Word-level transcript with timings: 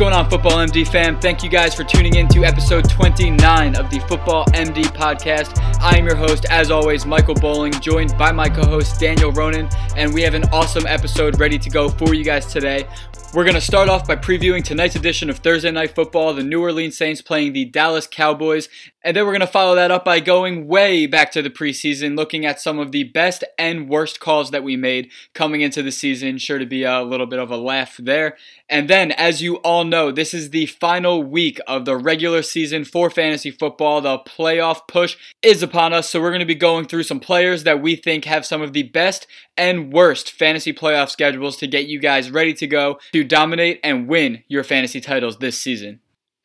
Going 0.00 0.14
on, 0.14 0.30
Football 0.30 0.52
MD 0.52 0.88
fam? 0.88 1.20
Thank 1.20 1.42
you 1.42 1.50
guys 1.50 1.74
for 1.74 1.84
tuning 1.84 2.16
in 2.16 2.26
to 2.28 2.42
episode 2.42 2.88
29 2.88 3.76
of 3.76 3.90
the 3.90 3.98
Football 4.08 4.46
MD 4.46 4.84
podcast. 4.84 5.60
I 5.78 5.98
am 5.98 6.06
your 6.06 6.16
host, 6.16 6.46
as 6.48 6.70
always, 6.70 7.04
Michael 7.04 7.34
Bowling, 7.34 7.72
joined 7.82 8.16
by 8.16 8.32
my 8.32 8.48
co 8.48 8.62
host, 8.62 8.98
Daniel 8.98 9.30
Ronan, 9.30 9.68
and 9.96 10.14
we 10.14 10.22
have 10.22 10.32
an 10.32 10.44
awesome 10.54 10.86
episode 10.86 11.38
ready 11.38 11.58
to 11.58 11.68
go 11.68 11.90
for 11.90 12.14
you 12.14 12.24
guys 12.24 12.46
today. 12.46 12.86
We're 13.32 13.44
going 13.44 13.54
to 13.54 13.60
start 13.60 13.88
off 13.88 14.08
by 14.08 14.16
previewing 14.16 14.64
tonight's 14.64 14.96
edition 14.96 15.30
of 15.30 15.38
Thursday 15.38 15.70
Night 15.70 15.94
Football, 15.94 16.34
the 16.34 16.42
New 16.42 16.60
Orleans 16.60 16.96
Saints 16.96 17.22
playing 17.22 17.52
the 17.52 17.64
Dallas 17.64 18.08
Cowboys. 18.10 18.68
And 19.02 19.16
then 19.16 19.24
we're 19.24 19.32
going 19.32 19.40
to 19.40 19.46
follow 19.46 19.76
that 19.76 19.92
up 19.92 20.04
by 20.04 20.20
going 20.20 20.66
way 20.66 21.06
back 21.06 21.30
to 21.32 21.40
the 21.40 21.48
preseason, 21.48 22.16
looking 22.16 22.44
at 22.44 22.60
some 22.60 22.78
of 22.78 22.92
the 22.92 23.04
best 23.04 23.44
and 23.56 23.88
worst 23.88 24.20
calls 24.20 24.50
that 24.50 24.64
we 24.64 24.76
made 24.76 25.10
coming 25.32 25.60
into 25.60 25.82
the 25.82 25.92
season. 25.92 26.38
Sure 26.38 26.58
to 26.58 26.66
be 26.66 26.82
a 26.82 27.02
little 27.02 27.26
bit 27.26 27.38
of 27.38 27.52
a 27.52 27.56
laugh 27.56 27.96
there. 27.98 28.36
And 28.68 28.90
then, 28.90 29.12
as 29.12 29.40
you 29.40 29.56
all 29.56 29.84
know, 29.84 30.10
this 30.10 30.34
is 30.34 30.50
the 30.50 30.66
final 30.66 31.22
week 31.22 31.60
of 31.66 31.86
the 31.86 31.96
regular 31.96 32.42
season 32.42 32.84
for 32.84 33.10
fantasy 33.10 33.50
football. 33.50 34.00
The 34.00 34.18
playoff 34.18 34.86
push 34.86 35.16
is 35.40 35.62
upon 35.62 35.92
us, 35.94 36.10
so 36.10 36.20
we're 36.20 36.30
going 36.30 36.40
to 36.40 36.46
be 36.46 36.54
going 36.54 36.86
through 36.86 37.04
some 37.04 37.20
players 37.20 37.64
that 37.64 37.80
we 37.80 37.96
think 37.96 38.26
have 38.26 38.44
some 38.44 38.60
of 38.60 38.74
the 38.74 38.82
best 38.82 39.26
and 39.56 39.92
worst 39.92 40.30
fantasy 40.30 40.72
playoff 40.72 41.10
schedules 41.10 41.56
to 41.58 41.66
get 41.66 41.86
you 41.86 41.98
guys 41.98 42.30
ready 42.30 42.54
to 42.54 42.66
go 42.66 42.98
to 43.12 43.19
dominate 43.24 43.80
and 43.82 44.08
win 44.08 44.44
your 44.48 44.64
fantasy 44.64 45.00
titles 45.00 45.38
this 45.38 45.60
season. 45.60 46.00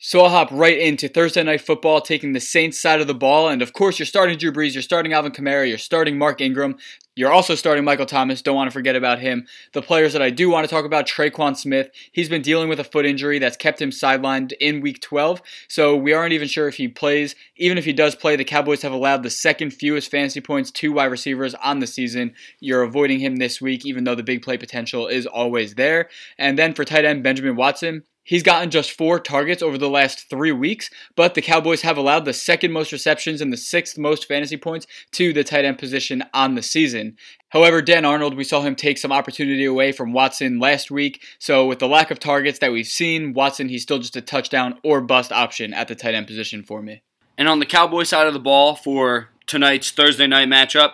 So 0.07 0.21
I'll 0.21 0.29
hop 0.29 0.49
right 0.51 0.77
into 0.77 1.07
Thursday 1.07 1.41
Night 1.41 1.61
Football, 1.61 1.99
taking 1.99 2.33
the 2.33 2.39
Saints 2.39 2.79
side 2.79 3.01
of 3.01 3.07
the 3.07 3.15
ball. 3.15 3.49
And 3.49 3.63
of 3.63 3.73
course, 3.73 3.97
you're 3.97 4.05
starting 4.05 4.37
Drew 4.37 4.51
Brees, 4.51 4.75
you're 4.75 4.83
starting 4.83 5.13
Alvin 5.13 5.31
Kamara, 5.31 5.67
you're 5.67 5.79
starting 5.79 6.15
Mark 6.15 6.41
Ingram, 6.41 6.77
you're 7.15 7.31
also 7.31 7.55
starting 7.55 7.83
Michael 7.83 8.05
Thomas. 8.05 8.43
Don't 8.43 8.55
want 8.55 8.67
to 8.67 8.71
forget 8.71 8.95
about 8.95 9.17
him. 9.17 9.47
The 9.73 9.81
players 9.81 10.13
that 10.13 10.21
I 10.21 10.29
do 10.29 10.47
want 10.47 10.63
to 10.63 10.69
talk 10.69 10.85
about, 10.85 11.07
Tre'Quan 11.07 11.57
Smith. 11.57 11.89
He's 12.11 12.29
been 12.29 12.43
dealing 12.43 12.69
with 12.69 12.79
a 12.79 12.83
foot 12.83 13.07
injury 13.07 13.39
that's 13.39 13.57
kept 13.57 13.81
him 13.81 13.89
sidelined 13.89 14.53
in 14.59 14.79
Week 14.79 15.01
12, 15.01 15.41
so 15.67 15.95
we 15.95 16.13
aren't 16.13 16.33
even 16.33 16.47
sure 16.47 16.67
if 16.67 16.75
he 16.75 16.87
plays. 16.87 17.33
Even 17.57 17.79
if 17.79 17.85
he 17.85 17.93
does 17.93 18.13
play, 18.13 18.35
the 18.35 18.43
Cowboys 18.43 18.83
have 18.83 18.91
allowed 18.91 19.23
the 19.23 19.31
second 19.31 19.71
fewest 19.71 20.11
fantasy 20.11 20.39
points 20.39 20.69
to 20.69 20.93
wide 20.93 21.05
receivers 21.05 21.55
on 21.55 21.79
the 21.79 21.87
season. 21.87 22.35
You're 22.59 22.83
avoiding 22.83 23.21
him 23.21 23.37
this 23.37 23.59
week, 23.59 23.87
even 23.87 24.03
though 24.03 24.13
the 24.13 24.21
big 24.21 24.43
play 24.43 24.57
potential 24.57 25.07
is 25.07 25.25
always 25.25 25.73
there. 25.73 26.09
And 26.37 26.59
then 26.59 26.75
for 26.75 26.85
tight 26.85 27.05
end 27.05 27.23
Benjamin 27.23 27.55
Watson, 27.55 28.03
He's 28.25 28.41
gotten 28.41 28.71
just 28.71 28.91
four 28.91 29.19
targets 29.19 29.61
over 29.61 29.77
the 29.77 29.89
last 29.89 30.31
three 30.31 30.51
weeks, 30.51 30.89
but 31.15 31.35
the 31.35 31.43
Cowboys 31.43 31.83
have 31.83 31.95
allowed 31.95 32.25
the 32.25 32.33
second 32.33 32.71
most 32.71 32.91
receptions 32.91 33.39
and 33.39 33.53
the 33.53 33.57
sixth 33.57 33.99
most 33.99 34.27
fantasy 34.27 34.57
points 34.57 34.87
to 35.11 35.31
the 35.31 35.43
tight 35.43 35.63
end 35.63 35.77
position 35.77 36.23
on 36.33 36.55
the 36.55 36.63
season. 36.63 37.17
However, 37.49 37.83
Dan 37.83 38.03
Arnold, 38.03 38.35
we 38.35 38.43
saw 38.43 38.61
him 38.61 38.75
take 38.75 38.97
some 38.97 39.11
opportunity 39.11 39.63
away 39.63 39.91
from 39.91 40.11
Watson 40.11 40.59
last 40.59 40.89
week. 40.89 41.21
So, 41.37 41.67
with 41.67 41.77
the 41.77 41.87
lack 41.87 42.09
of 42.09 42.17
targets 42.17 42.57
that 42.59 42.71
we've 42.71 42.87
seen, 42.87 43.33
Watson, 43.33 43.69
he's 43.69 43.83
still 43.83 43.99
just 43.99 44.15
a 44.15 44.21
touchdown 44.21 44.79
or 44.83 45.01
bust 45.01 45.31
option 45.31 45.71
at 45.71 45.87
the 45.87 45.95
tight 45.95 46.15
end 46.15 46.25
position 46.25 46.63
for 46.63 46.81
me. 46.81 47.03
And 47.37 47.47
on 47.47 47.59
the 47.59 47.65
Cowboy 47.67 48.03
side 48.03 48.25
of 48.25 48.33
the 48.33 48.39
ball 48.39 48.75
for 48.75 49.29
tonight's 49.45 49.91
Thursday 49.91 50.25
night 50.25 50.47
matchup, 50.47 50.93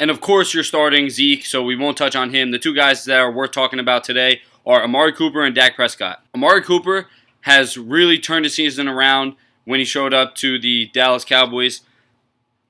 and 0.00 0.10
of 0.10 0.20
course, 0.20 0.52
you're 0.52 0.64
starting 0.64 1.10
Zeke, 1.10 1.44
so 1.44 1.62
we 1.62 1.76
won't 1.76 1.96
touch 1.96 2.16
on 2.16 2.34
him. 2.34 2.50
The 2.50 2.58
two 2.58 2.74
guys 2.74 3.04
that 3.04 3.20
are 3.20 3.30
worth 3.30 3.52
talking 3.52 3.78
about 3.78 4.02
today 4.02 4.40
are 4.66 4.82
Amari 4.82 5.12
Cooper 5.12 5.44
and 5.44 5.54
Dak 5.54 5.74
Prescott. 5.74 6.24
Amari 6.34 6.62
Cooper 6.62 7.08
has 7.42 7.76
really 7.76 8.18
turned 8.18 8.44
the 8.44 8.50
season 8.50 8.88
around 8.88 9.34
when 9.64 9.78
he 9.78 9.84
showed 9.84 10.14
up 10.14 10.34
to 10.36 10.58
the 10.58 10.86
Dallas 10.92 11.24
Cowboys. 11.24 11.82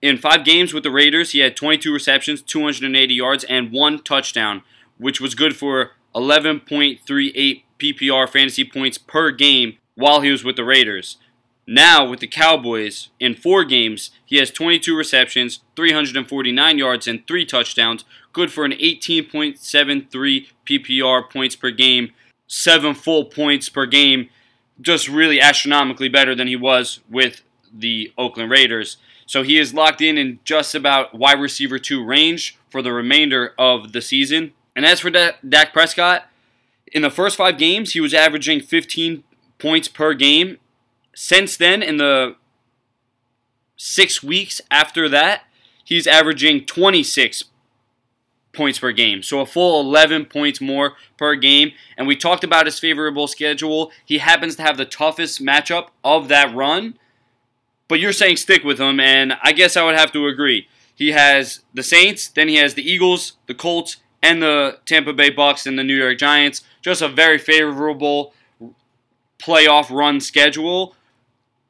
In 0.01 0.17
five 0.17 0.45
games 0.45 0.75
with 0.75 0.83
the 0.83 0.91
Raiders, 0.91 1.33
he 1.33 1.41
had 1.41 1.57
22 1.57 1.93
receptions, 1.93 2.43
280 2.43 3.15
yards, 3.15 3.45
and 3.45 3.71
one 3.71 4.03
touchdown, 4.03 4.63
which 4.99 5.21
was 5.21 5.35
good 5.35 5.57
for 5.57 5.93
11.38 6.15 7.63
PPR 7.79 8.29
fantasy 8.29 8.65
points 8.65 8.99
per 8.99 9.31
game 9.31 9.79
while 9.95 10.21
he 10.21 10.31
was 10.31 10.45
with 10.45 10.57
the 10.57 10.65
Raiders. 10.65 11.19
Now, 11.67 12.05
with 12.05 12.21
the 12.21 12.27
Cowboys, 12.27 13.09
in 13.21 13.35
four 13.35 13.65
games, 13.65 14.11
he 14.25 14.39
has 14.39 14.51
22 14.51 14.97
receptions, 14.97 15.61
349 15.77 16.79
yards, 16.79 17.07
and 17.07 17.27
three 17.27 17.47
touchdowns, 17.47 18.05
good 18.33 18.51
for 18.51 18.65
an 18.65 18.73
18.73 18.73 20.47
PPR 20.67 21.31
points 21.31 21.55
per 21.55 21.71
game, 21.71 22.13
seven 22.49 22.95
full 22.95 23.25
points 23.25 23.69
per 23.69 23.87
game, 23.87 24.29
just 24.81 25.09
really 25.09 25.41
astronomically 25.41 26.09
better 26.09 26.35
than 26.35 26.49
he 26.49 26.57
was 26.57 27.01
with 27.09 27.43
the 27.73 28.13
Oakland 28.19 28.51
Raiders. 28.51 28.97
So 29.27 29.43
he 29.43 29.59
is 29.59 29.73
locked 29.73 30.01
in 30.01 30.19
in 30.19 30.41
just 30.45 30.75
about 30.75 31.15
wide 31.15 31.41
receiver 31.41 31.79
two 31.79 32.05
range 32.05 32.59
for 32.69 32.83
the 32.83 32.93
remainder 32.93 33.55
of 33.59 33.93
the 33.93 34.03
season. 34.03 34.53
And 34.75 34.85
as 34.85 35.01
for 35.01 35.11
Dak 35.11 35.73
Prescott, 35.73 36.29
in 36.93 37.03
the 37.03 37.11
first 37.11 37.37
five 37.37 37.57
games, 37.57 37.93
he 37.93 38.01
was 38.01 38.13
averaging 38.13 38.61
15 38.61 39.23
points 39.59 39.89
per 39.89 40.13
game. 40.13 40.59
Since 41.15 41.57
then, 41.57 41.83
in 41.83 41.97
the 41.99 42.37
six 43.77 44.23
weeks 44.23 44.61
after 44.71 45.09
that, 45.09 45.43
he's 45.85 46.07
averaging 46.07 46.65
26 46.65 47.45
points 48.53 48.79
per 48.79 48.93
game. 48.93 49.23
So 49.23 49.41
a 49.41 49.47
full 49.47 49.81
11 49.81 50.27
points 50.27 50.61
more 50.61 50.95
per 51.17 51.35
game. 51.35 51.73
And 51.97 52.07
we 52.07 52.17
talked 52.17 52.45
about 52.45 52.67
his 52.67 52.79
favorable 52.79 53.27
schedule. 53.27 53.91
He 54.05 54.19
happens 54.19 54.57
to 54.57 54.63
have 54.63 54.77
the 54.77 54.85
toughest 54.85 55.43
matchup 55.43 55.89
of 56.05 56.29
that 56.29 56.55
run. 56.55 56.99
But 57.89 58.01
you're 58.01 58.13
saying 58.13 58.37
stick 58.37 58.65
with 58.65 58.81
him, 58.81 59.01
and 59.01 59.35
I 59.43 59.53
guess 59.53 59.77
I 59.77 59.85
would 59.85 59.99
have 59.99 60.13
to 60.13 60.27
agree. 60.27 60.67
He 60.95 61.13
has 61.13 61.61
the 61.75 61.83
Saints, 61.83 62.29
then 62.29 62.49
he 62.49 62.57
has 62.57 62.75
the 62.75 62.89
Eagles, 62.89 63.35
the 63.47 63.55
Colts, 63.55 63.99
and 64.23 64.43
the 64.43 64.79
Tampa 64.87 65.13
Bay 65.13 65.31
Bucks 65.31 65.67
and 65.67 65.79
the 65.79 65.85
New 65.85 65.97
York 65.97 66.17
Giants. 66.17 66.63
Just 66.81 67.03
a 67.03 67.09
very 67.09 67.39
favorable 67.39 68.33
playoff 69.39 69.91
run 69.91 70.21
schedule. 70.21 70.95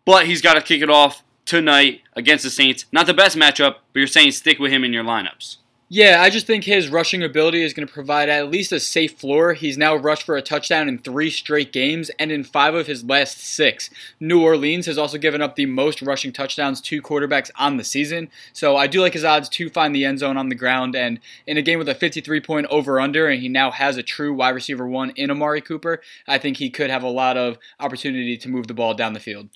But 0.04 0.26
he's 0.26 0.42
got 0.42 0.54
to 0.54 0.60
kick 0.60 0.82
it 0.82 0.90
off 0.90 1.22
tonight 1.44 2.02
against 2.14 2.44
the 2.44 2.50
Saints. 2.50 2.86
Not 2.92 3.06
the 3.06 3.14
best 3.14 3.36
matchup, 3.36 3.76
but 3.92 4.00
you're 4.00 4.06
saying 4.06 4.32
stick 4.32 4.58
with 4.58 4.72
him 4.72 4.84
in 4.84 4.92
your 4.92 5.04
lineups. 5.04 5.58
Yeah, 5.94 6.22
I 6.22 6.30
just 6.30 6.46
think 6.46 6.64
his 6.64 6.88
rushing 6.88 7.22
ability 7.22 7.62
is 7.62 7.74
going 7.74 7.86
to 7.86 7.92
provide 7.92 8.30
at 8.30 8.50
least 8.50 8.72
a 8.72 8.80
safe 8.80 9.18
floor. 9.18 9.52
He's 9.52 9.76
now 9.76 9.94
rushed 9.94 10.22
for 10.22 10.38
a 10.38 10.40
touchdown 10.40 10.88
in 10.88 10.96
three 10.96 11.28
straight 11.28 11.70
games 11.70 12.10
and 12.18 12.32
in 12.32 12.44
five 12.44 12.74
of 12.74 12.86
his 12.86 13.04
last 13.04 13.38
six. 13.38 13.90
New 14.18 14.42
Orleans 14.42 14.86
has 14.86 14.96
also 14.96 15.18
given 15.18 15.42
up 15.42 15.54
the 15.54 15.66
most 15.66 16.00
rushing 16.00 16.32
touchdowns 16.32 16.80
to 16.80 17.02
quarterbacks 17.02 17.50
on 17.56 17.76
the 17.76 17.84
season. 17.84 18.30
So 18.54 18.74
I 18.74 18.86
do 18.86 19.02
like 19.02 19.12
his 19.12 19.22
odds 19.22 19.50
to 19.50 19.68
find 19.68 19.94
the 19.94 20.06
end 20.06 20.20
zone 20.20 20.38
on 20.38 20.48
the 20.48 20.54
ground. 20.54 20.96
And 20.96 21.20
in 21.46 21.58
a 21.58 21.62
game 21.62 21.78
with 21.78 21.90
a 21.90 21.94
53 21.94 22.40
point 22.40 22.68
over 22.70 22.98
under, 22.98 23.28
and 23.28 23.42
he 23.42 23.50
now 23.50 23.70
has 23.70 23.98
a 23.98 24.02
true 24.02 24.32
wide 24.32 24.54
receiver 24.54 24.88
one 24.88 25.10
in 25.10 25.30
Amari 25.30 25.60
Cooper, 25.60 26.00
I 26.26 26.38
think 26.38 26.56
he 26.56 26.70
could 26.70 26.88
have 26.88 27.02
a 27.02 27.10
lot 27.10 27.36
of 27.36 27.58
opportunity 27.78 28.38
to 28.38 28.48
move 28.48 28.66
the 28.66 28.72
ball 28.72 28.94
down 28.94 29.12
the 29.12 29.20
field. 29.20 29.50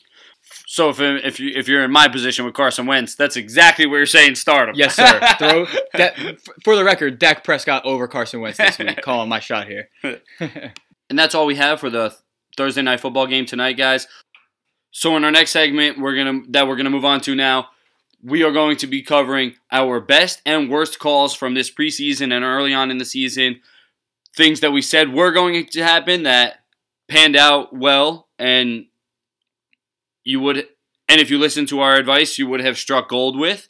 So 0.67 0.89
if 0.91 1.01
if 1.01 1.41
you 1.41 1.53
if 1.55 1.69
you're 1.69 1.85
in 1.85 1.91
my 1.91 2.09
position 2.09 2.45
with 2.45 2.55
Carson 2.55 2.87
Wentz, 2.87 3.15
that's 3.15 3.37
exactly 3.37 3.87
what 3.87 3.97
you're 3.97 4.07
saying. 4.07 4.37
Start 4.37 4.69
him. 4.69 4.75
Yes, 4.77 4.95
sir. 4.95 5.21
Throw 5.39 5.67
that, 5.95 6.39
for 6.65 6.77
the 6.77 6.85
record. 6.85 7.19
Dak 7.19 7.45
Prescott 7.45 7.85
over 7.85 8.09
Carson 8.09 8.41
Wentz 8.41 8.59
this 8.59 8.79
week. 8.79 9.01
Calling 9.03 9.29
my 9.29 9.41
shot 9.41 9.67
here. 9.67 9.91
and 10.41 11.19
that's 11.19 11.35
all 11.35 11.47
we 11.47 11.57
have 11.57 11.81
for 11.81 11.91
the 11.91 12.17
Thursday 12.57 12.83
night 12.83 13.01
football 13.01 13.27
game 13.27 13.47
tonight, 13.47 13.75
guys. 13.75 14.07
So 14.91 15.17
in 15.17 15.25
our 15.25 15.31
next 15.31 15.51
segment, 15.51 15.99
we're 15.99 16.17
gonna 16.17 16.41
that 16.49 16.67
we're 16.67 16.77
gonna 16.77 16.91
move 16.91 17.05
on 17.05 17.21
to 17.23 17.35
now. 17.35 17.69
We 18.23 18.43
are 18.43 18.53
going 18.53 18.79
to 18.79 18.87
be 18.87 19.03
covering 19.03 19.55
our 19.71 20.01
best 20.01 20.43
and 20.47 20.71
worst 20.71 20.99
calls 20.99 21.35
from 21.35 21.55
this 21.55 21.71
preseason 21.71 22.35
and 22.35 22.45
early 22.45 22.73
on 22.73 22.91
in 22.91 22.99
the 22.99 23.05
season. 23.05 23.61
Things 24.35 24.61
that 24.61 24.73
we 24.73 24.83
said 24.83 25.13
were 25.13 25.33
going 25.33 25.67
to 25.67 25.83
happen 25.83 26.25
that 26.25 26.61
panned 27.09 27.37
out 27.37 27.75
well 27.75 28.29
and 28.39 28.87
you 30.27 30.41
would, 30.41 30.67
and 31.09 31.21
if 31.21 31.31
you 31.31 31.39
listen 31.39 31.65
to 31.67 31.81
our 31.81 31.95
advice, 31.95 32.37
you 32.37 32.49
would 32.49 32.61
have 32.61 32.77
struck 32.77 33.09
gold 33.09 33.39
with. 33.39 33.69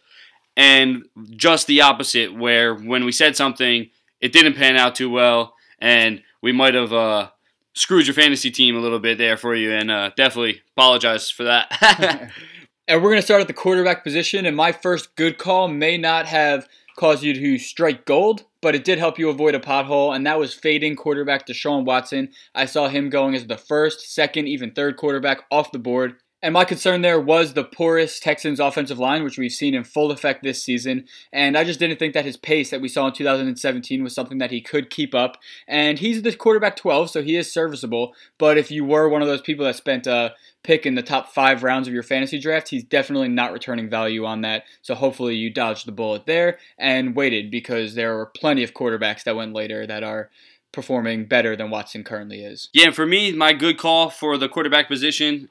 And 0.56 1.04
just 1.30 1.66
the 1.66 1.82
opposite, 1.82 2.34
where 2.34 2.74
when 2.74 3.04
we 3.04 3.12
said 3.12 3.36
something, 3.36 3.90
it 4.22 4.32
didn't 4.32 4.54
pan 4.54 4.78
out 4.78 4.94
too 4.94 5.10
well, 5.10 5.54
and 5.78 6.22
we 6.40 6.52
might 6.52 6.72
have 6.72 6.94
uh, 6.94 7.28
screwed 7.74 8.06
your 8.06 8.14
fantasy 8.14 8.50
team 8.50 8.74
a 8.74 8.80
little 8.80 8.98
bit 8.98 9.18
there 9.18 9.36
for 9.36 9.54
you, 9.54 9.70
and 9.70 9.90
uh, 9.90 10.10
definitely 10.16 10.62
apologize 10.72 11.30
for 11.30 11.44
that. 11.44 11.70
and 12.88 13.02
we're 13.02 13.10
going 13.10 13.20
to 13.20 13.26
start 13.26 13.42
at 13.42 13.48
the 13.48 13.52
quarterback 13.52 14.02
position, 14.02 14.46
and 14.46 14.56
my 14.56 14.72
first 14.72 15.14
good 15.14 15.36
call 15.36 15.68
may 15.68 15.98
not 15.98 16.24
have 16.24 16.66
caused 16.96 17.22
you 17.22 17.34
to 17.34 17.58
strike 17.58 18.06
gold, 18.06 18.44
but 18.62 18.74
it 18.74 18.82
did 18.82 18.98
help 18.98 19.18
you 19.18 19.28
avoid 19.28 19.54
a 19.54 19.60
pothole, 19.60 20.16
and 20.16 20.26
that 20.26 20.38
was 20.38 20.54
fading 20.54 20.96
quarterback 20.96 21.46
Deshaun 21.46 21.84
Watson. 21.84 22.30
I 22.54 22.64
saw 22.64 22.88
him 22.88 23.10
going 23.10 23.34
as 23.34 23.46
the 23.46 23.58
first, 23.58 24.14
second, 24.14 24.48
even 24.48 24.70
third 24.70 24.96
quarterback 24.96 25.42
off 25.50 25.70
the 25.70 25.78
board. 25.78 26.16
And 26.42 26.52
my 26.52 26.64
concern 26.64 27.00
there 27.00 27.20
was 27.20 27.54
the 27.54 27.64
porous 27.64 28.20
Texans 28.20 28.60
offensive 28.60 28.98
line, 28.98 29.24
which 29.24 29.38
we've 29.38 29.52
seen 29.52 29.74
in 29.74 29.84
full 29.84 30.10
effect 30.10 30.42
this 30.42 30.62
season. 30.62 31.06
And 31.32 31.56
I 31.56 31.64
just 31.64 31.80
didn't 31.80 31.98
think 31.98 32.12
that 32.14 32.26
his 32.26 32.36
pace 32.36 32.70
that 32.70 32.80
we 32.80 32.88
saw 32.88 33.06
in 33.06 33.14
2017 33.14 34.04
was 34.04 34.14
something 34.14 34.38
that 34.38 34.50
he 34.50 34.60
could 34.60 34.90
keep 34.90 35.14
up. 35.14 35.38
And 35.66 35.98
he's 35.98 36.22
the 36.22 36.36
quarterback 36.36 36.76
12, 36.76 37.10
so 37.10 37.22
he 37.22 37.36
is 37.36 37.50
serviceable. 37.50 38.14
But 38.38 38.58
if 38.58 38.70
you 38.70 38.84
were 38.84 39.08
one 39.08 39.22
of 39.22 39.28
those 39.28 39.40
people 39.40 39.64
that 39.64 39.76
spent 39.76 40.06
a 40.06 40.34
pick 40.62 40.84
in 40.84 40.94
the 40.94 41.02
top 41.02 41.32
five 41.32 41.62
rounds 41.62 41.88
of 41.88 41.94
your 41.94 42.02
fantasy 42.02 42.38
draft, 42.38 42.68
he's 42.68 42.84
definitely 42.84 43.28
not 43.28 43.52
returning 43.52 43.88
value 43.88 44.26
on 44.26 44.42
that. 44.42 44.64
So 44.82 44.94
hopefully 44.94 45.36
you 45.36 45.48
dodged 45.48 45.86
the 45.86 45.92
bullet 45.92 46.26
there 46.26 46.58
and 46.78 47.16
waited 47.16 47.50
because 47.50 47.94
there 47.94 48.14
were 48.14 48.26
plenty 48.26 48.62
of 48.62 48.74
quarterbacks 48.74 49.24
that 49.24 49.36
went 49.36 49.54
later 49.54 49.86
that 49.86 50.02
are 50.02 50.30
performing 50.72 51.24
better 51.24 51.56
than 51.56 51.70
Watson 51.70 52.04
currently 52.04 52.44
is. 52.44 52.68
Yeah, 52.74 52.90
for 52.90 53.06
me, 53.06 53.32
my 53.32 53.54
good 53.54 53.78
call 53.78 54.10
for 54.10 54.36
the 54.36 54.48
quarterback 54.48 54.88
position, 54.88 55.48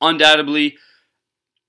undoubtedly, 0.00 0.76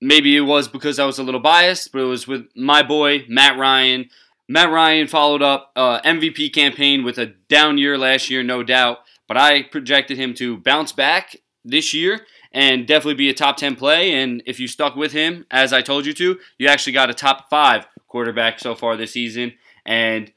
maybe 0.00 0.36
it 0.36 0.42
was 0.42 0.68
because 0.68 0.98
I 0.98 1.06
was 1.06 1.18
a 1.18 1.22
little 1.22 1.40
biased, 1.40 1.92
but 1.92 2.00
it 2.00 2.06
was 2.06 2.26
with 2.26 2.46
my 2.54 2.82
boy 2.82 3.24
Matt 3.28 3.58
Ryan. 3.58 4.08
Matt 4.48 4.70
Ryan 4.70 5.06
followed 5.06 5.42
up 5.42 5.72
uh, 5.74 6.00
MVP 6.02 6.52
campaign 6.52 7.04
with 7.04 7.18
a 7.18 7.26
down 7.48 7.78
year 7.78 7.96
last 7.96 8.28
year, 8.28 8.42
no 8.42 8.62
doubt, 8.62 8.98
but 9.26 9.36
I 9.36 9.62
projected 9.62 10.18
him 10.18 10.34
to 10.34 10.58
bounce 10.58 10.92
back 10.92 11.36
this 11.64 11.94
year 11.94 12.26
and 12.52 12.86
definitely 12.86 13.14
be 13.14 13.30
a 13.30 13.34
top 13.34 13.56
10 13.56 13.74
play. 13.74 14.12
And 14.12 14.42
if 14.46 14.60
you 14.60 14.68
stuck 14.68 14.94
with 14.94 15.12
him, 15.12 15.46
as 15.50 15.72
I 15.72 15.80
told 15.82 16.06
you 16.06 16.12
to, 16.14 16.38
you 16.58 16.68
actually 16.68 16.92
got 16.92 17.10
a 17.10 17.14
top 17.14 17.48
five 17.48 17.86
quarterback 18.06 18.60
so 18.60 18.74
far 18.74 18.96
this 18.96 19.12
season. 19.12 19.54
And 19.86 20.32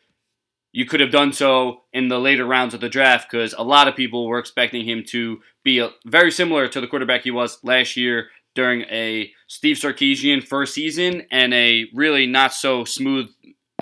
you 0.72 0.86
could 0.86 1.00
have 1.00 1.12
done 1.12 1.34
so 1.34 1.84
in 1.94 2.08
the 2.08 2.20
later 2.20 2.46
rounds 2.46 2.74
of 2.74 2.82
the 2.82 2.90
draft 2.90 3.30
because 3.30 3.54
a 3.58 3.64
lot 3.64 3.88
of 3.88 3.96
people 3.96 4.28
were 4.28 4.40
expecting 4.40 4.86
him 4.86 5.04
to 5.08 5.40
be 5.64 5.80
a, 5.80 5.90
very 6.06 6.32
similar 6.32 6.68
to 6.68 6.82
the 6.82 6.88
quarterback 6.88 7.24
he 7.24 7.32
was 7.32 7.58
last 7.64 7.98
year 7.98 8.28
during 8.56 8.82
a 8.84 9.32
Steve 9.48 9.78
Sarkisian 9.78 10.44
first 10.44 10.74
season 10.74 11.26
and 11.32 11.54
a 11.54 11.86
really 11.94 12.26
not 12.26 12.54
so 12.54 12.84
smooth 12.84 13.30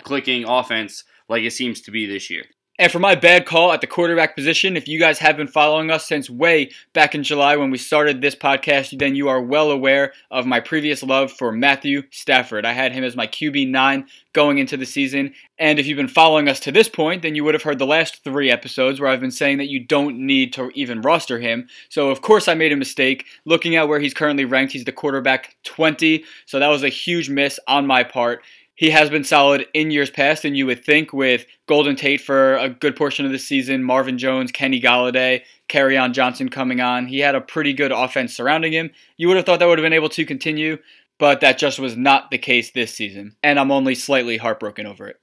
clicking 0.04 0.46
offense 0.48 1.04
like 1.30 1.44
it 1.44 1.52
seems 1.52 1.82
to 1.82 1.92
be 1.92 2.06
this 2.06 2.30
year. 2.30 2.44
And 2.78 2.92
for 2.92 3.00
my 3.00 3.16
bad 3.16 3.46
call 3.46 3.72
at 3.72 3.80
the 3.80 3.88
quarterback 3.88 4.36
position, 4.36 4.76
if 4.76 4.86
you 4.86 5.00
guys 5.00 5.20
have 5.20 5.38
been 5.38 5.48
following 5.48 5.90
us 5.90 6.06
since 6.06 6.30
way 6.30 6.72
back 6.92 7.16
in 7.16 7.24
July 7.24 7.56
when 7.56 7.72
we 7.72 7.78
started 7.78 8.20
this 8.20 8.36
podcast, 8.36 9.00
then 9.00 9.16
you 9.16 9.30
are 9.30 9.42
well 9.42 9.72
aware 9.72 10.12
of 10.30 10.46
my 10.46 10.60
previous 10.60 11.02
love 11.02 11.32
for 11.32 11.54
Matthew 11.54 12.04
Stafford. 12.12 12.66
I 12.66 12.74
had 12.74 12.92
him 12.92 13.06
as 13.06 13.16
my 13.16 13.28
QB9 13.28 14.06
going 14.34 14.58
into 14.58 14.76
the 14.76 14.86
season. 14.86 15.34
And 15.58 15.80
if 15.80 15.88
you've 15.88 15.96
been 15.96 16.10
following 16.10 16.50
us 16.50 16.60
to 16.62 16.72
this 16.74 16.90
point, 16.90 17.22
then 17.22 17.34
you 17.34 17.46
would 17.46 17.54
have 17.54 17.64
heard 17.64 17.80
the 17.80 17.86
last 17.86 18.26
three 18.26 18.52
episodes 18.52 19.00
where 19.00 19.10
I've 19.10 19.22
been 19.22 19.32
saying 19.32 19.60
that 19.60 19.70
you 19.70 19.80
don't 19.80 20.18
need 20.18 20.52
to 20.54 20.70
even 20.76 21.00
roster 21.00 21.40
him. 21.40 21.70
So, 21.88 22.10
of 22.10 22.20
course, 22.20 22.50
I 22.50 22.56
made 22.56 22.74
a 22.74 22.76
mistake. 22.76 23.26
Looking 23.46 23.78
at 23.78 23.88
where 23.88 24.02
he's 24.02 24.14
currently 24.14 24.44
ranked, 24.44 24.74
he's 24.74 24.84
the 24.84 24.92
quarterback 24.92 25.56
20. 25.64 26.26
So, 26.46 26.60
that 26.60 26.68
was 26.68 26.84
a 26.84 26.90
huge 26.90 27.30
miss 27.30 27.58
on 27.70 27.88
my 27.88 28.04
part 28.04 28.42
he 28.76 28.90
has 28.90 29.10
been 29.10 29.24
solid 29.24 29.68
in 29.74 29.90
years 29.90 30.10
past, 30.10 30.46
and 30.46 30.56
you 30.56 30.66
would 30.66 30.84
think 30.84 31.14
with 31.14 31.46
Golden 31.66 31.96
Tate 31.96 32.22
for 32.22 32.58
a 32.58 32.70
good 32.70 32.96
portion 32.96 33.26
of 33.26 33.32
the 33.32 33.40
season, 33.40 33.84
Marvin 33.84 34.18
Jones, 34.18 34.52
Kenny 34.52 34.82
Golladay, 34.82 35.42
on 35.74 36.14
Johnson 36.14 36.50
coming 36.50 36.82
on, 36.82 37.08
he 37.08 37.20
had 37.20 37.36
a 37.36 37.42
pretty 37.42 37.74
good 37.74 37.92
offense 37.92 38.36
surrounding 38.36 38.74
him. 38.74 38.92
You 39.18 39.28
would 39.28 39.38
have 39.38 39.46
thought 39.46 39.60
that 39.60 39.68
would 39.68 39.80
have 39.80 39.86
been 39.86 39.94
able 39.94 40.10
to 40.10 40.26
continue, 40.26 40.78
but 41.18 41.42
that 41.42 41.58
just 41.58 41.80
was 41.80 41.98
not 41.98 42.30
the 42.30 42.38
case 42.38 42.72
this 42.72 42.94
season, 42.94 43.36
and 43.42 43.60
I'm 43.60 43.72
only 43.72 43.96
slightly 43.96 44.38
heartbroken 44.38 44.86
over 44.86 45.08
it. 45.08 45.20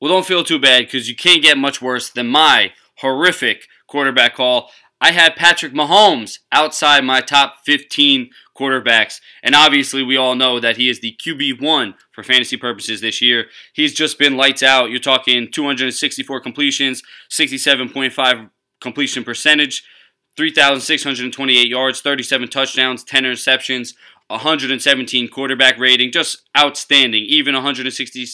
Well, 0.00 0.12
don't 0.12 0.26
feel 0.26 0.44
too 0.44 0.58
bad 0.58 0.84
because 0.84 1.08
you 1.08 1.16
can't 1.16 1.42
get 1.42 1.58
much 1.58 1.82
worse 1.82 2.10
than 2.10 2.28
my 2.28 2.72
horrific 2.98 3.66
quarterback 3.88 4.36
call. 4.36 4.70
I 5.04 5.12
had 5.12 5.36
Patrick 5.36 5.74
Mahomes 5.74 6.38
outside 6.50 7.04
my 7.04 7.20
top 7.20 7.56
15 7.66 8.30
quarterbacks. 8.56 9.20
And 9.42 9.54
obviously, 9.54 10.02
we 10.02 10.16
all 10.16 10.34
know 10.34 10.58
that 10.58 10.78
he 10.78 10.88
is 10.88 11.00
the 11.00 11.14
QB1 11.22 11.92
for 12.10 12.22
fantasy 12.22 12.56
purposes 12.56 13.02
this 13.02 13.20
year. 13.20 13.48
He's 13.74 13.92
just 13.92 14.18
been 14.18 14.38
lights 14.38 14.62
out. 14.62 14.88
You're 14.88 15.00
talking 15.00 15.50
264 15.52 16.40
completions, 16.40 17.02
67.5 17.30 18.50
completion 18.80 19.24
percentage, 19.24 19.84
3,628 20.38 21.68
yards, 21.68 22.00
37 22.00 22.48
touchdowns, 22.48 23.04
10 23.04 23.24
interceptions, 23.24 23.92
117 24.28 25.28
quarterback 25.28 25.78
rating. 25.78 26.12
Just 26.12 26.48
outstanding. 26.56 27.24
Even 27.24 27.52
160, 27.52 28.26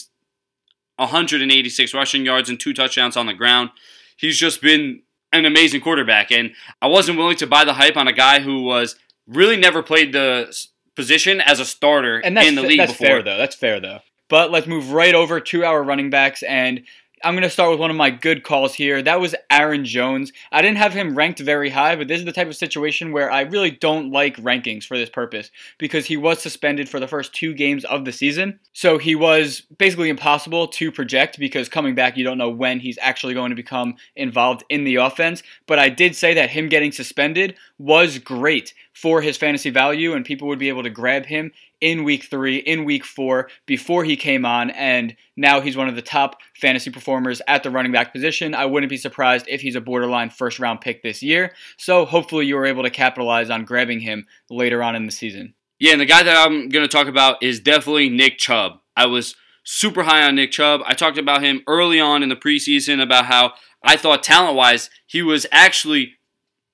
186 0.95 1.93
rushing 1.93 2.25
yards 2.25 2.49
and 2.49 2.57
two 2.57 2.73
touchdowns 2.73 3.17
on 3.17 3.25
the 3.25 3.33
ground. 3.33 3.71
He's 4.15 4.37
just 4.37 4.61
been 4.61 5.01
an 5.33 5.45
amazing 5.45 5.81
quarterback. 5.81 6.31
And 6.31 6.53
I 6.81 6.87
wasn't 6.87 7.17
willing 7.17 7.37
to 7.37 7.47
buy 7.47 7.65
the 7.65 7.73
hype 7.73 7.97
on 7.97 8.07
a 8.07 8.13
guy 8.13 8.39
who 8.39 8.63
was 8.63 8.95
really 9.27 9.57
never 9.57 9.81
played 9.83 10.13
the 10.13 10.55
position 10.95 11.41
as 11.41 11.59
a 11.59 11.65
starter 11.65 12.19
and 12.19 12.37
in 12.37 12.55
the 12.55 12.61
league 12.61 12.79
that's 12.79 12.91
before. 12.91 13.07
fair 13.07 13.23
though. 13.23 13.37
That's 13.37 13.55
fair 13.55 13.79
though. 13.79 13.99
But 14.29 14.51
let's 14.51 14.67
move 14.67 14.91
right 14.91 15.13
over 15.13 15.39
to 15.39 15.65
our 15.65 15.83
running 15.83 16.09
backs 16.09 16.43
and 16.43 16.83
I'm 17.23 17.33
going 17.33 17.43
to 17.43 17.49
start 17.49 17.71
with 17.71 17.79
one 17.79 17.91
of 17.91 17.97
my 17.97 18.09
good 18.09 18.43
calls 18.43 18.73
here. 18.73 19.01
That 19.01 19.19
was 19.19 19.35
Aaron 19.49 19.85
Jones. 19.85 20.31
I 20.51 20.61
didn't 20.61 20.77
have 20.77 20.93
him 20.93 21.15
ranked 21.15 21.39
very 21.39 21.69
high, 21.69 21.95
but 21.95 22.07
this 22.07 22.19
is 22.19 22.25
the 22.25 22.31
type 22.31 22.47
of 22.47 22.55
situation 22.55 23.11
where 23.11 23.31
I 23.31 23.41
really 23.41 23.71
don't 23.71 24.11
like 24.11 24.37
rankings 24.37 24.85
for 24.85 24.97
this 24.97 25.09
purpose 25.09 25.51
because 25.77 26.05
he 26.05 26.17
was 26.17 26.41
suspended 26.41 26.89
for 26.89 26.99
the 26.99 27.07
first 27.07 27.33
two 27.33 27.53
games 27.53 27.85
of 27.85 28.05
the 28.05 28.11
season. 28.11 28.59
So 28.73 28.97
he 28.97 29.15
was 29.15 29.61
basically 29.77 30.09
impossible 30.09 30.67
to 30.69 30.91
project 30.91 31.37
because 31.37 31.69
coming 31.69 31.95
back, 31.95 32.17
you 32.17 32.23
don't 32.23 32.37
know 32.37 32.49
when 32.49 32.79
he's 32.79 32.97
actually 33.01 33.33
going 33.33 33.49
to 33.49 33.55
become 33.55 33.95
involved 34.15 34.63
in 34.69 34.83
the 34.83 34.95
offense. 34.95 35.43
But 35.67 35.79
I 35.79 35.89
did 35.89 36.15
say 36.15 36.33
that 36.33 36.49
him 36.49 36.69
getting 36.69 36.91
suspended 36.91 37.55
was 37.81 38.19
great 38.19 38.73
for 38.93 39.21
his 39.21 39.37
fantasy 39.37 39.71
value, 39.71 40.13
and 40.13 40.23
people 40.23 40.47
would 40.47 40.59
be 40.59 40.69
able 40.69 40.83
to 40.83 40.89
grab 40.89 41.25
him 41.25 41.51
in 41.81 42.03
week 42.03 42.25
three, 42.25 42.57
in 42.57 42.85
week 42.85 43.03
four, 43.03 43.49
before 43.65 44.03
he 44.03 44.15
came 44.15 44.45
on, 44.45 44.69
and 44.69 45.15
now 45.35 45.61
he's 45.61 45.75
one 45.75 45.87
of 45.87 45.95
the 45.95 46.01
top 46.01 46.37
fantasy 46.55 46.91
performers 46.91 47.41
at 47.47 47.63
the 47.63 47.71
running 47.71 47.91
back 47.91 48.13
position. 48.13 48.53
I 48.53 48.65
wouldn't 48.65 48.89
be 48.91 48.97
surprised 48.97 49.47
if 49.49 49.61
he's 49.61 49.75
a 49.75 49.81
borderline 49.81 50.29
first 50.29 50.59
round 50.59 50.81
pick 50.81 51.01
this 51.01 51.23
year. 51.23 51.53
So 51.77 52.05
hopefully 52.05 52.45
you 52.45 52.55
were 52.55 52.67
able 52.67 52.83
to 52.83 52.91
capitalize 52.91 53.49
on 53.49 53.65
grabbing 53.65 54.01
him 54.01 54.27
later 54.49 54.83
on 54.83 54.95
in 54.95 55.07
the 55.07 55.11
season. 55.11 55.55
Yeah, 55.79 55.93
and 55.93 56.01
the 56.01 56.05
guy 56.05 56.21
that 56.21 56.37
I'm 56.37 56.69
going 56.69 56.87
to 56.87 56.91
talk 56.91 57.07
about 57.07 57.41
is 57.41 57.59
definitely 57.59 58.09
Nick 58.09 58.37
Chubb. 58.37 58.73
I 58.95 59.07
was 59.07 59.35
super 59.63 60.03
high 60.03 60.23
on 60.27 60.35
Nick 60.35 60.51
Chubb. 60.51 60.81
I 60.85 60.93
talked 60.93 61.17
about 61.17 61.41
him 61.41 61.61
early 61.65 61.99
on 61.99 62.21
in 62.21 62.29
the 62.29 62.35
preseason 62.35 63.01
about 63.01 63.25
how 63.25 63.53
I 63.83 63.97
thought 63.97 64.21
talent 64.21 64.55
wise 64.55 64.91
he 65.07 65.23
was 65.23 65.47
actually 65.51 66.13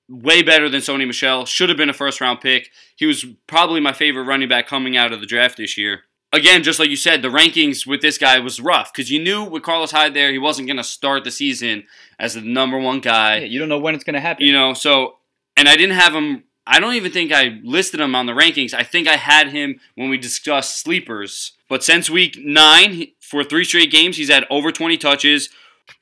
way 0.08 0.42
better 0.42 0.68
than 0.68 0.80
Sony 0.80 1.06
Michel. 1.06 1.44
Should 1.44 1.68
have 1.68 1.78
been 1.78 1.90
a 1.90 1.94
first 1.94 2.20
round 2.20 2.40
pick. 2.40 2.70
He 2.96 3.06
was 3.06 3.24
probably 3.46 3.80
my 3.80 3.92
favorite 3.92 4.24
running 4.24 4.48
back 4.48 4.66
coming 4.66 4.96
out 4.96 5.12
of 5.12 5.20
the 5.20 5.26
draft 5.26 5.58
this 5.58 5.76
year. 5.76 6.02
Again, 6.32 6.62
just 6.62 6.78
like 6.78 6.90
you 6.90 6.96
said, 6.96 7.22
the 7.22 7.28
rankings 7.28 7.86
with 7.86 8.02
this 8.02 8.18
guy 8.18 8.38
was 8.38 8.60
rough 8.60 8.92
because 8.92 9.10
you 9.10 9.22
knew 9.22 9.44
with 9.44 9.62
Carlos 9.62 9.92
Hyde 9.92 10.12
there, 10.12 10.30
he 10.30 10.38
wasn't 10.38 10.68
going 10.68 10.76
to 10.76 10.84
start 10.84 11.24
the 11.24 11.30
season 11.30 11.84
as 12.18 12.34
the 12.34 12.42
number 12.42 12.78
one 12.78 13.00
guy. 13.00 13.38
Yeah, 13.38 13.46
you 13.46 13.58
don't 13.58 13.70
know 13.70 13.78
when 13.78 13.94
it's 13.94 14.04
going 14.04 14.14
to 14.14 14.20
happen. 14.20 14.44
You 14.44 14.52
know, 14.52 14.74
so, 14.74 15.16
and 15.56 15.68
I 15.68 15.76
didn't 15.76 15.96
have 15.96 16.14
him, 16.14 16.44
I 16.66 16.80
don't 16.80 16.94
even 16.94 17.12
think 17.12 17.32
I 17.32 17.58
listed 17.64 17.98
him 17.98 18.14
on 18.14 18.26
the 18.26 18.34
rankings. 18.34 18.74
I 18.74 18.82
think 18.82 19.08
I 19.08 19.16
had 19.16 19.52
him 19.52 19.80
when 19.94 20.10
we 20.10 20.18
discussed 20.18 20.78
sleepers. 20.78 21.52
But 21.66 21.82
since 21.82 22.10
week 22.10 22.36
nine, 22.38 23.06
for 23.20 23.42
three 23.42 23.64
straight 23.64 23.90
games, 23.90 24.18
he's 24.18 24.30
had 24.30 24.44
over 24.50 24.70
20 24.70 24.98
touches 24.98 25.48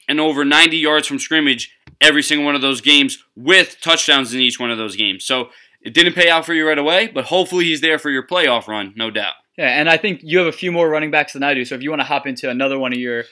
and 0.09 0.19
over 0.19 0.45
90 0.45 0.77
yards 0.77 1.07
from 1.07 1.21
scrimmage 1.21 1.76
every 2.01 2.23
single 2.23 2.45
one 2.45 2.55
of 2.55 2.61
those 2.61 2.81
games 2.81 3.23
with 3.35 3.81
touchdowns 3.81 4.35
in 4.35 4.41
each 4.41 4.61
one 4.61 4.71
of 4.71 4.79
those 4.79 4.97
games. 4.97 5.25
So 5.25 5.51
it 5.81 5.95
didn't 5.95 6.15
pay 6.15 6.29
out 6.29 6.45
for 6.45 6.55
you 6.55 6.67
right 6.67 6.79
away, 6.79 7.07
but 7.09 7.27
hopefully 7.27 7.67
he's 7.67 7.81
there 7.81 7.99
for 7.99 8.11
your 8.11 8.27
playoff 8.27 8.69
run, 8.69 8.93
no 8.97 9.11
doubt. 9.11 9.35
Yeah, 9.57 9.69
and 9.69 9.89
I 9.89 9.97
think 9.97 10.21
you 10.23 10.39
have 10.39 10.47
a 10.47 10.53
few 10.53 10.71
more 10.71 10.89
running 10.89 11.11
backs 11.11 11.33
than 11.33 11.43
I 11.43 11.55
do. 11.55 11.65
So 11.65 11.75
if 11.75 11.83
you 11.83 11.91
want 11.91 12.01
to 12.01 12.07
hop 12.07 12.27
into 12.27 12.51
another 12.51 12.79
one 12.79 12.93
of 12.93 12.99
your 12.99 13.25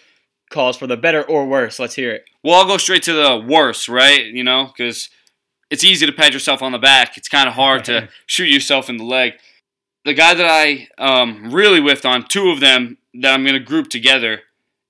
calls 0.51 0.77
for 0.77 0.87
the 0.87 0.97
better 0.97 1.23
or 1.23 1.47
worse, 1.47 1.79
let's 1.79 1.95
hear 1.95 2.13
it. 2.13 2.25
Well, 2.43 2.55
I'll 2.55 2.67
go 2.67 2.79
straight 2.79 3.03
to 3.05 3.13
the 3.13 3.45
worse, 3.47 3.89
right? 3.89 4.25
You 4.25 4.45
know, 4.45 4.67
because 4.75 5.11
it's 5.71 5.85
easy 5.85 6.07
to 6.07 6.13
pat 6.13 6.33
yourself 6.33 6.63
on 6.63 6.73
the 6.73 6.79
back. 6.79 7.19
It's 7.19 7.29
kind 7.29 7.49
of 7.49 7.55
hard 7.55 7.85
to 7.87 8.09
shoot 8.27 8.49
yourself 8.49 8.89
in 8.89 8.97
the 8.97 9.05
leg. 9.05 9.35
The 10.05 10.15
guy 10.15 10.35
that 10.35 10.47
I 10.47 10.89
um, 10.99 11.53
really 11.53 11.81
whiffed 11.81 12.07
on, 12.07 12.27
two 12.27 12.51
of 12.51 12.61
them 12.61 12.99
that 13.15 13.35
I'm 13.35 13.43
going 13.43 13.55
to 13.55 13.61
group 13.61 13.89
together, 13.89 14.43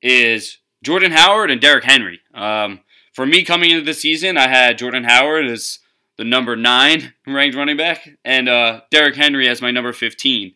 is 0.03 0.59
Jordan 0.83 1.13
Howard 1.13 1.51
and 1.51 1.61
Derrick 1.61 1.85
Henry. 1.85 2.21
Um, 2.35 2.81
for 3.15 3.25
me 3.25 3.45
coming 3.45 3.71
into 3.71 3.85
the 3.85 3.95
season, 3.95 4.37
I 4.37 4.49
had 4.49 4.79
Jordan 4.79 5.05
Howard 5.05 5.47
as 5.47 5.79
the 6.17 6.25
number 6.25 6.57
nine 6.57 7.15
ranked 7.27 7.57
running 7.57 7.77
back, 7.77 8.09
and 8.25 8.49
uh, 8.49 8.83
Derrick 8.91 9.17
Henry 9.17 9.49
as 9.49 9.63
my 9.63 9.71
number 9.71 9.93
15. 9.93 10.55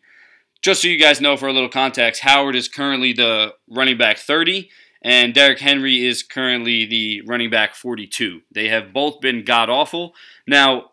Just 0.60 0.82
so 0.82 0.88
you 0.88 0.98
guys 0.98 1.20
know, 1.20 1.36
for 1.36 1.48
a 1.48 1.52
little 1.52 1.68
context, 1.68 2.22
Howard 2.22 2.56
is 2.56 2.68
currently 2.68 3.12
the 3.12 3.54
running 3.68 3.96
back 3.96 4.18
30, 4.18 4.68
and 5.02 5.32
Derrick 5.32 5.60
Henry 5.60 6.04
is 6.04 6.22
currently 6.22 6.84
the 6.84 7.22
running 7.26 7.48
back 7.48 7.74
42. 7.74 8.40
They 8.52 8.68
have 8.68 8.92
both 8.92 9.20
been 9.20 9.44
god 9.44 9.70
awful. 9.70 10.14
Now, 10.46 10.90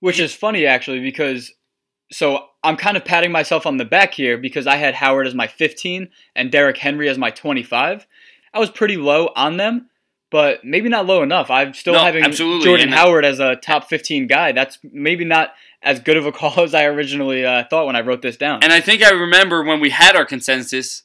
which 0.00 0.20
is 0.20 0.32
funny 0.32 0.64
actually 0.64 1.00
because 1.00 1.52
so 2.12 2.46
I'm 2.62 2.76
kind 2.76 2.96
of 2.96 3.04
patting 3.04 3.32
myself 3.32 3.66
on 3.66 3.76
the 3.76 3.84
back 3.84 4.14
here 4.14 4.38
because 4.38 4.66
I 4.66 4.76
had 4.76 4.94
Howard 4.94 5.26
as 5.26 5.34
my 5.34 5.46
15 5.46 6.08
and 6.34 6.52
Derrick 6.52 6.78
Henry 6.78 7.08
as 7.08 7.18
my 7.18 7.30
25. 7.30 8.06
I 8.54 8.58
was 8.58 8.70
pretty 8.70 8.96
low 8.96 9.30
on 9.36 9.56
them, 9.58 9.90
but 10.30 10.64
maybe 10.64 10.88
not 10.88 11.06
low 11.06 11.22
enough. 11.22 11.50
I'm 11.50 11.74
still 11.74 11.94
no, 11.94 12.00
having 12.00 12.24
absolutely. 12.24 12.64
Jordan 12.64 12.86
and 12.86 12.94
Howard 12.94 13.24
as 13.24 13.40
a 13.40 13.56
top 13.56 13.88
15 13.88 14.26
guy. 14.26 14.52
That's 14.52 14.78
maybe 14.82 15.24
not 15.24 15.54
as 15.82 16.00
good 16.00 16.16
of 16.16 16.26
a 16.26 16.32
call 16.32 16.60
as 16.64 16.74
I 16.74 16.84
originally 16.84 17.44
uh, 17.44 17.64
thought 17.68 17.86
when 17.86 17.96
I 17.96 18.00
wrote 18.00 18.22
this 18.22 18.36
down. 18.36 18.62
And 18.62 18.72
I 18.72 18.80
think 18.80 19.02
I 19.02 19.10
remember 19.10 19.64
when 19.64 19.80
we 19.80 19.90
had 19.90 20.16
our 20.16 20.24
consensus, 20.24 21.02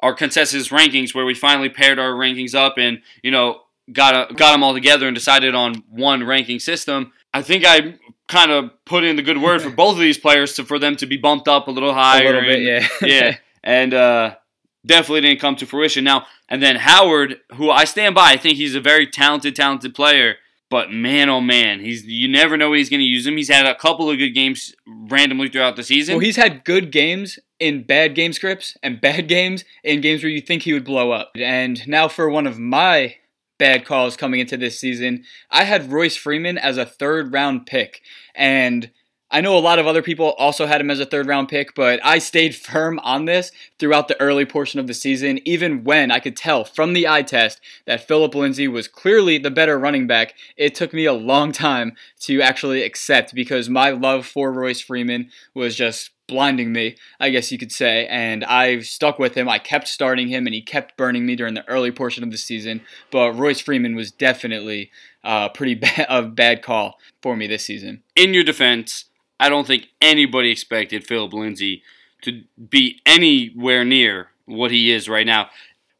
our 0.00 0.14
consensus 0.14 0.68
rankings, 0.68 1.14
where 1.14 1.24
we 1.24 1.34
finally 1.34 1.68
paired 1.68 1.98
our 1.98 2.12
rankings 2.12 2.54
up 2.54 2.78
and 2.78 3.00
you 3.22 3.30
know 3.30 3.62
got 3.92 4.30
a, 4.30 4.34
got 4.34 4.52
them 4.52 4.62
all 4.62 4.74
together 4.74 5.06
and 5.06 5.14
decided 5.14 5.54
on 5.54 5.82
one 5.88 6.24
ranking 6.24 6.60
system. 6.60 7.12
I 7.34 7.42
think 7.42 7.64
I 7.66 7.98
kind 8.28 8.50
of 8.50 8.70
put 8.84 9.04
in 9.04 9.16
the 9.16 9.22
good 9.22 9.40
word 9.40 9.62
for 9.62 9.70
both 9.76 9.94
of 9.94 10.00
these 10.00 10.18
players 10.18 10.54
to, 10.54 10.64
for 10.64 10.78
them 10.78 10.96
to 10.96 11.06
be 11.06 11.16
bumped 11.16 11.48
up 11.48 11.68
a 11.68 11.70
little 11.70 11.94
higher. 11.94 12.22
A 12.22 12.26
little 12.26 12.40
bit, 12.42 12.58
and, 12.58 12.64
yeah, 12.64 12.88
yeah. 13.02 13.36
And 13.64 13.94
uh, 13.94 14.36
definitely 14.86 15.22
didn't 15.22 15.40
come 15.40 15.56
to 15.56 15.66
fruition. 15.66 16.04
Now, 16.04 16.26
and 16.48 16.62
then 16.62 16.76
Howard, 16.76 17.36
who 17.54 17.70
I 17.70 17.84
stand 17.84 18.14
by, 18.14 18.32
I 18.32 18.36
think 18.36 18.56
he's 18.56 18.74
a 18.74 18.80
very 18.80 19.06
talented, 19.06 19.56
talented 19.56 19.94
player. 19.94 20.36
But 20.70 20.90
man, 20.90 21.28
oh 21.28 21.42
man, 21.42 21.80
he's 21.80 22.06
you 22.06 22.28
never 22.28 22.56
know 22.56 22.70
when 22.70 22.78
he's 22.78 22.88
going 22.88 23.00
to 23.00 23.04
use 23.04 23.26
him. 23.26 23.36
He's 23.36 23.50
had 23.50 23.66
a 23.66 23.74
couple 23.74 24.10
of 24.10 24.16
good 24.16 24.30
games 24.30 24.74
randomly 24.86 25.50
throughout 25.50 25.76
the 25.76 25.82
season. 25.82 26.14
Well, 26.14 26.24
he's 26.24 26.36
had 26.36 26.64
good 26.64 26.90
games 26.90 27.38
in 27.60 27.82
bad 27.82 28.14
game 28.14 28.32
scripts 28.32 28.74
and 28.82 28.98
bad 28.98 29.28
games 29.28 29.64
in 29.84 30.00
games 30.00 30.22
where 30.22 30.32
you 30.32 30.40
think 30.40 30.62
he 30.62 30.72
would 30.72 30.84
blow 30.84 31.10
up. 31.10 31.32
And 31.36 31.86
now 31.86 32.08
for 32.08 32.30
one 32.30 32.46
of 32.46 32.58
my 32.58 33.16
bad 33.58 33.84
calls 33.84 34.16
coming 34.16 34.40
into 34.40 34.56
this 34.56 34.78
season, 34.78 35.24
I 35.50 35.64
had 35.64 35.92
Royce 35.92 36.16
Freeman 36.16 36.56
as 36.56 36.78
a 36.78 36.86
third 36.86 37.34
round 37.34 37.66
pick. 37.66 38.00
And 38.34 38.90
I 39.34 39.40
know 39.40 39.56
a 39.56 39.60
lot 39.60 39.78
of 39.78 39.86
other 39.86 40.02
people 40.02 40.32
also 40.32 40.66
had 40.66 40.82
him 40.82 40.90
as 40.90 41.00
a 41.00 41.06
third 41.06 41.26
round 41.26 41.48
pick, 41.48 41.74
but 41.74 42.04
I 42.04 42.18
stayed 42.18 42.54
firm 42.54 42.98
on 42.98 43.24
this 43.24 43.50
throughout 43.78 44.08
the 44.08 44.20
early 44.20 44.44
portion 44.44 44.78
of 44.78 44.86
the 44.86 44.92
season, 44.92 45.40
even 45.48 45.84
when 45.84 46.10
I 46.10 46.20
could 46.20 46.36
tell 46.36 46.64
from 46.64 46.92
the 46.92 47.08
eye 47.08 47.22
test 47.22 47.58
that 47.86 48.06
Phillip 48.06 48.34
Lindsay 48.34 48.68
was 48.68 48.88
clearly 48.88 49.38
the 49.38 49.50
better 49.50 49.78
running 49.78 50.06
back. 50.06 50.34
It 50.58 50.74
took 50.74 50.92
me 50.92 51.06
a 51.06 51.14
long 51.14 51.50
time 51.50 51.96
to 52.20 52.42
actually 52.42 52.82
accept 52.82 53.34
because 53.34 53.70
my 53.70 53.88
love 53.88 54.26
for 54.26 54.52
Royce 54.52 54.82
Freeman 54.82 55.30
was 55.54 55.74
just 55.76 56.10
blinding 56.26 56.70
me, 56.70 56.96
I 57.18 57.30
guess 57.30 57.50
you 57.50 57.58
could 57.58 57.72
say, 57.72 58.06
and 58.08 58.44
I've 58.44 58.84
stuck 58.84 59.18
with 59.18 59.34
him. 59.34 59.48
I 59.48 59.58
kept 59.58 59.88
starting 59.88 60.28
him, 60.28 60.46
and 60.46 60.54
he 60.54 60.60
kept 60.60 60.98
burning 60.98 61.24
me 61.24 61.36
during 61.36 61.54
the 61.54 61.68
early 61.68 61.90
portion 61.90 62.22
of 62.22 62.30
the 62.30 62.38
season. 62.38 62.82
But 63.10 63.32
Royce 63.32 63.60
Freeman 63.60 63.96
was 63.96 64.12
definitely 64.12 64.90
uh, 65.24 65.48
pretty 65.48 65.74
bad, 65.76 66.06
a 66.08 66.22
bad 66.22 66.62
call 66.62 66.98
for 67.22 67.34
me 67.34 67.46
this 67.46 67.64
season. 67.64 68.02
In 68.14 68.34
your 68.34 68.44
defense, 68.44 69.06
I 69.42 69.48
don't 69.48 69.66
think 69.66 69.88
anybody 70.00 70.52
expected 70.52 71.04
Phillip 71.04 71.32
Lindsay 71.32 71.82
to 72.22 72.44
be 72.70 73.00
anywhere 73.04 73.84
near 73.84 74.28
what 74.46 74.70
he 74.70 74.92
is 74.92 75.08
right 75.08 75.26
now. 75.26 75.50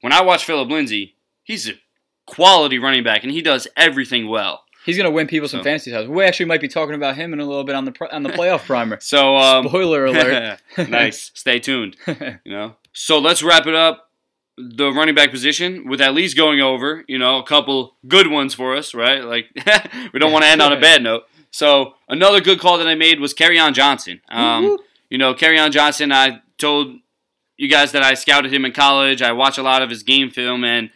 When 0.00 0.12
I 0.12 0.22
watch 0.22 0.44
Phillip 0.44 0.70
Lindsay, 0.70 1.16
he's 1.42 1.68
a 1.68 1.72
quality 2.24 2.78
running 2.78 3.02
back 3.02 3.24
and 3.24 3.32
he 3.32 3.42
does 3.42 3.66
everything 3.76 4.28
well. 4.28 4.62
He's 4.86 4.96
going 4.96 5.10
to 5.10 5.10
win 5.10 5.26
people 5.26 5.48
some 5.48 5.58
so. 5.58 5.64
fantasy 5.64 5.90
titles. 5.90 6.08
We 6.08 6.22
actually 6.22 6.46
might 6.46 6.60
be 6.60 6.68
talking 6.68 6.94
about 6.94 7.16
him 7.16 7.32
in 7.32 7.40
a 7.40 7.44
little 7.44 7.64
bit 7.64 7.74
on 7.74 7.84
the 7.84 8.14
on 8.14 8.22
the 8.22 8.30
playoff 8.30 8.64
primer. 8.64 8.98
so 9.00 9.36
um, 9.36 9.66
spoiler 9.66 10.06
alert. 10.06 10.60
nice. 10.88 11.32
Stay 11.34 11.58
tuned. 11.58 11.96
You 12.44 12.52
know. 12.52 12.76
So 12.92 13.18
let's 13.18 13.42
wrap 13.42 13.66
it 13.66 13.74
up. 13.74 14.08
The 14.56 14.92
running 14.92 15.16
back 15.16 15.32
position 15.32 15.88
with 15.88 16.00
at 16.00 16.14
least 16.14 16.36
going 16.36 16.60
over, 16.60 17.04
you 17.08 17.18
know, 17.18 17.38
a 17.38 17.42
couple 17.42 17.96
good 18.06 18.28
ones 18.28 18.54
for 18.54 18.76
us, 18.76 18.94
right? 18.94 19.24
Like 19.24 19.46
we 20.12 20.20
don't 20.20 20.30
want 20.30 20.44
to 20.44 20.50
end 20.50 20.62
on 20.62 20.72
a 20.72 20.80
bad 20.80 21.02
note. 21.02 21.24
So 21.52 21.94
another 22.08 22.40
good 22.40 22.58
call 22.58 22.78
that 22.78 22.88
I 22.88 22.94
made 22.94 23.20
was 23.20 23.34
Kerryon 23.34 23.74
Johnson. 23.74 24.20
Um, 24.28 24.78
you 25.10 25.18
know, 25.18 25.34
Kerryon 25.34 25.70
Johnson. 25.70 26.10
I 26.10 26.40
told 26.58 26.96
you 27.56 27.68
guys 27.68 27.92
that 27.92 28.02
I 28.02 28.14
scouted 28.14 28.52
him 28.52 28.64
in 28.64 28.72
college. 28.72 29.22
I 29.22 29.32
watched 29.32 29.58
a 29.58 29.62
lot 29.62 29.82
of 29.82 29.90
his 29.90 30.02
game 30.02 30.30
film, 30.30 30.64
and 30.64 30.90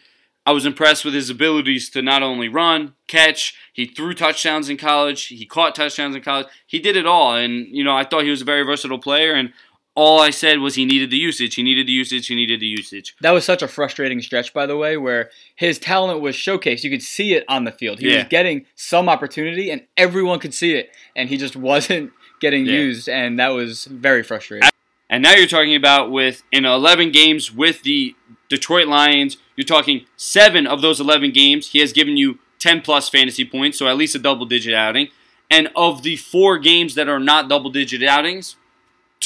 I 0.45 0.51
was 0.51 0.65
impressed 0.65 1.05
with 1.05 1.13
his 1.13 1.29
abilities 1.29 1.89
to 1.91 2.01
not 2.01 2.23
only 2.23 2.49
run, 2.49 2.95
catch. 3.07 3.55
He 3.71 3.85
threw 3.85 4.13
touchdowns 4.13 4.67
in 4.67 4.77
college. 4.77 5.27
He 5.27 5.45
caught 5.45 5.75
touchdowns 5.75 6.15
in 6.15 6.23
college. 6.23 6.47
He 6.65 6.79
did 6.79 6.95
it 6.95 7.05
all, 7.05 7.35
and 7.35 7.67
you 7.67 7.83
know, 7.83 7.95
I 7.95 8.03
thought 8.03 8.23
he 8.23 8.31
was 8.31 8.41
a 8.41 8.45
very 8.45 8.63
versatile 8.63 8.97
player. 8.97 9.33
And 9.33 9.53
all 9.97 10.21
I 10.21 10.29
said 10.29 10.59
was 10.59 10.75
he 10.75 10.85
needed 10.85 11.09
the 11.09 11.17
usage. 11.17 11.55
He 11.55 11.63
needed 11.63 11.87
the 11.87 11.91
usage. 11.91 12.27
He 12.27 12.35
needed 12.35 12.59
the 12.59 12.67
usage. 12.67 13.15
That 13.21 13.31
was 13.31 13.43
such 13.43 13.63
a 13.63 13.67
frustrating 13.67 14.21
stretch, 14.21 14.53
by 14.53 14.67
the 14.67 14.77
way, 14.77 14.95
where 14.95 15.31
his 15.55 15.79
talent 15.79 16.21
was 16.21 16.35
showcased. 16.35 16.83
You 16.83 16.91
could 16.91 17.01
see 17.01 17.33
it 17.33 17.43
on 17.49 17.63
the 17.63 17.71
field. 17.71 17.97
He 17.97 18.11
yeah. 18.11 18.17
was 18.17 18.25
getting 18.25 18.67
some 18.75 19.09
opportunity, 19.09 19.71
and 19.71 19.81
everyone 19.97 20.37
could 20.37 20.53
see 20.53 20.75
it, 20.75 20.91
and 21.15 21.29
he 21.29 21.37
just 21.37 21.55
wasn't 21.71 22.13
getting 22.39 22.67
yeah. 22.67 22.73
used, 22.73 23.09
and 23.09 23.39
that 23.39 23.49
was 23.49 23.85
very 23.85 24.21
frustrating. 24.21 24.69
And 25.09 25.23
now 25.23 25.33
you're 25.33 25.47
talking 25.47 25.75
about 25.75 26.11
with 26.11 26.43
in 26.51 26.63
11 26.63 27.11
games 27.11 27.51
with 27.51 27.81
the 27.81 28.15
Detroit 28.49 28.87
Lions, 28.87 29.37
you're 29.55 29.65
talking 29.65 30.05
seven 30.15 30.67
of 30.67 30.83
those 30.83 31.01
11 31.01 31.31
games. 31.31 31.71
He 31.71 31.79
has 31.79 31.91
given 31.91 32.17
you 32.17 32.37
10 32.59 32.81
plus 32.81 33.09
fantasy 33.09 33.45
points, 33.45 33.79
so 33.79 33.87
at 33.87 33.97
least 33.97 34.13
a 34.13 34.19
double 34.19 34.45
digit 34.45 34.75
outing. 34.75 35.07
And 35.49 35.69
of 35.75 36.03
the 36.03 36.17
four 36.17 36.59
games 36.59 36.93
that 36.93 37.09
are 37.09 37.19
not 37.19 37.49
double 37.49 37.71
digit 37.71 38.03
outings, 38.03 38.57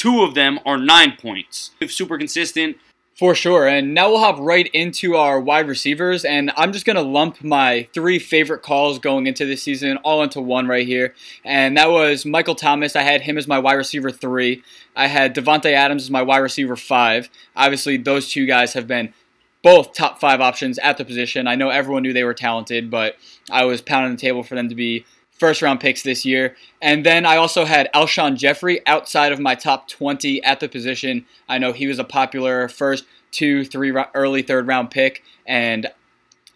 Two 0.02 0.24
of 0.24 0.34
them 0.34 0.58
are 0.66 0.78
nine 0.78 1.12
points. 1.16 1.70
Super 1.86 2.18
consistent. 2.18 2.76
For 3.16 3.36
sure. 3.36 3.68
And 3.68 3.94
now 3.94 4.08
we'll 4.08 4.18
hop 4.18 4.36
right 4.40 4.68
into 4.72 5.14
our 5.14 5.40
wide 5.40 5.68
receivers. 5.68 6.24
And 6.24 6.50
I'm 6.56 6.72
just 6.72 6.84
going 6.84 6.96
to 6.96 7.02
lump 7.02 7.44
my 7.44 7.86
three 7.94 8.18
favorite 8.18 8.62
calls 8.62 8.98
going 8.98 9.28
into 9.28 9.46
this 9.46 9.62
season 9.62 9.98
all 9.98 10.24
into 10.24 10.40
one 10.40 10.66
right 10.66 10.84
here. 10.84 11.14
And 11.44 11.76
that 11.76 11.88
was 11.88 12.26
Michael 12.26 12.56
Thomas. 12.56 12.96
I 12.96 13.02
had 13.02 13.20
him 13.20 13.38
as 13.38 13.46
my 13.46 13.60
wide 13.60 13.74
receiver 13.74 14.10
three. 14.10 14.64
I 14.96 15.06
had 15.06 15.36
Davante 15.36 15.72
Adams 15.72 16.02
as 16.02 16.10
my 16.10 16.22
wide 16.22 16.38
receiver 16.38 16.74
five. 16.74 17.30
Obviously, 17.54 17.96
those 17.96 18.28
two 18.28 18.44
guys 18.44 18.72
have 18.72 18.88
been 18.88 19.14
both 19.62 19.94
top 19.94 20.18
five 20.18 20.40
options 20.40 20.80
at 20.80 20.98
the 20.98 21.04
position. 21.04 21.46
I 21.46 21.54
know 21.54 21.70
everyone 21.70 22.02
knew 22.02 22.12
they 22.12 22.24
were 22.24 22.34
talented, 22.34 22.90
but 22.90 23.14
I 23.52 23.66
was 23.66 23.80
pounding 23.80 24.16
the 24.16 24.20
table 24.20 24.42
for 24.42 24.56
them 24.56 24.68
to 24.68 24.74
be 24.74 25.04
first 25.32 25.62
round 25.62 25.80
picks 25.80 26.02
this 26.02 26.24
year. 26.24 26.56
And 26.80 27.04
then 27.04 27.26
I 27.26 27.36
also 27.36 27.64
had 27.64 27.90
Alshon 27.94 28.36
Jeffery 28.36 28.86
outside 28.86 29.32
of 29.32 29.40
my 29.40 29.54
top 29.54 29.88
20 29.88 30.42
at 30.44 30.60
the 30.60 30.68
position. 30.68 31.26
I 31.48 31.58
know 31.58 31.72
he 31.72 31.86
was 31.86 31.98
a 31.98 32.04
popular 32.04 32.68
first, 32.68 33.04
two, 33.30 33.64
three, 33.64 33.92
early 34.14 34.42
third 34.42 34.66
round 34.66 34.90
pick, 34.90 35.22
and 35.46 35.88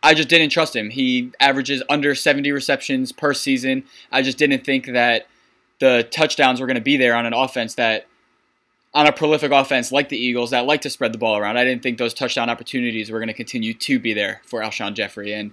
I 0.03 0.15
just 0.15 0.29
didn't 0.29 0.51
trust 0.51 0.77
him. 0.77 0.91
He 0.91 1.33
averages 1.41 1.83
under 1.89 2.15
70 2.15 2.53
receptions 2.53 3.11
per 3.11 3.35
season. 3.35 3.85
I 4.13 4.23
just 4.23 4.39
didn't 4.39 4.65
think 4.65 4.87
that 4.87 5.27
the 5.81 6.07
touchdowns 6.11 6.61
were 6.61 6.67
going 6.67 6.77
to 6.77 6.81
be 6.81 6.97
there 6.97 7.15
on 7.15 7.27
an 7.27 7.35
offense 7.35 7.75
that 7.75 8.07
on 8.95 9.07
a 9.07 9.13
prolific 9.13 9.53
offense 9.53 9.93
like 9.93 10.09
the 10.09 10.17
Eagles 10.17 10.51
that 10.51 10.65
like 10.65 10.81
to 10.83 10.91
spread 10.91 11.13
the 11.13 11.19
ball 11.19 11.37
around. 11.37 11.59
I 11.59 11.65
didn't 11.65 11.83
think 11.83 11.99
those 11.99 12.15
touchdown 12.15 12.49
opportunities 12.49 13.11
were 13.11 13.19
going 13.19 13.29
to 13.29 13.35
continue 13.35 13.75
to 13.75 13.99
be 13.99 14.15
there 14.15 14.41
for 14.47 14.61
Alshon 14.61 14.95
Jeffery. 14.95 15.35
And 15.35 15.53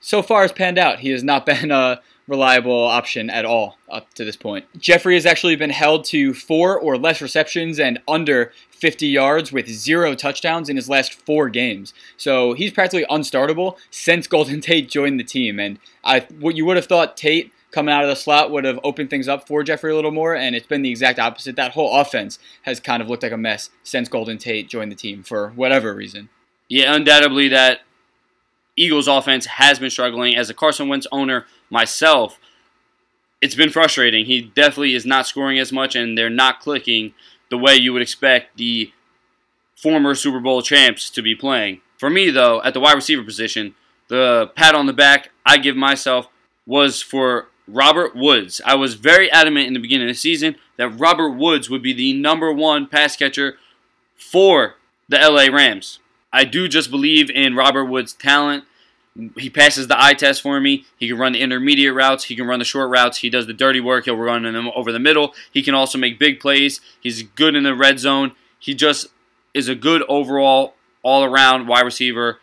so 0.00 0.20
far, 0.20 0.44
it's 0.44 0.52
panned 0.52 0.78
out. 0.78 0.98
He 0.98 1.10
has 1.10 1.24
not 1.24 1.46
been 1.52 1.70
a 1.70 2.00
reliable 2.26 2.84
option 2.84 3.28
at 3.30 3.44
all 3.44 3.78
up 3.90 4.12
to 4.14 4.24
this 4.24 4.36
point. 4.36 4.64
Jeffery 4.78 5.14
has 5.14 5.26
actually 5.26 5.56
been 5.56 5.70
held 5.70 6.04
to 6.06 6.32
four 6.34 6.78
or 6.78 6.96
less 6.96 7.20
receptions 7.20 7.78
and 7.78 8.00
under 8.06 8.52
50 8.70 9.06
yards 9.06 9.52
with 9.52 9.68
zero 9.68 10.14
touchdowns 10.14 10.68
in 10.68 10.76
his 10.76 10.88
last 10.88 11.14
four 11.14 11.48
games. 11.48 11.92
So 12.16 12.52
he's 12.54 12.72
practically 12.72 13.06
unstartable 13.10 13.76
since 13.90 14.26
Golden 14.28 14.60
Tate 14.60 14.88
joined 14.88 15.20
the 15.20 15.24
team. 15.24 15.60
And 15.60 15.78
I, 16.04 16.20
what 16.40 16.56
you 16.56 16.64
would 16.66 16.76
have 16.76 16.86
thought 16.86 17.16
Tate 17.16 17.52
coming 17.70 17.92
out 17.92 18.04
of 18.04 18.10
the 18.10 18.16
slot 18.16 18.50
would 18.50 18.64
have 18.64 18.78
opened 18.84 19.10
things 19.10 19.28
up 19.28 19.48
for 19.48 19.62
Jeffery 19.62 19.92
a 19.92 19.94
little 19.96 20.10
more, 20.10 20.36
and 20.36 20.54
it's 20.54 20.66
been 20.66 20.82
the 20.82 20.90
exact 20.90 21.18
opposite. 21.18 21.56
That 21.56 21.72
whole 21.72 21.98
offense 21.98 22.38
has 22.62 22.78
kind 22.80 23.02
of 23.02 23.08
looked 23.08 23.22
like 23.22 23.32
a 23.32 23.36
mess 23.36 23.70
since 23.82 24.08
Golden 24.08 24.38
Tate 24.38 24.68
joined 24.68 24.92
the 24.92 24.96
team 24.96 25.22
for 25.22 25.50
whatever 25.50 25.94
reason. 25.94 26.28
Yeah, 26.68 26.94
undoubtedly 26.94 27.48
that 27.48 27.80
Eagles 28.76 29.08
offense 29.08 29.46
has 29.46 29.78
been 29.78 29.90
struggling. 29.90 30.36
As 30.36 30.50
a 30.50 30.54
Carson 30.54 30.88
Wentz 30.88 31.06
owner 31.12 31.46
myself, 31.70 32.38
it's 33.40 33.54
been 33.54 33.70
frustrating. 33.70 34.24
He 34.24 34.40
definitely 34.40 34.94
is 34.94 35.04
not 35.04 35.26
scoring 35.26 35.58
as 35.58 35.72
much, 35.72 35.96
and 35.96 36.16
they're 36.16 36.30
not 36.30 36.60
clicking 36.60 37.14
the 37.50 37.58
way 37.58 37.74
you 37.74 37.92
would 37.92 38.02
expect 38.02 38.56
the 38.56 38.92
former 39.74 40.14
Super 40.14 40.40
Bowl 40.40 40.62
champs 40.62 41.10
to 41.10 41.22
be 41.22 41.34
playing. 41.34 41.80
For 41.98 42.08
me, 42.08 42.30
though, 42.30 42.62
at 42.62 42.72
the 42.72 42.80
wide 42.80 42.94
receiver 42.94 43.22
position, 43.22 43.74
the 44.08 44.50
pat 44.54 44.74
on 44.74 44.86
the 44.86 44.92
back 44.92 45.30
I 45.44 45.58
give 45.58 45.76
myself 45.76 46.28
was 46.66 47.02
for 47.02 47.48
Robert 47.66 48.14
Woods. 48.14 48.60
I 48.64 48.74
was 48.74 48.94
very 48.94 49.30
adamant 49.30 49.66
in 49.66 49.72
the 49.72 49.80
beginning 49.80 50.08
of 50.08 50.14
the 50.14 50.18
season 50.18 50.56
that 50.76 50.88
Robert 50.88 51.30
Woods 51.30 51.68
would 51.68 51.82
be 51.82 51.92
the 51.92 52.12
number 52.12 52.52
one 52.52 52.86
pass 52.86 53.16
catcher 53.16 53.56
for 54.16 54.76
the 55.08 55.18
LA 55.18 55.54
Rams. 55.54 55.98
I 56.32 56.44
do 56.44 56.68
just 56.68 56.90
believe 56.90 57.30
in 57.30 57.54
Robert 57.54 57.84
Woods' 57.84 58.12
talent. 58.12 58.64
He 59.36 59.50
passes 59.50 59.88
the 59.88 60.02
eye 60.02 60.14
test 60.14 60.40
for 60.40 60.58
me. 60.58 60.86
He 60.96 61.08
can 61.08 61.18
run 61.18 61.32
the 61.32 61.42
intermediate 61.42 61.94
routes. 61.94 62.24
He 62.24 62.36
can 62.36 62.46
run 62.46 62.58
the 62.58 62.64
short 62.64 62.88
routes. 62.88 63.18
He 63.18 63.28
does 63.28 63.46
the 63.46 63.52
dirty 63.52 63.80
work. 63.80 64.06
He'll 64.06 64.16
run 64.16 64.44
them 64.44 64.70
over 64.74 64.90
the 64.90 64.98
middle. 64.98 65.34
He 65.52 65.62
can 65.62 65.74
also 65.74 65.98
make 65.98 66.18
big 66.18 66.40
plays. 66.40 66.80
He's 66.98 67.22
good 67.22 67.54
in 67.54 67.64
the 67.64 67.74
red 67.74 67.98
zone. 67.98 68.32
He 68.58 68.74
just 68.74 69.08
is 69.52 69.68
a 69.68 69.74
good 69.74 70.02
overall, 70.08 70.74
all 71.02 71.24
around 71.24 71.66
wide 71.66 71.84
receiver. 71.84 72.40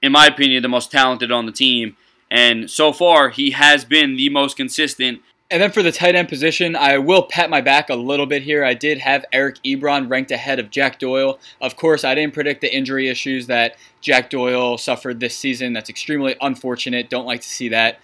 In 0.00 0.12
my 0.12 0.26
opinion, 0.26 0.62
the 0.62 0.68
most 0.68 0.90
talented 0.90 1.30
on 1.30 1.44
the 1.44 1.52
team. 1.52 1.96
And 2.30 2.70
so 2.70 2.92
far, 2.94 3.28
he 3.28 3.50
has 3.50 3.84
been 3.84 4.16
the 4.16 4.30
most 4.30 4.56
consistent 4.56 5.20
and 5.52 5.60
then 5.60 5.70
for 5.70 5.82
the 5.82 5.92
tight 5.92 6.14
end 6.14 6.30
position, 6.30 6.74
I 6.74 6.96
will 6.96 7.24
pat 7.24 7.50
my 7.50 7.60
back 7.60 7.90
a 7.90 7.94
little 7.94 8.24
bit 8.24 8.42
here. 8.42 8.64
I 8.64 8.72
did 8.72 8.98
have 8.98 9.26
Eric 9.34 9.56
Ebron 9.62 10.08
ranked 10.08 10.30
ahead 10.30 10.58
of 10.58 10.70
Jack 10.70 10.98
Doyle. 10.98 11.38
Of 11.60 11.76
course, 11.76 12.04
I 12.04 12.14
didn't 12.14 12.32
predict 12.32 12.62
the 12.62 12.74
injury 12.74 13.08
issues 13.08 13.48
that 13.48 13.76
Jack 14.00 14.30
Doyle 14.30 14.78
suffered 14.78 15.20
this 15.20 15.36
season. 15.36 15.74
That's 15.74 15.90
extremely 15.90 16.36
unfortunate. 16.40 17.10
Don't 17.10 17.26
like 17.26 17.42
to 17.42 17.48
see 17.48 17.68
that. 17.68 18.00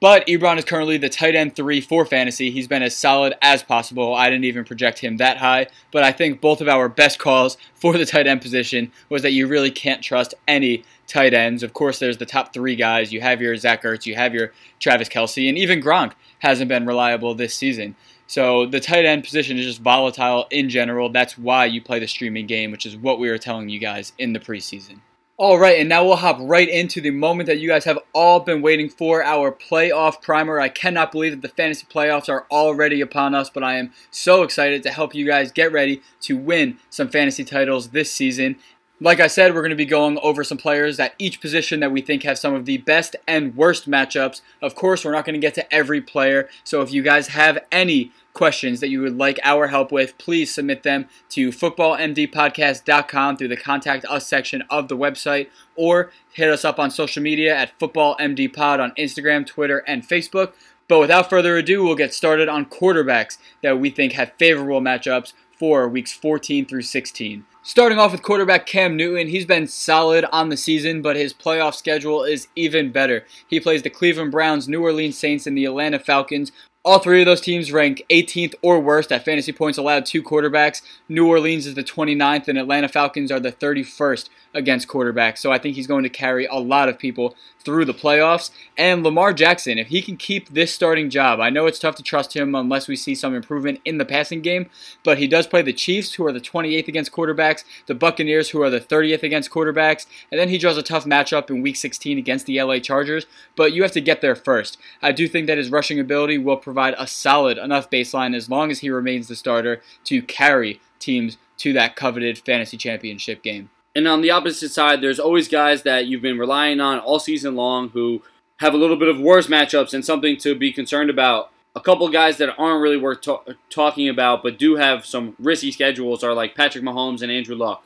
But 0.00 0.26
Ebron 0.26 0.56
is 0.56 0.64
currently 0.64 0.96
the 0.96 1.10
tight 1.10 1.34
end 1.34 1.54
three 1.54 1.82
for 1.82 2.06
fantasy. 2.06 2.50
He's 2.50 2.68
been 2.68 2.82
as 2.82 2.96
solid 2.96 3.34
as 3.42 3.62
possible. 3.62 4.14
I 4.14 4.30
didn't 4.30 4.44
even 4.44 4.64
project 4.64 4.98
him 4.98 5.18
that 5.18 5.36
high, 5.36 5.66
but 5.92 6.02
I 6.02 6.12
think 6.12 6.40
both 6.40 6.62
of 6.62 6.68
our 6.68 6.88
best 6.88 7.18
calls 7.18 7.58
for 7.74 7.96
the 7.98 8.06
tight 8.06 8.26
end 8.26 8.40
position 8.40 8.90
was 9.10 9.22
that 9.22 9.32
you 9.32 9.46
really 9.46 9.70
can't 9.70 10.02
trust 10.02 10.34
any 10.48 10.84
tight 11.06 11.34
ends. 11.34 11.62
Of 11.62 11.72
course, 11.72 11.98
there's 11.98 12.18
the 12.18 12.26
top 12.26 12.52
three 12.52 12.76
guys. 12.76 13.12
You 13.12 13.20
have 13.20 13.40
your 13.40 13.56
Zach 13.56 13.82
Ertz, 13.82 14.06
you 14.06 14.14
have 14.14 14.34
your 14.34 14.52
Travis 14.80 15.08
Kelce, 15.08 15.48
and 15.48 15.58
even 15.58 15.80
Gronk 15.82 16.12
hasn't 16.40 16.68
been 16.68 16.86
reliable 16.86 17.34
this 17.34 17.54
season. 17.54 17.96
So 18.26 18.66
the 18.66 18.80
tight 18.80 19.04
end 19.04 19.24
position 19.24 19.56
is 19.56 19.66
just 19.66 19.80
volatile 19.80 20.46
in 20.50 20.68
general. 20.68 21.08
That's 21.10 21.38
why 21.38 21.66
you 21.66 21.80
play 21.80 22.00
the 22.00 22.08
streaming 22.08 22.46
game, 22.46 22.72
which 22.72 22.86
is 22.86 22.96
what 22.96 23.18
we 23.20 23.30
were 23.30 23.38
telling 23.38 23.68
you 23.68 23.78
guys 23.78 24.12
in 24.18 24.32
the 24.32 24.40
preseason. 24.40 25.00
All 25.38 25.58
right, 25.58 25.78
and 25.78 25.88
now 25.90 26.02
we'll 26.02 26.16
hop 26.16 26.38
right 26.40 26.66
into 26.66 26.98
the 27.02 27.10
moment 27.10 27.46
that 27.48 27.58
you 27.58 27.68
guys 27.68 27.84
have 27.84 27.98
all 28.14 28.40
been 28.40 28.62
waiting 28.62 28.88
for 28.88 29.22
our 29.22 29.52
playoff 29.52 30.22
primer. 30.22 30.58
I 30.58 30.70
cannot 30.70 31.12
believe 31.12 31.32
that 31.32 31.42
the 31.42 31.54
fantasy 31.54 31.86
playoffs 31.86 32.30
are 32.30 32.46
already 32.50 33.02
upon 33.02 33.34
us, 33.34 33.50
but 33.50 33.62
I 33.62 33.76
am 33.76 33.92
so 34.10 34.42
excited 34.42 34.82
to 34.82 34.90
help 34.90 35.14
you 35.14 35.26
guys 35.26 35.52
get 35.52 35.72
ready 35.72 36.00
to 36.22 36.38
win 36.38 36.78
some 36.88 37.08
fantasy 37.08 37.44
titles 37.44 37.90
this 37.90 38.10
season. 38.10 38.56
Like 38.98 39.20
I 39.20 39.26
said, 39.26 39.54
we're 39.54 39.60
going 39.60 39.70
to 39.70 39.76
be 39.76 39.84
going 39.84 40.18
over 40.22 40.42
some 40.42 40.56
players 40.56 40.98
at 40.98 41.14
each 41.18 41.42
position 41.42 41.80
that 41.80 41.92
we 41.92 42.00
think 42.00 42.22
have 42.22 42.38
some 42.38 42.54
of 42.54 42.64
the 42.64 42.78
best 42.78 43.14
and 43.26 43.54
worst 43.54 43.86
matchups. 43.86 44.40
Of 44.62 44.74
course, 44.74 45.04
we're 45.04 45.12
not 45.12 45.26
going 45.26 45.34
to 45.34 45.38
get 45.38 45.52
to 45.56 45.74
every 45.74 46.00
player, 46.00 46.48
so 46.64 46.80
if 46.80 46.90
you 46.90 47.02
guys 47.02 47.28
have 47.28 47.58
any 47.70 48.10
questions 48.32 48.80
that 48.80 48.88
you 48.88 49.02
would 49.02 49.18
like 49.18 49.38
our 49.42 49.66
help 49.66 49.92
with, 49.92 50.16
please 50.16 50.54
submit 50.54 50.82
them 50.82 51.08
to 51.28 51.50
footballmdpodcast.com 51.50 53.36
through 53.36 53.48
the 53.48 53.56
contact 53.58 54.06
us 54.06 54.26
section 54.26 54.62
of 54.70 54.88
the 54.88 54.96
website 54.96 55.48
or 55.74 56.10
hit 56.32 56.48
us 56.48 56.64
up 56.64 56.78
on 56.78 56.90
social 56.90 57.22
media 57.22 57.54
at 57.54 57.78
footballmdpod 57.78 58.80
on 58.80 58.92
Instagram, 58.92 59.46
Twitter, 59.46 59.84
and 59.86 60.08
Facebook. 60.08 60.54
But 60.88 61.00
without 61.00 61.28
further 61.28 61.58
ado, 61.58 61.84
we'll 61.84 61.96
get 61.96 62.14
started 62.14 62.48
on 62.48 62.64
quarterbacks 62.64 63.36
that 63.62 63.78
we 63.78 63.90
think 63.90 64.12
have 64.12 64.32
favorable 64.38 64.80
matchups 64.80 65.34
for 65.58 65.86
weeks 65.86 66.12
14 66.12 66.64
through 66.64 66.82
16. 66.82 67.44
Starting 67.68 67.98
off 67.98 68.12
with 68.12 68.22
quarterback 68.22 68.64
Cam 68.64 68.96
Newton, 68.96 69.26
he's 69.26 69.44
been 69.44 69.66
solid 69.66 70.24
on 70.30 70.50
the 70.50 70.56
season, 70.56 71.02
but 71.02 71.16
his 71.16 71.34
playoff 71.34 71.74
schedule 71.74 72.22
is 72.22 72.46
even 72.54 72.92
better. 72.92 73.24
He 73.48 73.58
plays 73.58 73.82
the 73.82 73.90
Cleveland 73.90 74.30
Browns, 74.30 74.68
New 74.68 74.80
Orleans 74.84 75.18
Saints, 75.18 75.48
and 75.48 75.58
the 75.58 75.64
Atlanta 75.64 75.98
Falcons, 75.98 76.52
all 76.86 77.00
three 77.00 77.20
of 77.20 77.26
those 77.26 77.40
teams 77.40 77.72
rank 77.72 78.04
18th 78.10 78.54
or 78.62 78.78
worst 78.78 79.10
at 79.10 79.24
fantasy 79.24 79.50
points 79.50 79.76
allowed 79.76 80.06
to 80.06 80.22
quarterbacks. 80.22 80.82
New 81.08 81.26
Orleans 81.26 81.66
is 81.66 81.74
the 81.74 81.82
29th, 81.82 82.46
and 82.46 82.56
Atlanta 82.56 82.88
Falcons 82.88 83.32
are 83.32 83.40
the 83.40 83.50
31st 83.50 84.28
against 84.54 84.86
quarterbacks. 84.86 85.38
So 85.38 85.50
I 85.50 85.58
think 85.58 85.74
he's 85.74 85.88
going 85.88 86.04
to 86.04 86.08
carry 86.08 86.46
a 86.46 86.54
lot 86.54 86.88
of 86.88 86.96
people 86.96 87.34
through 87.66 87.84
the 87.84 87.92
playoffs. 87.92 88.50
And 88.78 89.02
Lamar 89.02 89.32
Jackson, 89.32 89.76
if 89.76 89.88
he 89.88 90.00
can 90.00 90.16
keep 90.16 90.48
this 90.48 90.72
starting 90.72 91.10
job, 91.10 91.40
I 91.40 91.50
know 91.50 91.66
it's 91.66 91.80
tough 91.80 91.96
to 91.96 92.02
trust 92.04 92.36
him 92.36 92.54
unless 92.54 92.86
we 92.86 92.94
see 92.94 93.16
some 93.16 93.34
improvement 93.34 93.80
in 93.84 93.98
the 93.98 94.04
passing 94.04 94.40
game, 94.40 94.70
but 95.02 95.18
he 95.18 95.26
does 95.26 95.48
play 95.48 95.62
the 95.62 95.72
Chiefs, 95.72 96.14
who 96.14 96.24
are 96.24 96.32
the 96.32 96.40
28th 96.40 96.86
against 96.86 97.10
quarterbacks, 97.10 97.64
the 97.86 97.94
Buccaneers, 97.94 98.50
who 98.50 98.62
are 98.62 98.70
the 98.70 98.80
30th 98.80 99.24
against 99.24 99.50
quarterbacks, 99.50 100.06
and 100.30 100.40
then 100.40 100.48
he 100.48 100.58
draws 100.58 100.78
a 100.78 100.82
tough 100.82 101.04
matchup 101.04 101.50
in 101.50 101.60
Week 101.60 101.74
16 101.74 102.16
against 102.16 102.46
the 102.46 102.62
LA 102.62 102.78
Chargers. 102.78 103.26
But 103.56 103.72
you 103.72 103.82
have 103.82 103.92
to 103.92 104.00
get 104.00 104.20
there 104.20 104.36
first. 104.36 104.78
I 105.02 105.10
do 105.10 105.26
think 105.26 105.48
that 105.48 105.58
his 105.58 105.70
rushing 105.70 105.98
ability 105.98 106.38
will 106.38 106.56
provide 106.76 106.94
a 106.98 107.06
solid 107.06 107.56
enough 107.56 107.88
baseline 107.88 108.36
as 108.36 108.50
long 108.50 108.70
as 108.70 108.80
he 108.80 108.90
remains 108.90 109.28
the 109.28 109.34
starter 109.34 109.80
to 110.04 110.20
carry 110.20 110.78
teams 110.98 111.38
to 111.56 111.72
that 111.72 111.96
coveted 111.96 112.36
fantasy 112.36 112.76
championship 112.76 113.42
game. 113.42 113.70
And 113.94 114.06
on 114.06 114.20
the 114.20 114.30
opposite 114.30 114.68
side, 114.68 115.00
there's 115.00 115.18
always 115.18 115.48
guys 115.48 115.84
that 115.84 116.06
you've 116.06 116.20
been 116.20 116.38
relying 116.38 116.78
on 116.80 116.98
all 116.98 117.18
season 117.18 117.56
long 117.56 117.88
who 117.90 118.22
have 118.58 118.74
a 118.74 118.76
little 118.76 118.96
bit 118.96 119.08
of 119.08 119.18
worse 119.18 119.46
matchups 119.46 119.94
and 119.94 120.04
something 120.04 120.36
to 120.36 120.54
be 120.54 120.70
concerned 120.70 121.08
about. 121.08 121.50
A 121.74 121.80
couple 121.80 122.06
guys 122.10 122.36
that 122.36 122.54
aren't 122.58 122.82
really 122.82 122.98
worth 122.98 123.22
to- 123.22 123.56
talking 123.70 124.06
about 124.10 124.42
but 124.42 124.58
do 124.58 124.76
have 124.76 125.06
some 125.06 125.34
risky 125.38 125.72
schedules 125.72 126.22
are 126.22 126.34
like 126.34 126.54
Patrick 126.54 126.84
Mahomes 126.84 127.22
and 127.22 127.32
Andrew 127.32 127.56
Luck. 127.56 127.84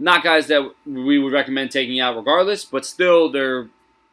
Not 0.00 0.24
guys 0.24 0.48
that 0.48 0.68
we 0.84 1.16
would 1.16 1.32
recommend 1.32 1.70
taking 1.70 2.00
out 2.00 2.16
regardless, 2.16 2.64
but 2.64 2.84
still 2.84 3.30
their 3.30 3.68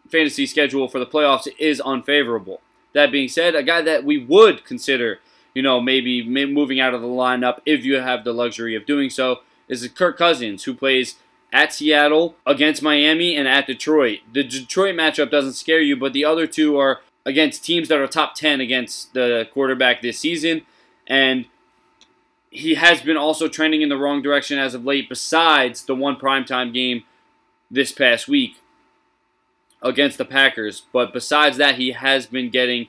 fantasy 0.08 0.46
schedule 0.46 0.88
for 0.88 1.00
the 1.00 1.08
playoffs 1.08 1.48
is 1.58 1.82
unfavorable. 1.82 2.62
That 2.94 3.12
being 3.12 3.28
said, 3.28 3.56
a 3.56 3.64
guy 3.64 3.82
that 3.82 4.04
we 4.04 4.18
would 4.18 4.66
consider, 4.66 5.20
you 5.54 5.62
know, 5.62 5.80
maybe 5.80 6.28
moving 6.28 6.80
out 6.80 6.94
of 6.94 7.02
the 7.02 7.08
lineup 7.08 7.60
if 7.66 7.86
you 7.86 8.00
have 8.00 8.24
the 8.24 8.34
luxury 8.34 8.76
of 8.76 8.86
doing 8.86 9.10
so 9.10 9.40
is 9.68 9.88
Kirk 9.90 10.18
Cousins, 10.18 10.64
who 10.64 10.74
plays 10.74 11.16
at 11.52 11.74
Seattle, 11.74 12.36
against 12.46 12.82
Miami, 12.82 13.36
and 13.36 13.48
at 13.48 13.68
Detroit. 13.68 14.20
The 14.32 14.44
Detroit 14.44 14.96
matchup 14.96 15.32
doesn't 15.32 15.54
scare 15.54 15.82
you, 15.82 15.96
but 15.96 16.14
the 16.14 16.26
other 16.26 16.46
two 16.46 16.78
are 16.78 17.02
against 17.26 17.64
teams 17.64 17.88
that 17.88 18.00
are 18.00 18.08
top 18.08 18.36
10 18.36 18.62
against 18.62 19.14
the 19.14 19.48
quarterback 19.52 20.02
this 20.02 20.20
season. 20.20 20.64
And 21.08 21.46
he 22.52 22.76
has 22.76 23.02
been 23.02 23.18
also 23.18 23.48
trending 23.48 23.82
in 23.82 23.90
the 23.90 23.98
wrong 23.98 24.22
direction 24.22 24.60
as 24.60 24.74
of 24.76 24.86
late, 24.86 25.10
besides 25.10 25.86
the 25.86 25.96
one 25.96 26.18
primetime 26.18 26.74
game 26.74 27.04
this 27.70 27.92
past 27.92 28.28
week 28.28 28.59
against 29.82 30.18
the 30.18 30.26
Packers. 30.26 30.84
But 30.92 31.14
besides 31.14 31.58
that, 31.58 31.76
he 31.76 31.92
has 31.92 32.26
been 32.26 32.50
getting 32.50 32.88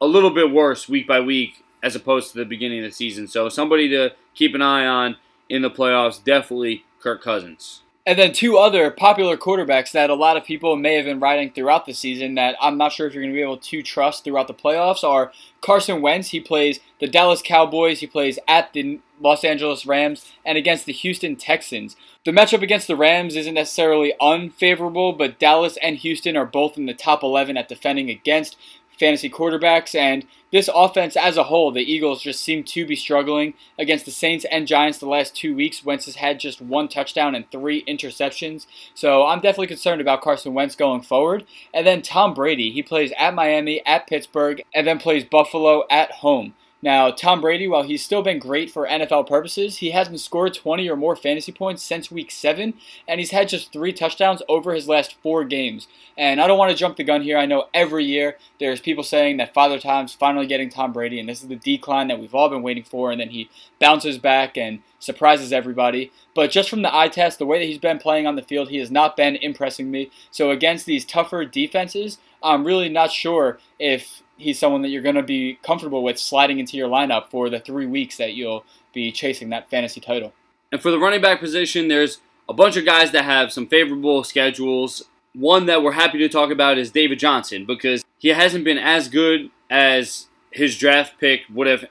a 0.00 0.06
little 0.06 0.30
bit 0.30 0.50
worse 0.50 0.88
week 0.88 1.06
by 1.06 1.20
week 1.20 1.64
as 1.82 1.94
opposed 1.94 2.32
to 2.32 2.38
the 2.38 2.44
beginning 2.44 2.84
of 2.84 2.90
the 2.90 2.94
season. 2.94 3.26
So 3.26 3.48
somebody 3.48 3.88
to 3.90 4.10
keep 4.34 4.54
an 4.54 4.62
eye 4.62 4.86
on 4.86 5.16
in 5.48 5.62
the 5.62 5.70
playoffs, 5.70 6.22
definitely 6.22 6.84
Kirk 7.00 7.22
Cousins. 7.22 7.82
And 8.06 8.18
then 8.18 8.32
two 8.32 8.56
other 8.56 8.90
popular 8.90 9.36
quarterbacks 9.36 9.92
that 9.92 10.08
a 10.08 10.14
lot 10.14 10.38
of 10.38 10.44
people 10.44 10.74
may 10.74 10.94
have 10.94 11.04
been 11.04 11.20
riding 11.20 11.52
throughout 11.52 11.84
the 11.84 11.92
season 11.92 12.34
that 12.36 12.56
I'm 12.60 12.78
not 12.78 12.92
sure 12.92 13.06
if 13.06 13.12
you're 13.12 13.22
going 13.22 13.32
to 13.32 13.36
be 13.36 13.42
able 13.42 13.58
to 13.58 13.82
trust 13.82 14.24
throughout 14.24 14.48
the 14.48 14.54
playoffs 14.54 15.04
are 15.04 15.32
Carson 15.60 16.00
Wentz. 16.00 16.30
He 16.30 16.40
plays 16.40 16.80
the 16.98 17.06
Dallas 17.06 17.42
Cowboys. 17.42 18.00
He 18.00 18.06
plays 18.06 18.38
at 18.48 18.72
the 18.72 19.00
Los 19.20 19.44
Angeles 19.44 19.84
Rams 19.84 20.32
and 20.46 20.56
against 20.56 20.86
the 20.86 20.94
Houston 20.94 21.36
Texans. 21.36 21.94
The 22.24 22.30
matchup 22.30 22.62
against 22.62 22.86
the 22.86 22.96
Rams 22.96 23.36
isn't 23.36 23.54
necessarily 23.54 24.14
unfavorable, 24.18 25.12
but 25.12 25.38
Dallas 25.38 25.76
and 25.82 25.96
Houston 25.96 26.38
are 26.38 26.46
both 26.46 26.78
in 26.78 26.86
the 26.86 26.94
top 26.94 27.22
11 27.22 27.58
at 27.58 27.68
defending 27.68 28.08
against 28.08 28.56
fantasy 29.00 29.28
quarterbacks. 29.30 29.94
And 29.94 30.26
this 30.52 30.68
offense 30.72 31.16
as 31.16 31.36
a 31.36 31.44
whole, 31.44 31.72
the 31.72 31.80
Eagles 31.80 32.22
just 32.22 32.40
seem 32.40 32.62
to 32.64 32.86
be 32.86 32.94
struggling 32.94 33.54
against 33.78 34.04
the 34.04 34.10
Saints 34.10 34.44
and 34.50 34.66
Giants 34.66 34.98
the 34.98 35.08
last 35.08 35.34
two 35.34 35.56
weeks. 35.56 35.84
Wentz 35.84 36.04
has 36.04 36.16
had 36.16 36.38
just 36.38 36.60
one 36.60 36.86
touchdown 36.86 37.34
and 37.34 37.50
three 37.50 37.84
interceptions. 37.86 38.66
So 38.94 39.26
I'm 39.26 39.40
definitely 39.40 39.68
concerned 39.68 40.00
about 40.00 40.20
Carson 40.20 40.54
Wentz 40.54 40.76
going 40.76 41.00
forward. 41.00 41.44
And 41.72 41.86
then 41.86 42.02
Tom 42.02 42.34
Brady, 42.34 42.70
he 42.70 42.82
plays 42.82 43.12
at 43.18 43.34
Miami, 43.34 43.84
at 43.86 44.06
Pittsburgh, 44.06 44.62
and 44.74 44.86
then 44.86 44.98
plays 44.98 45.24
Buffalo 45.24 45.84
at 45.90 46.12
home. 46.12 46.54
Now, 46.82 47.10
Tom 47.10 47.42
Brady, 47.42 47.68
while 47.68 47.82
he's 47.82 48.04
still 48.04 48.22
been 48.22 48.38
great 48.38 48.70
for 48.70 48.86
NFL 48.86 49.28
purposes, 49.28 49.78
he 49.78 49.90
hasn't 49.90 50.20
scored 50.20 50.54
20 50.54 50.88
or 50.88 50.96
more 50.96 51.14
fantasy 51.14 51.52
points 51.52 51.82
since 51.82 52.10
week 52.10 52.30
7, 52.30 52.72
and 53.06 53.20
he's 53.20 53.32
had 53.32 53.50
just 53.50 53.70
three 53.70 53.92
touchdowns 53.92 54.42
over 54.48 54.72
his 54.72 54.88
last 54.88 55.16
four 55.22 55.44
games. 55.44 55.88
And 56.16 56.40
I 56.40 56.46
don't 56.46 56.58
want 56.58 56.70
to 56.70 56.76
jump 56.76 56.96
the 56.96 57.04
gun 57.04 57.22
here. 57.22 57.36
I 57.36 57.44
know 57.44 57.68
every 57.74 58.04
year 58.04 58.38
there's 58.58 58.80
people 58.80 59.04
saying 59.04 59.36
that 59.36 59.52
Father 59.52 59.78
Time's 59.78 60.14
finally 60.14 60.46
getting 60.46 60.70
Tom 60.70 60.92
Brady, 60.92 61.20
and 61.20 61.28
this 61.28 61.42
is 61.42 61.48
the 61.48 61.56
decline 61.56 62.08
that 62.08 62.18
we've 62.18 62.34
all 62.34 62.48
been 62.48 62.62
waiting 62.62 62.84
for, 62.84 63.10
and 63.10 63.20
then 63.20 63.28
he 63.28 63.50
bounces 63.78 64.16
back 64.16 64.56
and 64.56 64.80
surprises 64.98 65.52
everybody. 65.52 66.10
But 66.34 66.50
just 66.50 66.70
from 66.70 66.82
the 66.82 66.94
eye 66.94 67.08
test, 67.08 67.38
the 67.38 67.46
way 67.46 67.58
that 67.58 67.66
he's 67.66 67.78
been 67.78 67.98
playing 67.98 68.26
on 68.26 68.36
the 68.36 68.42
field, 68.42 68.70
he 68.70 68.78
has 68.78 68.90
not 68.90 69.16
been 69.16 69.36
impressing 69.36 69.90
me. 69.90 70.10
So 70.30 70.50
against 70.50 70.86
these 70.86 71.04
tougher 71.04 71.44
defenses, 71.44 72.18
I'm 72.42 72.64
really 72.64 72.88
not 72.88 73.10
sure 73.12 73.58
if 73.78 74.22
he's 74.40 74.58
someone 74.58 74.82
that 74.82 74.88
you're 74.88 75.02
going 75.02 75.14
to 75.14 75.22
be 75.22 75.58
comfortable 75.62 76.02
with 76.02 76.18
sliding 76.18 76.58
into 76.58 76.76
your 76.76 76.88
lineup 76.88 77.28
for 77.30 77.48
the 77.48 77.60
three 77.60 77.86
weeks 77.86 78.16
that 78.16 78.34
you'll 78.34 78.64
be 78.92 79.12
chasing 79.12 79.50
that 79.50 79.70
fantasy 79.70 80.00
title. 80.00 80.32
And 80.72 80.80
for 80.80 80.90
the 80.90 80.98
running 80.98 81.20
back 81.20 81.40
position, 81.40 81.88
there's 81.88 82.20
a 82.48 82.52
bunch 82.52 82.76
of 82.76 82.84
guys 82.84 83.12
that 83.12 83.24
have 83.24 83.52
some 83.52 83.66
favorable 83.66 84.24
schedules. 84.24 85.04
One 85.34 85.66
that 85.66 85.82
we're 85.82 85.92
happy 85.92 86.18
to 86.18 86.28
talk 86.28 86.50
about 86.50 86.78
is 86.78 86.90
David 86.90 87.18
Johnson 87.18 87.64
because 87.64 88.04
he 88.18 88.28
hasn't 88.28 88.64
been 88.64 88.78
as 88.78 89.08
good 89.08 89.50
as 89.68 90.26
his 90.50 90.76
draft 90.76 91.18
pick 91.20 91.42
would 91.52 91.66
have 91.66 91.84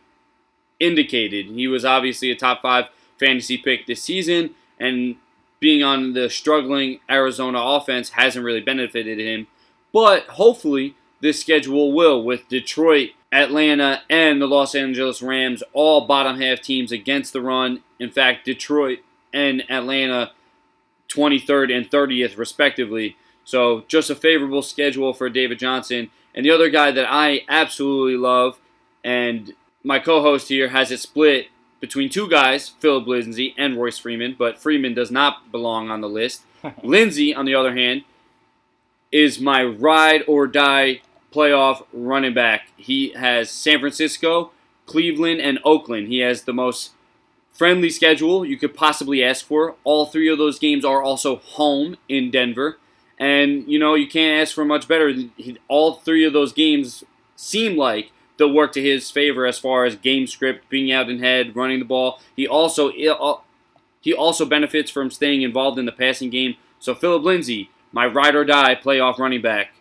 indicated. 0.80 1.48
He 1.48 1.68
was 1.68 1.86
obviously 1.86 2.32
a 2.32 2.36
top 2.36 2.62
five 2.62 2.86
fantasy 3.20 3.58
pick 3.58 3.86
this 3.86 4.02
season, 4.02 4.52
and 4.80 5.16
being 5.60 5.84
on 5.84 6.14
the 6.14 6.30
struggling 6.30 7.00
Arizona 7.10 7.60
offense 7.62 8.12
hasn't 8.12 8.46
really 8.46 8.62
benefited 8.62 9.20
him. 9.20 9.48
But 9.92 10.24
hopefully, 10.28 10.96
this 11.22 11.40
schedule 11.40 11.92
will, 11.92 12.24
with 12.24 12.48
Detroit, 12.48 13.12
Atlanta, 13.32 14.02
and 14.10 14.42
the 14.42 14.48
Los 14.48 14.74
Angeles 14.74 15.22
Rams 15.22 15.64
all 15.74 16.08
bottom 16.08 16.40
half 16.40 16.62
teams 16.62 16.92
against 16.92 17.34
the 17.34 17.42
run. 17.42 17.84
In 18.00 18.10
fact, 18.10 18.46
Detroit 18.46 19.00
and 19.34 19.70
Atlanta 19.70 20.32
23rd 21.10 21.76
and 21.76 21.90
30th, 21.90 22.38
respectively. 22.38 23.18
So, 23.44 23.84
just 23.88 24.10
a 24.10 24.16
favorable 24.16 24.62
schedule 24.62 25.14
for 25.14 25.30
David 25.30 25.60
Johnson. 25.60 26.10
And 26.34 26.46
the 26.46 26.52
other 26.52 26.70
guy 26.70 26.92
that 26.92 27.08
I 27.10 27.42
absolutely 27.50 28.18
love, 28.18 28.60
and 29.04 29.54
my 29.84 30.00
co 30.00 30.22
host 30.22 30.50
here 30.50 30.70
has 30.70 30.92
it 30.92 31.00
split 31.00 31.48
between 31.80 32.10
two 32.10 32.30
guys, 32.30 32.70
Phillip 32.70 33.08
Lindsay 33.08 33.56
and 33.58 33.78
Royce 33.78 33.98
Freeman, 33.98 34.36
but 34.38 34.60
Freeman 34.60 34.94
does 34.94 35.12
not 35.12 35.52
belong 35.52 35.90
on 35.90 36.02
the 36.02 36.10
list. 36.10 36.44
Lindsay, 36.84 37.34
on 37.34 37.46
the 37.46 37.56
other 37.56 37.74
hand, 37.74 38.04
is 39.12 39.40
my 39.40 39.64
ride 39.64 40.24
or 40.28 40.46
die 40.46 41.02
playoff 41.34 41.86
running 41.94 42.34
back. 42.34 42.68
He 42.78 43.12
has 43.14 43.50
San 43.50 43.80
Francisco, 43.80 44.52
Cleveland, 44.86 45.42
and 45.42 45.60
Oakland. 45.64 46.08
He 46.08 46.20
has 46.20 46.44
the 46.44 46.54
most 46.54 46.92
friendly 47.52 47.90
schedule 47.90 48.46
you 48.46 48.58
could 48.58 48.74
possibly 48.74 49.24
ask 49.24 49.46
for. 49.46 49.76
All 49.84 50.06
three 50.06 50.30
of 50.30 50.38
those 50.38 50.60
games 50.60 50.86
are 50.86 51.02
also 51.02 51.38
home 51.38 51.98
in 52.08 52.32
Denver. 52.32 52.78
And, 53.20 53.68
you 53.68 53.78
know, 53.78 53.96
you 53.96 54.08
can't 54.08 54.42
ask 54.42 54.56
for 54.56 54.64
much 54.64 54.88
better. 54.88 55.14
All 55.68 55.96
three 55.96 56.26
of 56.26 56.32
those 56.32 56.54
games 56.54 57.04
seem 57.36 57.78
like 57.78 58.12
they'll 58.38 58.54
work 58.54 58.72
to 58.74 58.82
his 58.82 59.12
favor 59.12 59.46
as 59.46 59.60
far 59.60 59.86
as 59.86 59.96
game 59.96 60.26
script, 60.26 60.70
being 60.70 60.92
out 60.92 61.10
in 61.10 61.20
head, 61.20 61.56
running 61.56 61.80
the 61.80 61.86
ball. 61.86 62.22
He 62.36 62.48
also 62.48 62.90
uh, 62.90 63.40
he 64.02 64.14
also 64.14 64.46
benefits 64.46 64.90
from 64.90 65.12
staying 65.12 65.42
involved 65.42 65.78
in 65.78 65.86
the 65.86 65.92
passing 65.92 66.30
game. 66.30 66.56
So 66.80 66.96
Phillip 66.96 67.24
Lindsay, 67.24 67.70
my 67.92 68.06
ride 68.06 68.36
or 68.36 68.46
die 68.46 68.76
playoff 68.76 69.18
running 69.20 69.42
back, 69.42 69.74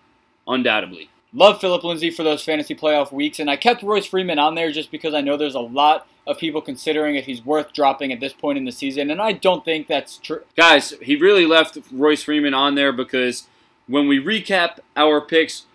undoubtedly. 0.46 1.10
Love 1.38 1.60
Phillip 1.60 1.84
Lindsay 1.84 2.10
for 2.10 2.24
those 2.24 2.42
fantasy 2.42 2.74
playoff 2.74 3.12
weeks, 3.12 3.38
and 3.38 3.48
I 3.48 3.54
kept 3.54 3.84
Royce 3.84 4.06
Freeman 4.06 4.40
on 4.40 4.56
there 4.56 4.72
just 4.72 4.90
because 4.90 5.14
I 5.14 5.20
know 5.20 5.36
there's 5.36 5.54
a 5.54 5.60
lot 5.60 6.08
of 6.26 6.36
people 6.36 6.60
considering 6.60 7.14
if 7.14 7.26
he's 7.26 7.44
worth 7.46 7.72
dropping 7.72 8.12
at 8.12 8.18
this 8.18 8.32
point 8.32 8.58
in 8.58 8.64
the 8.64 8.72
season, 8.72 9.08
and 9.08 9.22
I 9.22 9.30
don't 9.32 9.64
think 9.64 9.86
that's 9.86 10.18
true. 10.18 10.42
Guys, 10.56 10.94
he 11.00 11.14
really 11.14 11.46
left 11.46 11.78
Royce 11.92 12.24
Freeman 12.24 12.54
on 12.54 12.74
there 12.74 12.92
because 12.92 13.46
when 13.86 14.08
we 14.08 14.18
recap 14.18 14.80
our 14.96 15.20
picks 15.20 15.66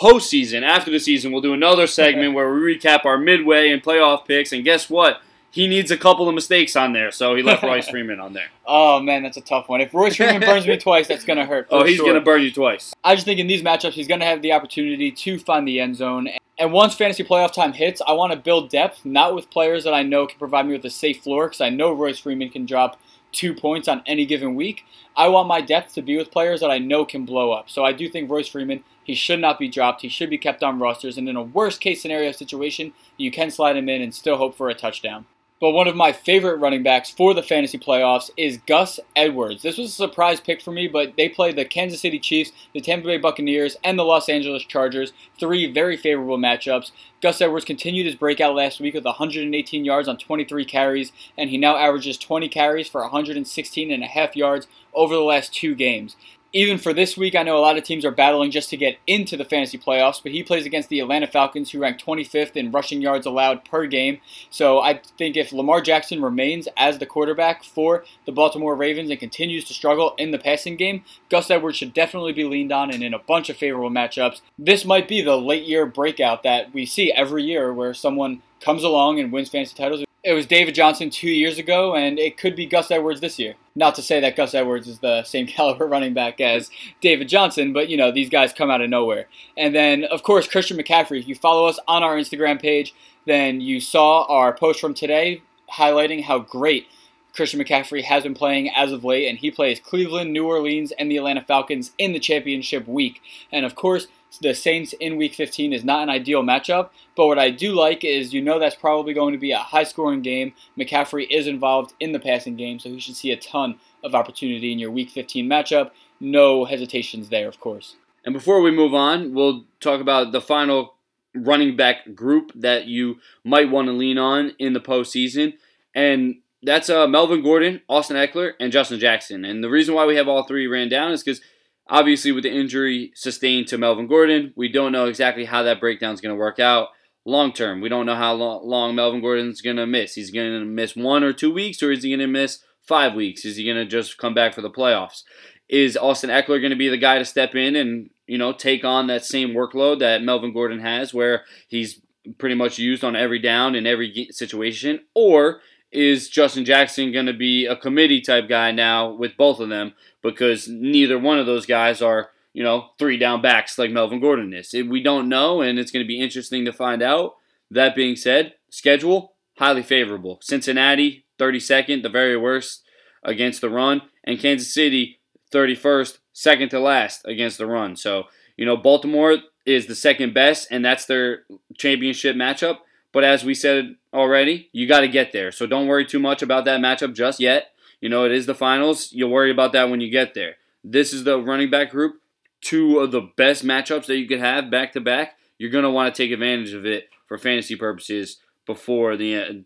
postseason, 0.00 0.62
after 0.62 0.90
the 0.90 0.98
season, 0.98 1.32
we'll 1.32 1.42
do 1.42 1.52
another 1.52 1.86
segment 1.86 2.32
where 2.34 2.50
we 2.50 2.74
recap 2.74 3.04
our 3.04 3.18
midway 3.18 3.68
and 3.70 3.82
playoff 3.82 4.26
picks, 4.26 4.52
and 4.52 4.64
guess 4.64 4.88
what? 4.88 5.20
He 5.50 5.66
needs 5.66 5.90
a 5.90 5.96
couple 5.96 6.28
of 6.28 6.34
mistakes 6.34 6.76
on 6.76 6.92
there, 6.92 7.10
so 7.10 7.34
he 7.34 7.42
left 7.42 7.62
Royce 7.62 7.88
Freeman 7.90 8.20
on 8.20 8.32
there. 8.32 8.48
Oh 8.66 9.00
man, 9.00 9.22
that's 9.22 9.36
a 9.36 9.42
tough 9.42 9.68
one. 9.68 9.80
If 9.80 9.94
Royce 9.94 10.16
Freeman 10.18 10.40
burns 10.40 10.66
me 10.66 10.76
twice, 10.76 11.08
that's 11.08 11.24
gonna 11.24 11.46
hurt. 11.46 11.68
oh, 11.70 11.84
he's 11.84 11.96
sure. 11.96 12.06
gonna 12.06 12.20
burn 12.20 12.42
you 12.42 12.52
twice. 12.52 12.94
I 13.04 13.14
just 13.14 13.24
think 13.24 13.40
in 13.40 13.46
these 13.46 13.62
matchups, 13.62 13.92
he's 13.92 14.08
gonna 14.08 14.24
have 14.24 14.42
the 14.42 14.52
opportunity 14.52 15.10
to 15.10 15.38
find 15.38 15.66
the 15.66 15.80
end 15.80 15.96
zone. 15.96 16.28
And 16.58 16.72
once 16.72 16.94
fantasy 16.94 17.22
playoff 17.22 17.52
time 17.52 17.72
hits, 17.72 18.02
I 18.06 18.12
want 18.12 18.32
to 18.32 18.38
build 18.38 18.68
depth, 18.68 19.04
not 19.04 19.34
with 19.34 19.48
players 19.48 19.84
that 19.84 19.94
I 19.94 20.02
know 20.02 20.26
can 20.26 20.38
provide 20.38 20.66
me 20.66 20.72
with 20.72 20.84
a 20.84 20.90
safe 20.90 21.22
floor, 21.22 21.46
because 21.46 21.60
I 21.60 21.70
know 21.70 21.92
Royce 21.92 22.18
Freeman 22.18 22.50
can 22.50 22.66
drop 22.66 23.00
two 23.30 23.54
points 23.54 23.86
on 23.86 24.02
any 24.06 24.26
given 24.26 24.56
week. 24.56 24.84
I 25.16 25.28
want 25.28 25.46
my 25.46 25.60
depth 25.60 25.94
to 25.94 26.02
be 26.02 26.16
with 26.16 26.32
players 26.32 26.60
that 26.60 26.70
I 26.70 26.78
know 26.78 27.04
can 27.04 27.24
blow 27.24 27.52
up. 27.52 27.70
So 27.70 27.84
I 27.84 27.92
do 27.92 28.08
think 28.08 28.30
Royce 28.30 28.48
Freeman, 28.48 28.82
he 29.04 29.14
should 29.14 29.40
not 29.40 29.58
be 29.58 29.68
dropped. 29.68 30.02
He 30.02 30.08
should 30.08 30.30
be 30.30 30.38
kept 30.38 30.62
on 30.62 30.78
rosters. 30.78 31.16
And 31.16 31.28
in 31.28 31.36
a 31.36 31.42
worst 31.42 31.80
case 31.80 32.02
scenario 32.02 32.32
situation, 32.32 32.92
you 33.16 33.30
can 33.30 33.50
slide 33.50 33.76
him 33.76 33.88
in 33.88 34.02
and 34.02 34.14
still 34.14 34.36
hope 34.36 34.56
for 34.56 34.68
a 34.68 34.74
touchdown. 34.74 35.26
But 35.60 35.72
one 35.72 35.88
of 35.88 35.96
my 35.96 36.12
favorite 36.12 36.58
running 36.58 36.84
backs 36.84 37.10
for 37.10 37.34
the 37.34 37.42
fantasy 37.42 37.78
playoffs 37.78 38.30
is 38.36 38.60
Gus 38.66 39.00
Edwards. 39.16 39.62
This 39.62 39.76
was 39.76 39.88
a 39.88 39.92
surprise 39.92 40.40
pick 40.40 40.62
for 40.62 40.70
me, 40.70 40.86
but 40.86 41.14
they 41.16 41.28
play 41.28 41.52
the 41.52 41.64
Kansas 41.64 42.00
City 42.00 42.20
Chiefs, 42.20 42.52
the 42.72 42.80
Tampa 42.80 43.08
Bay 43.08 43.18
Buccaneers, 43.18 43.76
and 43.82 43.98
the 43.98 44.04
Los 44.04 44.28
Angeles 44.28 44.62
Chargers. 44.62 45.12
Three 45.40 45.66
very 45.66 45.96
favorable 45.96 46.38
matchups. 46.38 46.92
Gus 47.20 47.40
Edwards 47.40 47.64
continued 47.64 48.06
his 48.06 48.14
breakout 48.14 48.54
last 48.54 48.78
week 48.78 48.94
with 48.94 49.04
118 49.04 49.84
yards 49.84 50.06
on 50.06 50.16
23 50.16 50.64
carries, 50.64 51.10
and 51.36 51.50
he 51.50 51.58
now 51.58 51.76
averages 51.76 52.18
20 52.18 52.48
carries 52.48 52.88
for 52.88 53.00
116 53.00 53.90
and 53.90 54.04
a 54.04 54.06
half 54.06 54.36
yards 54.36 54.68
over 54.94 55.14
the 55.14 55.20
last 55.22 55.52
two 55.52 55.74
games 55.74 56.14
even 56.52 56.78
for 56.78 56.94
this 56.94 57.16
week, 57.16 57.36
I 57.36 57.42
know 57.42 57.58
a 57.58 57.60
lot 57.60 57.76
of 57.76 57.84
teams 57.84 58.04
are 58.04 58.10
battling 58.10 58.50
just 58.50 58.70
to 58.70 58.76
get 58.76 58.98
into 59.06 59.36
the 59.36 59.44
fantasy 59.44 59.76
playoffs, 59.76 60.22
but 60.22 60.32
he 60.32 60.42
plays 60.42 60.64
against 60.64 60.88
the 60.88 61.00
Atlanta 61.00 61.26
Falcons, 61.26 61.70
who 61.70 61.80
rank 61.80 62.00
25th 62.00 62.56
in 62.56 62.70
rushing 62.70 63.02
yards 63.02 63.26
allowed 63.26 63.64
per 63.64 63.86
game. 63.86 64.20
So 64.48 64.80
I 64.80 65.02
think 65.18 65.36
if 65.36 65.52
Lamar 65.52 65.82
Jackson 65.82 66.22
remains 66.22 66.66
as 66.76 66.98
the 66.98 67.06
quarterback 67.06 67.64
for 67.64 68.04
the 68.24 68.32
Baltimore 68.32 68.74
Ravens 68.74 69.10
and 69.10 69.20
continues 69.20 69.64
to 69.66 69.74
struggle 69.74 70.14
in 70.16 70.30
the 70.30 70.38
passing 70.38 70.76
game, 70.76 71.04
Gus 71.28 71.50
Edwards 71.50 71.76
should 71.76 71.92
definitely 71.92 72.32
be 72.32 72.44
leaned 72.44 72.72
on 72.72 72.90
and 72.90 73.02
in 73.02 73.12
a 73.12 73.18
bunch 73.18 73.50
of 73.50 73.56
favorable 73.56 73.90
matchups. 73.90 74.40
This 74.58 74.86
might 74.86 75.06
be 75.06 75.20
the 75.20 75.36
late 75.36 75.64
year 75.64 75.84
breakout 75.84 76.42
that 76.44 76.72
we 76.72 76.86
see 76.86 77.12
every 77.12 77.44
year 77.44 77.74
where 77.74 77.92
someone 77.92 78.42
comes 78.60 78.82
along 78.82 79.20
and 79.20 79.30
wins 79.30 79.50
fantasy 79.50 79.76
titles. 79.76 80.07
It 80.24 80.32
was 80.32 80.46
David 80.46 80.74
Johnson 80.74 81.10
two 81.10 81.30
years 81.30 81.58
ago, 81.58 81.94
and 81.94 82.18
it 82.18 82.36
could 82.36 82.56
be 82.56 82.66
Gus 82.66 82.90
Edwards 82.90 83.20
this 83.20 83.38
year. 83.38 83.54
Not 83.76 83.94
to 83.94 84.02
say 84.02 84.18
that 84.20 84.34
Gus 84.34 84.52
Edwards 84.52 84.88
is 84.88 84.98
the 84.98 85.22
same 85.22 85.46
caliber 85.48 85.86
running 85.86 86.12
back 86.12 86.40
as 86.40 86.70
David 87.00 87.28
Johnson, 87.28 87.72
but 87.72 87.88
you 87.88 87.96
know, 87.96 88.10
these 88.10 88.28
guys 88.28 88.52
come 88.52 88.70
out 88.70 88.80
of 88.80 88.90
nowhere. 88.90 89.26
And 89.56 89.74
then, 89.74 90.04
of 90.04 90.24
course, 90.24 90.48
Christian 90.48 90.76
McCaffrey. 90.76 91.20
If 91.20 91.28
you 91.28 91.36
follow 91.36 91.66
us 91.66 91.78
on 91.86 92.02
our 92.02 92.16
Instagram 92.16 92.60
page, 92.60 92.94
then 93.26 93.60
you 93.60 93.80
saw 93.80 94.24
our 94.24 94.52
post 94.52 94.80
from 94.80 94.92
today 94.92 95.42
highlighting 95.72 96.24
how 96.24 96.40
great 96.40 96.86
Christian 97.32 97.60
McCaffrey 97.60 98.02
has 98.02 98.24
been 98.24 98.34
playing 98.34 98.70
as 98.74 98.90
of 98.90 99.04
late, 99.04 99.28
and 99.28 99.38
he 99.38 99.52
plays 99.52 99.78
Cleveland, 99.78 100.32
New 100.32 100.46
Orleans, 100.46 100.92
and 100.98 101.08
the 101.08 101.18
Atlanta 101.18 101.42
Falcons 101.42 101.92
in 101.96 102.12
the 102.12 102.18
championship 102.18 102.88
week. 102.88 103.20
And 103.52 103.64
of 103.64 103.76
course, 103.76 104.08
the 104.40 104.54
Saints 104.54 104.94
in 105.00 105.16
Week 105.16 105.34
15 105.34 105.72
is 105.72 105.84
not 105.84 106.02
an 106.02 106.10
ideal 106.10 106.42
matchup, 106.42 106.90
but 107.16 107.26
what 107.26 107.38
I 107.38 107.50
do 107.50 107.74
like 107.74 108.04
is 108.04 108.32
you 108.32 108.40
know 108.40 108.58
that's 108.58 108.76
probably 108.76 109.14
going 109.14 109.32
to 109.32 109.38
be 109.38 109.52
a 109.52 109.58
high 109.58 109.84
scoring 109.84 110.22
game. 110.22 110.52
McCaffrey 110.78 111.26
is 111.30 111.46
involved 111.46 111.94
in 112.00 112.12
the 112.12 112.20
passing 112.20 112.56
game, 112.56 112.78
so 112.78 112.90
he 112.90 113.00
should 113.00 113.16
see 113.16 113.30
a 113.30 113.36
ton 113.36 113.78
of 114.04 114.14
opportunity 114.14 114.72
in 114.72 114.78
your 114.78 114.90
Week 114.90 115.10
15 115.10 115.48
matchup. 115.48 115.90
No 116.20 116.64
hesitations 116.64 117.28
there, 117.28 117.48
of 117.48 117.60
course. 117.60 117.96
And 118.24 118.34
before 118.34 118.60
we 118.60 118.70
move 118.70 118.94
on, 118.94 119.34
we'll 119.34 119.64
talk 119.80 120.00
about 120.00 120.32
the 120.32 120.40
final 120.40 120.94
running 121.34 121.76
back 121.76 122.14
group 122.14 122.52
that 122.54 122.86
you 122.86 123.18
might 123.44 123.70
want 123.70 123.86
to 123.86 123.92
lean 123.92 124.18
on 124.18 124.54
in 124.58 124.72
the 124.72 124.80
postseason. 124.80 125.54
And 125.94 126.36
that's 126.62 126.90
uh, 126.90 127.06
Melvin 127.06 127.42
Gordon, 127.42 127.80
Austin 127.88 128.16
Ekeler, 128.16 128.52
and 128.58 128.72
Justin 128.72 128.98
Jackson. 128.98 129.44
And 129.44 129.62
the 129.62 129.70
reason 129.70 129.94
why 129.94 130.06
we 130.06 130.16
have 130.16 130.28
all 130.28 130.44
three 130.44 130.66
ran 130.66 130.88
down 130.88 131.12
is 131.12 131.22
because 131.22 131.40
Obviously, 131.88 132.32
with 132.32 132.44
the 132.44 132.52
injury 132.52 133.12
sustained 133.14 133.66
to 133.68 133.78
Melvin 133.78 134.06
Gordon, 134.06 134.52
we 134.56 134.68
don't 134.68 134.92
know 134.92 135.06
exactly 135.06 135.46
how 135.46 135.62
that 135.62 135.80
breakdown 135.80 136.12
is 136.12 136.20
going 136.20 136.34
to 136.34 136.38
work 136.38 136.58
out 136.58 136.88
long 137.24 137.52
term. 137.52 137.80
We 137.80 137.88
don't 137.88 138.06
know 138.06 138.14
how 138.14 138.34
long 138.34 138.94
Melvin 138.94 139.20
Gordon's 139.20 139.60
going 139.60 139.76
to 139.76 139.86
miss. 139.86 140.14
He's 140.14 140.30
going 140.30 140.58
to 140.58 140.64
miss 140.64 140.96
one 140.96 141.22
or 141.22 141.32
two 141.32 141.52
weeks, 141.52 141.82
or 141.82 141.90
is 141.90 142.02
he 142.02 142.10
going 142.10 142.20
to 142.20 142.26
miss 142.26 142.62
five 142.82 143.14
weeks? 143.14 143.44
Is 143.44 143.56
he 143.56 143.64
going 143.64 143.76
to 143.76 143.86
just 143.86 144.18
come 144.18 144.34
back 144.34 144.54
for 144.54 144.62
the 144.62 144.70
playoffs? 144.70 145.22
Is 145.68 145.96
Austin 145.96 146.30
Ekeler 146.30 146.60
going 146.60 146.70
to 146.70 146.76
be 146.76 146.88
the 146.88 146.96
guy 146.96 147.18
to 147.18 147.24
step 147.24 147.54
in 147.54 147.76
and 147.76 148.10
you 148.26 148.38
know 148.38 148.52
take 148.52 148.84
on 148.84 149.06
that 149.06 149.24
same 149.24 149.50
workload 149.50 150.00
that 150.00 150.22
Melvin 150.22 150.52
Gordon 150.52 150.80
has, 150.80 151.14
where 151.14 151.44
he's 151.68 152.00
pretty 152.38 152.54
much 152.54 152.78
used 152.78 153.04
on 153.04 153.16
every 153.16 153.38
down 153.38 153.74
in 153.74 153.86
every 153.86 154.28
situation, 154.30 155.00
or 155.14 155.60
is 155.90 156.28
Justin 156.28 156.64
Jackson 156.64 157.12
going 157.12 157.26
to 157.26 157.32
be 157.32 157.66
a 157.66 157.76
committee 157.76 158.20
type 158.20 158.48
guy 158.48 158.72
now 158.72 159.10
with 159.10 159.36
both 159.36 159.60
of 159.60 159.68
them, 159.68 159.94
because 160.22 160.68
neither 160.68 161.18
one 161.18 161.38
of 161.38 161.46
those 161.46 161.66
guys 161.66 162.02
are, 162.02 162.30
you 162.52 162.62
know, 162.62 162.90
three 162.98 163.16
down 163.16 163.40
backs 163.40 163.78
like 163.78 163.90
Melvin 163.90 164.20
Gordon 164.20 164.52
is. 164.52 164.72
We 164.72 165.02
don't 165.02 165.28
know, 165.28 165.60
and 165.60 165.78
it's 165.78 165.90
going 165.90 166.04
to 166.04 166.08
be 166.08 166.20
interesting 166.20 166.64
to 166.64 166.72
find 166.72 167.02
out. 167.02 167.36
That 167.70 167.94
being 167.94 168.16
said, 168.16 168.54
schedule 168.70 169.34
highly 169.58 169.82
favorable. 169.82 170.38
Cincinnati, 170.42 171.24
32nd, 171.38 172.02
the 172.02 172.08
very 172.08 172.36
worst 172.36 172.82
against 173.22 173.60
the 173.60 173.68
run, 173.68 174.02
and 174.24 174.38
Kansas 174.38 174.72
City, 174.72 175.18
31st, 175.52 176.18
second 176.32 176.68
to 176.70 176.78
last 176.78 177.22
against 177.26 177.58
the 177.58 177.66
run. 177.66 177.96
So, 177.96 178.24
you 178.56 178.64
know, 178.64 178.76
Baltimore 178.76 179.38
is 179.66 179.86
the 179.86 179.94
second 179.94 180.32
best, 180.32 180.68
and 180.70 180.84
that's 180.84 181.04
their 181.04 181.42
championship 181.76 182.36
matchup. 182.36 182.78
But 183.12 183.24
as 183.24 183.44
we 183.44 183.54
said 183.54 183.96
already, 184.12 184.68
you 184.72 184.86
got 184.86 185.00
to 185.00 185.08
get 185.08 185.32
there. 185.32 185.52
So 185.52 185.66
don't 185.66 185.86
worry 185.86 186.04
too 186.04 186.18
much 186.18 186.42
about 186.42 186.64
that 186.64 186.80
matchup 186.80 187.14
just 187.14 187.40
yet. 187.40 187.72
You 188.00 188.08
know, 188.08 188.24
it 188.24 188.32
is 188.32 188.46
the 188.46 188.54
finals. 188.54 189.12
You'll 189.12 189.30
worry 189.30 189.50
about 189.50 189.72
that 189.72 189.90
when 189.90 190.00
you 190.00 190.10
get 190.10 190.34
there. 190.34 190.56
This 190.84 191.12
is 191.12 191.24
the 191.24 191.40
running 191.40 191.70
back 191.70 191.90
group. 191.90 192.20
Two 192.60 192.98
of 192.98 193.12
the 193.12 193.30
best 193.36 193.64
matchups 193.64 194.06
that 194.06 194.16
you 194.16 194.26
could 194.26 194.40
have 194.40 194.70
back 194.70 194.92
to 194.92 195.00
back. 195.00 195.36
You're 195.58 195.70
going 195.70 195.84
to 195.84 195.90
want 195.90 196.14
to 196.14 196.22
take 196.22 196.32
advantage 196.32 196.72
of 196.72 196.86
it 196.86 197.08
for 197.26 197.38
fantasy 197.38 197.76
purposes 197.76 198.38
before 198.66 199.16
the 199.16 199.64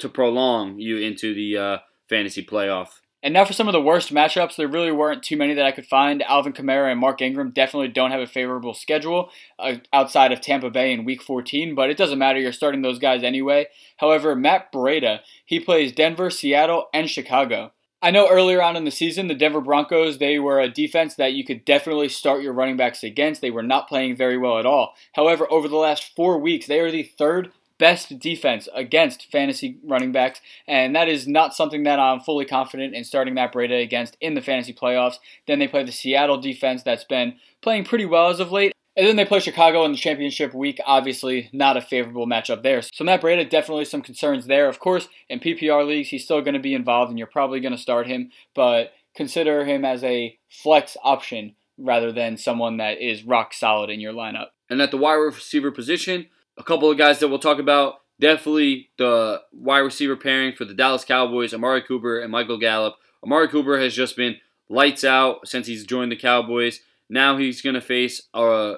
to 0.00 0.08
prolong 0.08 0.78
you 0.78 0.98
into 0.98 1.34
the 1.34 1.56
uh, 1.56 1.78
fantasy 2.08 2.44
playoff 2.44 3.00
and 3.22 3.34
now 3.34 3.44
for 3.44 3.52
some 3.52 3.66
of 3.66 3.72
the 3.72 3.80
worst 3.80 4.12
matchups, 4.12 4.56
there 4.56 4.68
really 4.68 4.92
weren't 4.92 5.24
too 5.24 5.36
many 5.36 5.54
that 5.54 5.66
I 5.66 5.72
could 5.72 5.86
find. 5.86 6.22
Alvin 6.22 6.52
Kamara 6.52 6.90
and 6.90 7.00
Mark 7.00 7.20
Ingram 7.20 7.50
definitely 7.50 7.88
don't 7.88 8.12
have 8.12 8.20
a 8.20 8.26
favorable 8.26 8.74
schedule 8.74 9.30
uh, 9.58 9.76
outside 9.92 10.30
of 10.30 10.40
Tampa 10.40 10.70
Bay 10.70 10.92
in 10.92 11.04
Week 11.04 11.22
14, 11.22 11.74
but 11.74 11.90
it 11.90 11.96
doesn't 11.96 12.18
matter. 12.18 12.38
You're 12.38 12.52
starting 12.52 12.82
those 12.82 13.00
guys 13.00 13.24
anyway. 13.24 13.66
However, 13.96 14.36
Matt 14.36 14.72
Breida, 14.72 15.20
he 15.44 15.58
plays 15.58 15.92
Denver, 15.92 16.30
Seattle, 16.30 16.88
and 16.94 17.10
Chicago. 17.10 17.72
I 18.00 18.12
know 18.12 18.28
earlier 18.28 18.62
on 18.62 18.76
in 18.76 18.84
the 18.84 18.92
season, 18.92 19.26
the 19.26 19.34
Denver 19.34 19.60
Broncos, 19.60 20.18
they 20.18 20.38
were 20.38 20.60
a 20.60 20.68
defense 20.68 21.16
that 21.16 21.32
you 21.32 21.44
could 21.44 21.64
definitely 21.64 22.08
start 22.08 22.42
your 22.42 22.52
running 22.52 22.76
backs 22.76 23.02
against. 23.02 23.40
They 23.40 23.50
were 23.50 23.64
not 23.64 23.88
playing 23.88 24.14
very 24.14 24.38
well 24.38 24.60
at 24.60 24.66
all. 24.66 24.94
However, 25.14 25.50
over 25.50 25.66
the 25.66 25.76
last 25.76 26.14
four 26.14 26.38
weeks, 26.38 26.68
they 26.68 26.78
are 26.78 26.92
the 26.92 27.02
third 27.02 27.50
best 27.78 28.18
defense 28.18 28.68
against 28.74 29.30
fantasy 29.30 29.78
running 29.84 30.12
backs, 30.12 30.40
and 30.66 30.94
that 30.94 31.08
is 31.08 31.26
not 31.26 31.54
something 31.54 31.84
that 31.84 31.98
I'm 31.98 32.20
fully 32.20 32.44
confident 32.44 32.94
in 32.94 33.04
starting 33.04 33.34
Matt 33.34 33.52
Breida 33.52 33.82
against 33.82 34.16
in 34.20 34.34
the 34.34 34.40
fantasy 34.40 34.74
playoffs. 34.74 35.18
Then 35.46 35.58
they 35.58 35.68
play 35.68 35.84
the 35.84 35.92
Seattle 35.92 36.40
defense 36.40 36.82
that's 36.82 37.04
been 37.04 37.36
playing 37.62 37.84
pretty 37.84 38.04
well 38.04 38.28
as 38.28 38.40
of 38.40 38.52
late. 38.52 38.72
And 38.96 39.06
then 39.06 39.14
they 39.14 39.24
play 39.24 39.38
Chicago 39.38 39.84
in 39.84 39.92
the 39.92 39.98
championship 39.98 40.52
week. 40.52 40.80
Obviously, 40.84 41.50
not 41.52 41.76
a 41.76 41.80
favorable 41.80 42.26
matchup 42.26 42.64
there. 42.64 42.82
So 42.82 43.04
Matt 43.04 43.22
Breida, 43.22 43.48
definitely 43.48 43.84
some 43.84 44.02
concerns 44.02 44.46
there. 44.46 44.68
Of 44.68 44.80
course, 44.80 45.08
in 45.28 45.38
PPR 45.38 45.86
leagues, 45.86 46.08
he's 46.08 46.24
still 46.24 46.42
going 46.42 46.54
to 46.54 46.60
be 46.60 46.74
involved, 46.74 47.10
and 47.10 47.16
you're 47.16 47.28
probably 47.28 47.60
going 47.60 47.76
to 47.76 47.78
start 47.78 48.08
him. 48.08 48.32
But 48.56 48.92
consider 49.14 49.64
him 49.64 49.84
as 49.84 50.02
a 50.02 50.36
flex 50.48 50.96
option 51.04 51.54
rather 51.78 52.10
than 52.10 52.36
someone 52.36 52.78
that 52.78 53.00
is 53.00 53.22
rock 53.22 53.54
solid 53.54 53.88
in 53.88 54.00
your 54.00 54.12
lineup. 54.12 54.48
And 54.68 54.82
at 54.82 54.90
the 54.90 54.96
wide 54.96 55.14
receiver 55.14 55.70
position, 55.70 56.26
a 56.58 56.62
couple 56.62 56.90
of 56.90 56.98
guys 56.98 57.18
that 57.20 57.28
we'll 57.28 57.38
talk 57.38 57.58
about. 57.58 58.00
Definitely 58.20 58.90
the 58.98 59.42
wide 59.52 59.78
receiver 59.78 60.16
pairing 60.16 60.54
for 60.54 60.64
the 60.64 60.74
Dallas 60.74 61.04
Cowboys, 61.04 61.54
Amari 61.54 61.82
Cooper 61.82 62.18
and 62.18 62.32
Michael 62.32 62.58
Gallup. 62.58 62.96
Amari 63.24 63.48
Cooper 63.48 63.78
has 63.78 63.94
just 63.94 64.16
been 64.16 64.36
lights 64.68 65.04
out 65.04 65.46
since 65.46 65.66
he's 65.66 65.86
joined 65.86 66.10
the 66.10 66.16
Cowboys. 66.16 66.80
Now 67.08 67.36
he's 67.36 67.62
going 67.62 67.74
to 67.74 67.80
face 67.80 68.22
a 68.34 68.76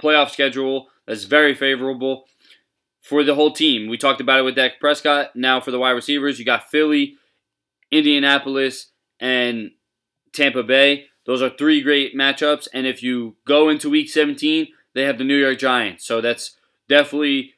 playoff 0.00 0.30
schedule 0.30 0.88
that's 1.06 1.24
very 1.24 1.54
favorable 1.54 2.24
for 3.02 3.22
the 3.22 3.34
whole 3.34 3.52
team. 3.52 3.88
We 3.88 3.98
talked 3.98 4.20
about 4.20 4.40
it 4.40 4.44
with 4.44 4.56
Dak 4.56 4.80
Prescott. 4.80 5.36
Now 5.36 5.60
for 5.60 5.70
the 5.70 5.78
wide 5.78 5.90
receivers, 5.90 6.38
you 6.38 6.44
got 6.44 6.70
Philly, 6.70 7.16
Indianapolis, 7.90 8.88
and 9.20 9.70
Tampa 10.32 10.62
Bay. 10.62 11.06
Those 11.24 11.42
are 11.42 11.50
three 11.50 11.82
great 11.82 12.16
matchups. 12.16 12.68
And 12.72 12.86
if 12.86 13.02
you 13.02 13.36
go 13.46 13.68
into 13.68 13.90
week 13.90 14.08
17, 14.08 14.68
they 14.94 15.02
have 15.02 15.18
the 15.18 15.24
New 15.24 15.36
York 15.36 15.58
Giants. 15.58 16.06
So 16.06 16.20
that's 16.20 16.56
definitely 16.88 17.54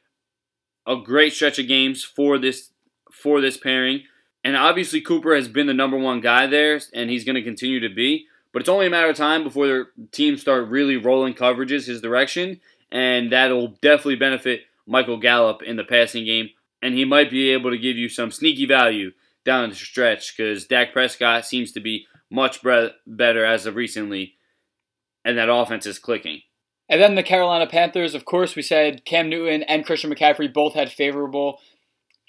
a 0.87 0.95
great 0.97 1.33
stretch 1.33 1.59
of 1.59 1.67
games 1.67 2.03
for 2.03 2.37
this 2.37 2.71
for 3.11 3.41
this 3.41 3.57
pairing. 3.57 4.03
And 4.43 4.55
obviously 4.55 5.01
Cooper 5.01 5.35
has 5.35 5.47
been 5.47 5.67
the 5.67 5.73
number 5.73 5.97
one 5.97 6.21
guy 6.21 6.47
there, 6.47 6.79
and 6.93 7.09
he's 7.09 7.25
going 7.25 7.35
to 7.35 7.43
continue 7.43 7.79
to 7.81 7.93
be. 7.93 8.25
But 8.51 8.61
it's 8.61 8.69
only 8.69 8.87
a 8.87 8.89
matter 8.89 9.09
of 9.09 9.17
time 9.17 9.43
before 9.43 9.67
the 9.67 9.87
teams 10.11 10.41
start 10.41 10.69
really 10.69 10.97
rolling 10.97 11.33
coverages 11.33 11.85
his 11.85 12.01
direction, 12.01 12.61
and 12.91 13.31
that'll 13.31 13.75
definitely 13.81 14.15
benefit 14.15 14.61
Michael 14.87 15.17
Gallup 15.17 15.61
in 15.61 15.75
the 15.75 15.83
passing 15.83 16.25
game. 16.25 16.49
And 16.81 16.95
he 16.95 17.05
might 17.05 17.29
be 17.29 17.51
able 17.51 17.69
to 17.71 17.77
give 17.77 17.97
you 17.97 18.09
some 18.09 18.31
sneaky 18.31 18.65
value 18.65 19.11
down 19.45 19.69
the 19.69 19.75
stretch 19.75 20.35
because 20.35 20.65
Dak 20.65 20.93
Prescott 20.93 21.45
seems 21.45 21.71
to 21.73 21.79
be 21.79 22.07
much 22.31 22.61
better 22.63 23.45
as 23.45 23.65
of 23.65 23.75
recently, 23.75 24.35
and 25.25 25.37
that 25.37 25.49
offense 25.49 25.85
is 25.85 25.99
clicking. 25.99 26.41
And 26.89 26.99
then 27.01 27.15
the 27.15 27.23
Carolina 27.23 27.67
Panthers, 27.67 28.15
of 28.15 28.25
course, 28.25 28.55
we 28.55 28.63
said 28.63 29.05
Cam 29.05 29.29
Newton 29.29 29.63
and 29.63 29.85
Christian 29.85 30.11
McCaffrey 30.11 30.51
both 30.51 30.73
had 30.73 30.91
favorable 30.91 31.59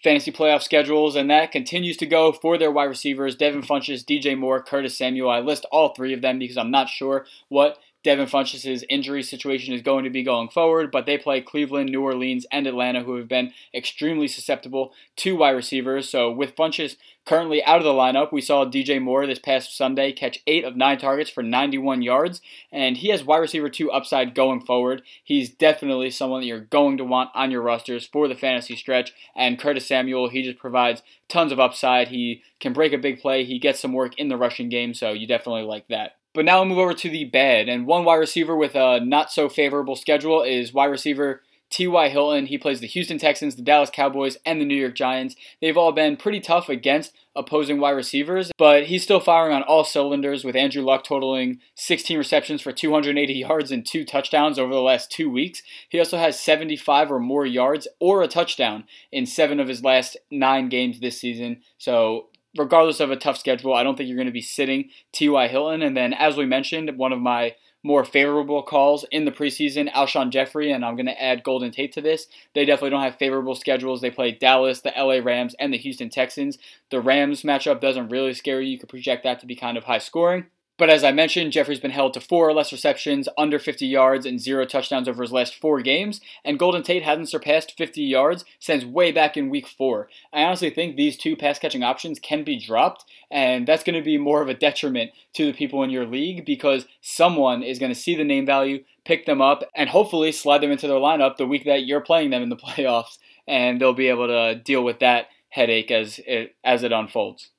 fantasy 0.03 0.31
playoff 0.31 0.63
schedules, 0.63 1.17
and 1.17 1.31
that 1.31 1.53
continues 1.53 1.97
to 1.99 2.07
go 2.07 2.33
for 2.33 2.59
their 2.59 2.71
wide 2.71 2.85
receivers 2.85 3.37
Devin 3.37 3.63
Funchess, 3.63 4.05
DJ 4.05 4.37
Moore, 4.39 4.63
Curtis 4.63 4.97
Samuel. 4.97 5.31
I 5.31 5.41
list 5.41 5.67
all 5.73 5.95
three 5.95 6.13
of 6.13 6.23
them 6.23 6.39
because 6.39 6.57
I'm 6.57 6.71
not 6.71 6.89
sure 6.89 7.27
what 7.49 7.79
Devin 8.03 8.27
Funchess' 8.27 8.83
injury 8.89 9.23
situation 9.23 9.75
is 9.75 9.83
going 9.83 10.05
to 10.05 10.11
be 10.11 10.23
going 10.23 10.49
forward, 10.49 10.91
but 10.91 11.05
they 11.05 11.19
play 11.19 11.43
Cleveland, 11.43 11.91
New 11.91 12.03
Orleans, 12.03 12.47
and 12.51 12.67
Atlanta, 12.67 13.03
who 13.03 13.17
have 13.17 13.29
been 13.29 13.53
extremely 13.75 14.27
susceptible 14.27 14.93
to 15.17 15.37
wide 15.37 15.51
receivers. 15.51 16.09
So 16.09 16.31
with 16.31 16.57
Funchess 16.57 16.97
currently 17.27 17.63
out 17.65 17.77
of 17.77 17.85
the 17.85 17.91
lineup, 17.91 18.33
we 18.33 18.41
saw 18.41 18.65
DJ 18.65 19.03
Moore 19.03 19.27
this 19.27 19.39
past 19.39 19.77
Sunday 19.77 20.13
catch 20.13 20.43
eight 20.47 20.65
of 20.65 20.77
nine 20.77 20.99
targets 20.99 21.29
for 21.29 21.43
91 21.43 22.01
yards, 22.01 22.41
and 22.73 22.97
he 22.97 23.09
has 23.09 23.23
wide 23.23 23.39
receiver 23.39 23.69
two 23.69 23.91
upside 23.91 24.35
going 24.35 24.63
forward. 24.63 25.03
He's 25.23 25.51
definitely 25.51 26.09
someone 26.09 26.41
that 26.41 26.47
you're 26.47 26.61
going 26.61 26.97
to 26.97 27.05
want 27.05 27.31
on 27.35 27.51
your 27.51 27.61
rosters 27.63 28.07
for 28.07 28.29
the 28.29 28.35
fantasy 28.35 28.77
stretch. 28.77 29.13
And 29.37 29.59
Curtis 29.59 29.87
Samuel, 29.87 30.31
he 30.31 30.43
just 30.43 30.59
provides 30.59 31.03
tons 31.29 31.53
of 31.53 31.61
upside. 31.61 32.09
He 32.09 32.43
can 32.61 32.73
break 32.73 32.95
a 32.95 32.99
big 32.99 33.21
play. 33.21 33.45
He 33.45 33.59
gets 33.59 33.79
some 33.79 33.93
work 33.93 34.19
in 34.19 34.29
the 34.29 34.39
rushing 34.39 34.71
game, 34.71 34.95
so 34.95 35.13
you 35.13 35.27
definitely 35.27 35.65
like 35.65 35.89
that. 35.89 36.17
But 36.33 36.45
now 36.45 36.59
we'll 36.59 36.67
move 36.67 36.79
over 36.79 36.95
to 36.95 37.11
the 37.11 37.25
bad. 37.25 37.69
And 37.69 37.87
one 37.87 38.05
wide 38.05 38.17
receiver 38.17 38.57
with 38.57 38.75
a 38.75 39.01
not 39.01 39.33
so 39.33 39.49
favorable 39.49 39.97
schedule 39.97 40.43
is 40.43 40.73
wide 40.73 40.87
receiver 40.87 41.43
T.Y. 41.71 42.09
Hilton. 42.09 42.47
He 42.47 42.59
plays 42.59 42.81
the 42.81 42.87
Houston 42.89 43.19
Texans, 43.19 43.55
the 43.55 43.63
Dallas 43.63 43.91
Cowboys, 43.93 44.37
and 44.45 44.61
the 44.61 44.65
New 44.65 44.75
York 44.75 44.95
Giants. 44.95 45.37
They've 45.61 45.77
all 45.77 45.93
been 45.93 46.17
pretty 46.17 46.41
tough 46.41 46.69
against 46.69 47.15
opposing 47.37 47.79
wide 47.79 47.93
receivers, 47.93 48.51
but 48.59 48.87
he's 48.87 49.05
still 49.05 49.21
firing 49.21 49.55
on 49.55 49.63
all 49.63 49.85
cylinders 49.85 50.45
with 50.45 50.57
Andrew 50.57 50.83
Luck 50.83 51.05
totaling 51.05 51.61
16 51.77 52.19
receptions 52.19 52.61
for 52.61 52.73
280 52.73 53.33
yards 53.33 53.71
and 53.71 53.87
two 53.87 54.05
touchdowns 54.05 54.59
over 54.59 54.75
the 54.75 54.81
last 54.81 55.13
two 55.13 55.31
weeks. 55.31 55.63
He 55.89 55.99
also 56.01 56.19
has 56.19 56.41
75 56.41 57.13
or 57.13 57.21
more 57.21 57.47
yards 57.47 57.87
or 58.01 58.23
a 58.23 58.29
touchdown 58.29 58.85
in 59.13 59.27
seven 59.27 59.61
of 59.61 59.69
his 59.69 59.85
last 59.85 60.17
nine 60.31 60.69
games 60.69 60.99
this 60.99 61.21
season. 61.21 61.63
So 61.79 62.27
regardless 62.57 63.01
of 63.01 63.11
a 63.11 63.17
tough 63.17 63.39
schedule, 63.39 63.75
I 63.75 63.83
don't 63.83 63.97
think 63.97 64.09
you're 64.09 64.17
going 64.17 64.27
to 64.27 64.33
be 64.33 64.43
sitting 64.43 64.91
T.Y. 65.13 65.49
Hilton. 65.49 65.83
And 65.83 65.97
then, 65.97 66.13
as 66.13 66.37
we 66.37 66.47
mentioned, 66.47 66.97
one 66.97 67.13
of 67.13 67.21
my 67.21 67.55
more 67.83 68.05
favorable 68.05 68.63
calls 68.63 69.07
in 69.11 69.25
the 69.25 69.33
preseason, 69.33 69.91
Alshon 69.93 70.31
Jeffery, 70.31 70.71
and 70.71 70.85
I'm 70.85 70.97
going 70.97 71.07
to 71.07 71.23
add 71.23 71.43
Golden 71.43 71.71
Tate 71.71 71.93
to 71.93 72.03
this. 72.03 72.27
They 72.55 72.65
definitely 72.65 72.91
don't 72.91 73.03
have 73.03 73.17
favorable 73.17 73.55
schedules. 73.55 74.01
They 74.01 74.11
play 74.11 74.33
Dallas, 74.33 74.83
the 74.83 74.93
LA 74.97 75.21
Rams, 75.25 75.55
and 75.59 75.73
the 75.73 75.79
Houston 75.79 76.11
Texans. 76.11 76.59
The 76.91 77.01
Rams 77.01 77.43
matchup 77.43 77.81
doesn't 77.81 78.11
really 78.11 78.35
scare 78.35 78.61
you. 78.61 78.73
You 78.73 78.79
could 78.79 78.91
project 78.91 79.25
that 79.25 79.41
to 79.41 79.47
be 79.47 79.57
kind 79.57 79.79
of 79.79 79.85
high 79.85 79.99
scoring. 79.99 80.47
But 80.81 80.89
as 80.89 81.05
I 81.05 81.13
mentioned, 81.13 81.53
Jeffery's 81.53 81.79
been 81.79 81.91
held 81.91 82.15
to 82.15 82.23
four 82.23 82.49
or 82.49 82.55
less 82.55 82.73
receptions, 82.73 83.29
under 83.37 83.59
50 83.59 83.87
yards, 83.87 84.25
and 84.25 84.41
zero 84.41 84.65
touchdowns 84.65 85.09
over 85.09 85.23
his 85.23 85.31
last 85.31 85.55
four 85.55 85.83
games. 85.83 86.23
And 86.43 86.59
Golden 86.59 86.83
Tate 86.83 87.03
hasn't 87.03 87.29
surpassed 87.29 87.77
50 87.77 88.01
yards 88.01 88.47
since 88.59 88.83
way 88.83 89.13
back 89.13 89.37
in 89.37 89.51
week 89.51 89.69
four. 89.69 90.09
I 90.33 90.43
honestly 90.43 90.71
think 90.71 90.97
these 90.97 91.19
two 91.19 91.37
pass 91.37 91.59
catching 91.59 91.83
options 91.83 92.19
can 92.19 92.45
be 92.45 92.59
dropped, 92.59 93.05
and 93.31 93.69
that's 93.69 93.85
going 93.85 93.95
to 93.95 94.03
be 94.03 94.17
more 94.17 94.41
of 94.41 94.49
a 94.49 94.55
detriment 94.55 95.11
to 95.35 95.45
the 95.45 95.53
people 95.53 95.83
in 95.83 95.91
your 95.91 96.07
league 96.07 96.47
because 96.47 96.87
someone 97.03 97.63
is 97.63 97.79
going 97.79 97.93
to 97.93 98.01
see 98.01 98.17
the 98.17 98.25
name 98.25 98.47
value, 98.47 98.83
pick 99.05 99.27
them 99.27 99.43
up, 99.43 99.63
and 99.75 99.91
hopefully 99.91 100.33
slide 100.33 100.63
them 100.63 100.73
into 100.73 100.89
their 100.89 100.97
lineup 100.97 101.37
the 101.37 101.47
week 101.47 101.67
that 101.67 101.85
you're 101.85 102.01
playing 102.01 102.31
them 102.31 102.43
in 102.43 102.49
the 102.49 102.57
playoffs, 102.65 103.19
and 103.47 103.79
they'll 103.79 103.93
be 103.93 104.09
able 104.09 104.29
to 104.29 104.55
deal 104.55 104.83
with 104.83 105.01
that 105.01 105.27
headache 105.51 105.91
as 105.91 106.19
it, 106.27 106.57
as 106.65 106.83
it 106.83 106.91
unfolds. 106.91 107.51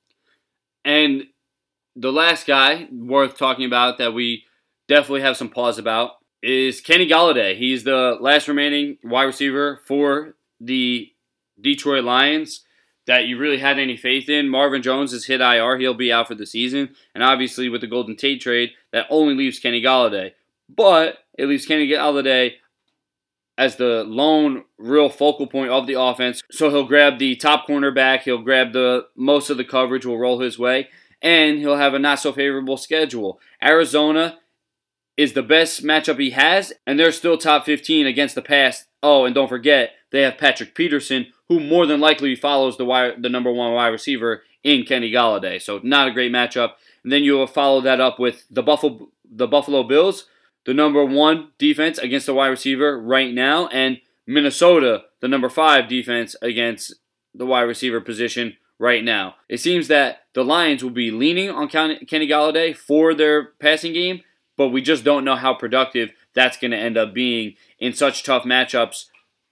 And 0.84 1.26
the 1.96 2.12
last 2.12 2.48
guy 2.48 2.88
worth 2.92 3.38
talking 3.38 3.66
about 3.66 3.98
that 3.98 4.14
we 4.14 4.46
definitely 4.88 5.22
have 5.22 5.38
some 5.38 5.50
pause 5.50 5.78
about 5.78 6.12
is 6.42 6.82
Kenny 6.82 7.08
Golladay. 7.08 7.58
He's 7.58 7.84
the 7.84 8.18
last 8.20 8.48
remaining 8.48 8.98
wide 9.04 9.24
receiver 9.24 9.82
for 9.86 10.36
the 10.60 11.12
Detroit 11.60 12.04
Lions 12.04 12.62
that 13.08 13.26
you 13.26 13.38
really 13.38 13.60
had 13.60 13.78
any 13.78 13.98
faith 13.98 14.30
in. 14.30 14.50
Marvin 14.50 14.82
Jones 14.82 15.14
is 15.14 15.26
hit 15.26 15.42
IR. 15.42 15.78
He'll 15.78 15.94
be 15.94 16.12
out 16.12 16.28
for 16.28 16.36
the 16.36 16.46
season. 16.46 16.96
And 17.14 17.24
obviously, 17.24 17.70
with 17.70 17.82
the 17.82 17.88
Golden 17.88 18.16
Tate 18.16 18.42
trade, 18.42 18.72
that 18.92 19.08
only 19.10 19.34
leaves 19.34 19.60
Kenny 19.60 19.82
Golladay. 19.82 20.32
But 20.70 21.20
it 21.38 21.48
leaves 21.48 21.66
Kenny 21.66 21.88
Golladay 21.88 22.54
as 23.58 23.76
the 23.76 24.04
lone 24.04 24.64
real 24.78 25.10
focal 25.10 25.46
point 25.46 25.72
of 25.72 25.88
the 25.88 26.00
offense. 26.00 26.42
So 26.52 26.70
he'll 26.70 26.86
grab 26.86 27.20
the 27.20 27.36
top 27.36 27.68
cornerback. 27.68 28.22
He'll 28.22 28.42
grab 28.42 28.72
the 28.72 29.08
most 29.16 29.50
of 29.50 29.58
the 29.58 29.66
coverage. 29.66 30.06
Will 30.06 30.18
roll 30.18 30.40
his 30.40 30.58
way 30.58 30.88
and 31.22 31.60
he'll 31.60 31.78
have 31.78 31.94
a 31.94 32.00
not 32.00 32.20
so 32.20 32.34
favorable 32.34 32.78
schedule. 32.78 33.40
Arizona 33.64 34.40
is 35.18 35.34
the 35.34 35.44
best 35.44 35.84
matchup 35.84 36.20
he 36.20 36.32
has, 36.32 36.74
and 36.88 37.00
they're 37.00 37.12
still 37.12 37.38
top 37.38 37.66
15 37.66 38.08
against 38.08 38.36
the 38.36 38.42
pass. 38.42 38.86
Oh, 39.04 39.26
and 39.26 39.36
don't 39.36 39.50
forget, 39.50 39.92
they 40.12 40.22
have 40.22 40.38
Patrick 40.38 40.74
Peterson, 40.74 41.28
who 41.50 41.60
more 41.60 41.86
than 41.86 42.00
likely 42.00 42.36
follows 42.36 42.78
the 42.78 43.16
the 43.18 43.30
number 43.30 43.52
one 43.52 43.74
wide 43.74 43.88
receiver 43.88 44.44
in 44.64 44.84
Kenny 44.84 45.12
Golladay. 45.12 45.62
So 45.62 45.80
not 45.84 46.08
a 46.08 46.14
great 46.14 46.32
matchup. 46.32 46.74
And 47.04 47.12
then 47.12 47.24
you'll 47.24 47.48
follow 47.48 47.82
that 47.82 48.00
up 48.00 48.20
with 48.20 48.46
the 48.50 48.64
Buffalo 48.64 49.10
the 49.34 49.48
Buffalo 49.48 49.84
Bills, 49.84 50.26
the 50.66 50.74
number 50.74 51.04
one 51.06 51.52
defense 51.58 51.98
against 51.98 52.26
the 52.26 52.34
wide 52.34 52.50
receiver 52.50 53.00
right 53.00 53.34
now, 53.34 53.68
and 53.68 54.02
Minnesota, 54.28 55.04
the 55.22 55.28
number 55.28 55.50
five 55.50 55.88
defense 55.88 56.36
against 56.42 56.96
the 57.34 57.46
wide 57.46 57.62
receiver 57.62 58.02
position 58.02 58.58
right 58.82 59.04
now. 59.04 59.36
It 59.48 59.60
seems 59.60 59.88
that 59.90 60.24
the 60.34 60.44
Lions 60.44 60.84
will 60.84 60.90
be 60.90 61.12
leaning 61.12 61.52
on 61.52 61.70
Kenny 61.70 62.28
Golladay 62.28 62.76
for 62.76 63.14
their 63.14 63.46
passing 63.60 63.94
game, 63.94 64.22
but 64.58 64.70
we 64.70 64.82
just 64.82 65.04
don't 65.04 65.24
know 65.24 65.36
how 65.36 65.54
productive 65.54 66.10
that's 66.34 66.58
going 66.58 66.72
to 66.72 66.78
end 66.78 66.98
up 66.98 67.14
being 67.14 67.54
in 67.78 67.94
such 67.94 68.24
tough 68.24 68.44
matchups 68.44 69.06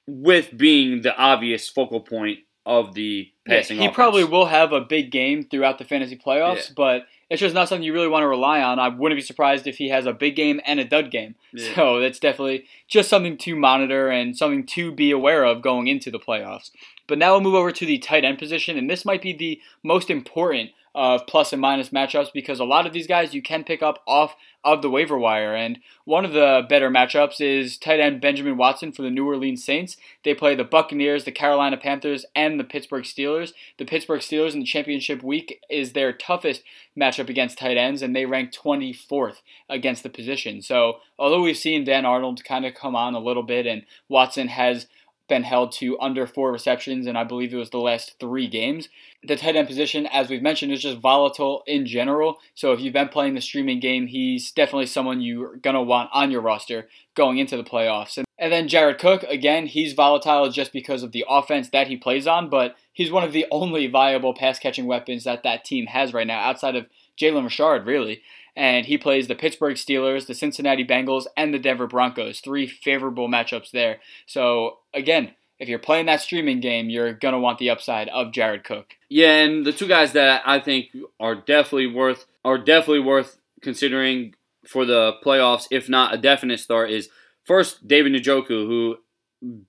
with 0.07 0.57
being 0.57 1.03
the 1.03 1.15
obvious 1.15 1.69
focal 1.69 2.01
point 2.01 2.39
of 2.65 2.95
the 2.95 3.31
passing 3.47 3.77
yeah, 3.77 3.83
he 3.83 3.87
offense. 3.87 3.95
probably 3.95 4.23
will 4.23 4.47
have 4.47 4.73
a 4.73 4.81
big 4.81 5.11
game 5.11 5.43
throughout 5.43 5.77
the 5.77 5.85
fantasy 5.85 6.17
playoffs, 6.17 6.69
yeah. 6.69 6.73
but 6.75 7.05
it's 7.29 7.39
just 7.39 7.53
not 7.53 7.69
something 7.69 7.83
you 7.83 7.93
really 7.93 8.07
want 8.07 8.23
to 8.23 8.27
rely 8.27 8.61
on. 8.61 8.79
I 8.79 8.89
wouldn't 8.89 9.17
be 9.17 9.23
surprised 9.23 9.67
if 9.67 9.77
he 9.77 9.89
has 9.89 10.05
a 10.05 10.13
big 10.13 10.35
game 10.35 10.59
and 10.65 10.79
a 10.79 10.85
dud 10.85 11.11
game. 11.11 11.35
Yeah. 11.53 11.75
So 11.75 11.99
that's 11.99 12.19
definitely 12.19 12.65
just 12.87 13.09
something 13.09 13.37
to 13.37 13.55
monitor 13.55 14.09
and 14.09 14.35
something 14.35 14.65
to 14.67 14.91
be 14.91 15.11
aware 15.11 15.43
of 15.43 15.61
going 15.61 15.87
into 15.87 16.09
the 16.09 16.19
playoffs. 16.19 16.71
But 17.07 17.17
now 17.17 17.31
we'll 17.31 17.41
move 17.41 17.55
over 17.55 17.71
to 17.71 17.85
the 17.85 17.97
tight 17.97 18.25
end 18.25 18.39
position, 18.39 18.77
and 18.77 18.89
this 18.89 19.05
might 19.05 19.21
be 19.21 19.33
the 19.33 19.59
most 19.83 20.09
important 20.09 20.71
of 20.95 21.27
plus 21.27 21.53
and 21.53 21.61
minus 21.61 21.89
matchups 21.89 22.33
because 22.33 22.59
a 22.59 22.65
lot 22.65 22.85
of 22.85 22.93
these 22.93 23.07
guys 23.07 23.33
you 23.33 23.41
can 23.41 23.63
pick 23.63 23.81
up 23.81 24.01
off 24.07 24.35
of 24.63 24.81
the 24.81 24.89
waiver 24.89 25.17
wire. 25.17 25.55
And 25.55 25.79
one 26.03 26.25
of 26.25 26.33
the 26.33 26.65
better 26.67 26.89
matchups 26.89 27.39
is 27.39 27.77
tight 27.77 27.99
end 27.99 28.21
Benjamin 28.21 28.57
Watson 28.57 28.91
for 28.91 29.01
the 29.01 29.09
New 29.09 29.25
Orleans 29.25 29.63
Saints. 29.63 29.95
They 30.23 30.33
play 30.33 30.55
the 30.55 30.63
Buccaneers, 30.63 31.23
the 31.23 31.31
Carolina 31.31 31.77
Panthers, 31.77 32.25
and 32.35 32.59
the 32.59 32.63
Pittsburgh 32.63 33.03
Steelers. 33.03 33.53
The 33.77 33.85
Pittsburgh 33.85 34.21
Steelers 34.21 34.53
in 34.53 34.59
the 34.59 34.65
championship 34.65 35.23
week 35.23 35.61
is 35.69 35.93
their 35.93 36.11
toughest 36.11 36.63
matchup 36.97 37.29
against 37.29 37.57
tight 37.57 37.77
ends, 37.77 38.01
and 38.01 38.15
they 38.15 38.25
rank 38.25 38.51
24th 38.51 39.37
against 39.69 40.03
the 40.03 40.09
position. 40.09 40.61
So 40.61 40.99
although 41.17 41.41
we've 41.41 41.57
seen 41.57 41.85
Dan 41.85 42.05
Arnold 42.05 42.43
kind 42.43 42.65
of 42.65 42.73
come 42.73 42.95
on 42.95 43.15
a 43.15 43.19
little 43.19 43.43
bit 43.43 43.65
and 43.65 43.85
Watson 44.09 44.49
has 44.49 44.87
been 45.29 45.43
held 45.43 45.71
to 45.73 45.97
under 45.99 46.27
four 46.27 46.51
receptions, 46.51 47.07
and 47.07 47.17
I 47.17 47.23
believe 47.23 47.53
it 47.53 47.57
was 47.57 47.69
the 47.69 47.77
last 47.77 48.15
three 48.19 48.47
games. 48.47 48.89
The 49.23 49.35
tight 49.35 49.55
end 49.55 49.67
position, 49.67 50.05
as 50.07 50.29
we've 50.29 50.41
mentioned, 50.41 50.71
is 50.71 50.81
just 50.81 50.97
volatile 50.97 51.63
in 51.67 51.85
general. 51.85 52.39
So 52.55 52.73
if 52.73 52.81
you've 52.81 52.93
been 52.93 53.09
playing 53.09 53.35
the 53.35 53.41
streaming 53.41 53.79
game, 53.79 54.07
he's 54.07 54.51
definitely 54.51 54.87
someone 54.87 55.21
you're 55.21 55.55
going 55.57 55.75
to 55.75 55.81
want 55.81 56.09
on 56.13 56.31
your 56.31 56.41
roster 56.41 56.89
going 57.15 57.37
into 57.37 57.55
the 57.55 57.63
playoffs. 57.63 58.17
And, 58.37 58.51
then 58.51 58.67
Jared 58.67 58.97
Cook, 58.97 59.23
again, 59.23 59.67
he's 59.67 59.93
volatile 59.93 60.49
just 60.49 60.73
because 60.73 61.03
of 61.03 61.11
the 61.11 61.25
offense 61.29 61.69
that 61.69 61.87
he 61.87 61.97
plays 61.97 62.27
on, 62.27 62.49
but 62.49 62.75
he's 62.91 63.11
one 63.11 63.23
of 63.23 63.33
the 63.33 63.45
only 63.51 63.87
viable 63.87 64.33
pass 64.33 64.59
catching 64.59 64.87
weapons 64.87 65.23
that 65.23 65.43
that 65.43 65.63
team 65.63 65.85
has 65.87 66.13
right 66.13 66.27
now, 66.27 66.39
outside 66.39 66.75
of 66.75 66.87
Jalen 67.17 67.43
Richard, 67.43 67.85
really 67.85 68.21
and 68.59 68.85
he 68.85 68.97
plays 68.97 69.29
the 69.29 69.35
Pittsburgh 69.35 69.77
Steelers, 69.77 70.27
the 70.27 70.33
Cincinnati 70.33 70.85
Bengals, 70.85 71.27
and 71.37 71.53
the 71.53 71.59
Denver 71.59 71.87
Broncos. 71.87 72.41
Three 72.41 72.67
favorable 72.67 73.29
matchups 73.29 73.71
there. 73.71 73.99
So, 74.25 74.79
again, 74.93 75.31
if 75.59 75.69
you're 75.69 75.79
playing 75.79 76.07
that 76.07 76.19
streaming 76.19 76.59
game, 76.59 76.89
you're 76.89 77.13
going 77.13 77.33
to 77.33 77.39
want 77.39 77.59
the 77.59 77.69
upside 77.69 78.09
of 78.09 78.33
Jared 78.33 78.65
Cook. 78.65 78.95
Yeah, 79.07 79.43
and 79.43 79.65
the 79.65 79.71
two 79.71 79.87
guys 79.87 80.11
that 80.11 80.41
I 80.45 80.59
think 80.59 80.89
are 81.21 81.35
definitely 81.35 81.87
worth 81.87 82.25
are 82.43 82.57
definitely 82.57 82.99
worth 82.99 83.37
considering 83.61 84.35
for 84.67 84.85
the 84.85 85.13
playoffs, 85.25 85.67
if 85.71 85.87
not 85.87 86.13
a 86.13 86.17
definite 86.17 86.59
start, 86.59 86.91
is 86.91 87.07
first 87.45 87.87
David 87.87 88.11
Njoku, 88.11 88.67
who 88.67 88.97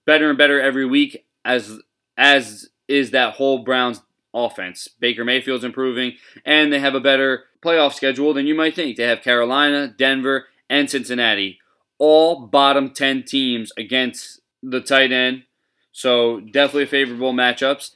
better 0.05 0.31
and 0.31 0.39
better 0.39 0.61
every 0.61 0.85
week 0.85 1.25
as 1.45 1.79
as 2.19 2.71
is 2.89 3.13
that 3.13 3.35
whole 3.35 3.59
Browns 3.61 4.03
offense. 4.35 4.89
Baker 4.99 5.25
Mayfield's 5.25 5.63
improving, 5.63 6.15
and 6.45 6.73
they 6.73 6.81
have 6.81 6.97
a 6.97 7.01
better 7.01 7.45
playoff 7.65 7.95
schedule 7.95 8.35
than 8.35 8.47
you 8.47 8.55
might 8.55 8.75
think. 8.75 8.97
They 8.97 9.05
have 9.05 9.23
Carolina, 9.23 9.89
Denver, 9.89 10.47
and 10.69 10.89
Cincinnati, 10.89 11.59
all 11.99 12.47
bottom 12.47 12.91
10 12.91 13.25
teams 13.25 13.73
against 13.77 14.41
the 14.63 14.81
tight 14.81 15.13
end. 15.13 15.45
So 15.93 16.41
definitely 16.41 16.87
favorable 16.87 17.33
matchups. 17.33 17.91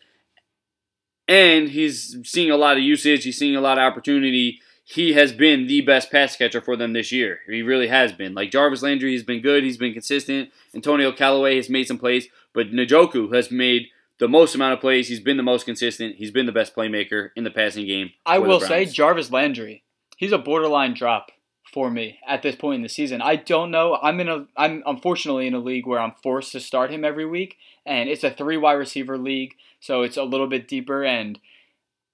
And 1.27 1.70
he's 1.70 2.16
seeing 2.24 2.50
a 2.50 2.57
lot 2.57 2.77
of 2.77 2.83
usage, 2.83 3.24
he's 3.24 3.38
seeing 3.38 3.57
a 3.57 3.61
lot 3.61 3.79
of 3.79 3.83
opportunity. 3.83 4.61
He 4.85 5.14
has 5.14 5.33
been 5.33 5.66
the 5.66 5.81
best 5.81 6.11
pass 6.12 6.37
catcher 6.37 6.61
for 6.61 6.77
them 6.77 6.92
this 6.92 7.11
year. 7.11 7.38
He 7.46 7.62
really 7.62 7.88
has 7.88 8.12
been. 8.12 8.35
Like 8.35 8.50
Jarvis 8.50 8.83
Landry, 8.83 9.12
he's 9.12 9.22
been 9.22 9.40
good, 9.40 9.64
he's 9.64 9.79
been 9.79 9.94
consistent. 9.94 10.50
Antonio 10.74 11.11
Callaway 11.11 11.57
has 11.57 11.70
made 11.70 11.88
some 11.88 11.96
plays, 11.96 12.29
but 12.53 12.72
Njoku 12.72 13.35
has 13.35 13.50
made 13.50 13.88
the 14.18 14.29
most 14.29 14.55
amount 14.55 14.74
of 14.74 14.81
plays. 14.81 15.09
He's 15.09 15.20
been 15.20 15.37
the 15.37 15.42
most 15.42 15.64
consistent. 15.64 16.16
He's 16.16 16.31
been 16.31 16.46
the 16.46 16.53
best 16.53 16.74
playmaker 16.74 17.31
in 17.37 17.44
the 17.44 17.50
passing 17.50 17.87
game. 17.87 18.11
I 18.24 18.38
will 18.38 18.61
say 18.61 18.85
Jarvis 18.85 19.31
Landry. 19.31 19.85
He's 20.16 20.33
a 20.33 20.38
borderline 20.38 20.94
drop 20.94 21.31
for 21.74 21.90
me 21.90 22.20
at 22.27 22.42
this 22.42 22.55
point 22.55 22.77
in 22.77 22.83
the 22.83 22.88
season. 22.88 23.20
I 23.20 23.35
don't 23.35 23.72
know. 23.72 23.98
I'm 24.00 24.20
in 24.20 24.29
a 24.29 24.46
I'm 24.57 24.83
unfortunately 24.87 25.48
in 25.48 25.55
a 25.55 25.59
league 25.59 25.87
where 25.87 25.98
I'm 25.98 26.14
forced 26.22 26.53
to 26.53 26.61
start 26.61 26.92
him 26.92 27.05
every 27.05 27.27
week 27.27 27.57
and 27.85 28.09
it's 28.09 28.22
a 28.22 28.31
three 28.31 28.57
wide 28.57 28.74
receiver 28.74 29.18
league, 29.18 29.55
so 29.81 30.03
it's 30.03 30.16
a 30.16 30.22
little 30.22 30.46
bit 30.46 30.68
deeper 30.68 31.05
and 31.05 31.38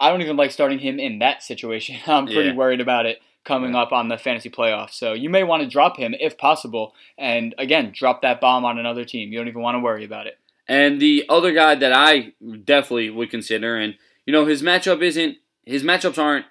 I 0.00 0.08
don't 0.08 0.22
even 0.22 0.38
like 0.38 0.50
starting 0.50 0.78
him 0.78 0.98
in 0.98 1.18
that 1.18 1.42
situation. 1.42 1.98
I'm 2.06 2.24
pretty 2.24 2.50
yeah. 2.50 2.54
worried 2.54 2.80
about 2.80 3.04
it 3.04 3.20
coming 3.44 3.74
up 3.74 3.92
on 3.92 4.08
the 4.08 4.18
fantasy 4.18 4.50
playoffs. 4.50 4.92
So 4.92 5.12
you 5.12 5.28
may 5.28 5.44
want 5.44 5.62
to 5.62 5.68
drop 5.68 5.98
him 5.98 6.14
if 6.18 6.38
possible 6.38 6.94
and 7.18 7.54
again, 7.58 7.92
drop 7.94 8.22
that 8.22 8.40
bomb 8.40 8.64
on 8.64 8.78
another 8.78 9.04
team. 9.04 9.30
You 9.30 9.38
don't 9.38 9.48
even 9.48 9.62
want 9.62 9.74
to 9.74 9.80
worry 9.80 10.06
about 10.06 10.26
it. 10.26 10.38
And 10.70 11.00
the 11.00 11.24
other 11.28 11.50
guy 11.50 11.74
that 11.74 11.92
I 11.92 12.34
definitely 12.64 13.10
would 13.10 13.28
consider, 13.28 13.76
and 13.76 13.96
you 14.24 14.32
know, 14.32 14.46
his 14.46 14.62
matchup 14.62 15.02
isn't 15.02 15.38
his 15.64 15.82
matchups 15.82 16.16
aren't 16.16 16.46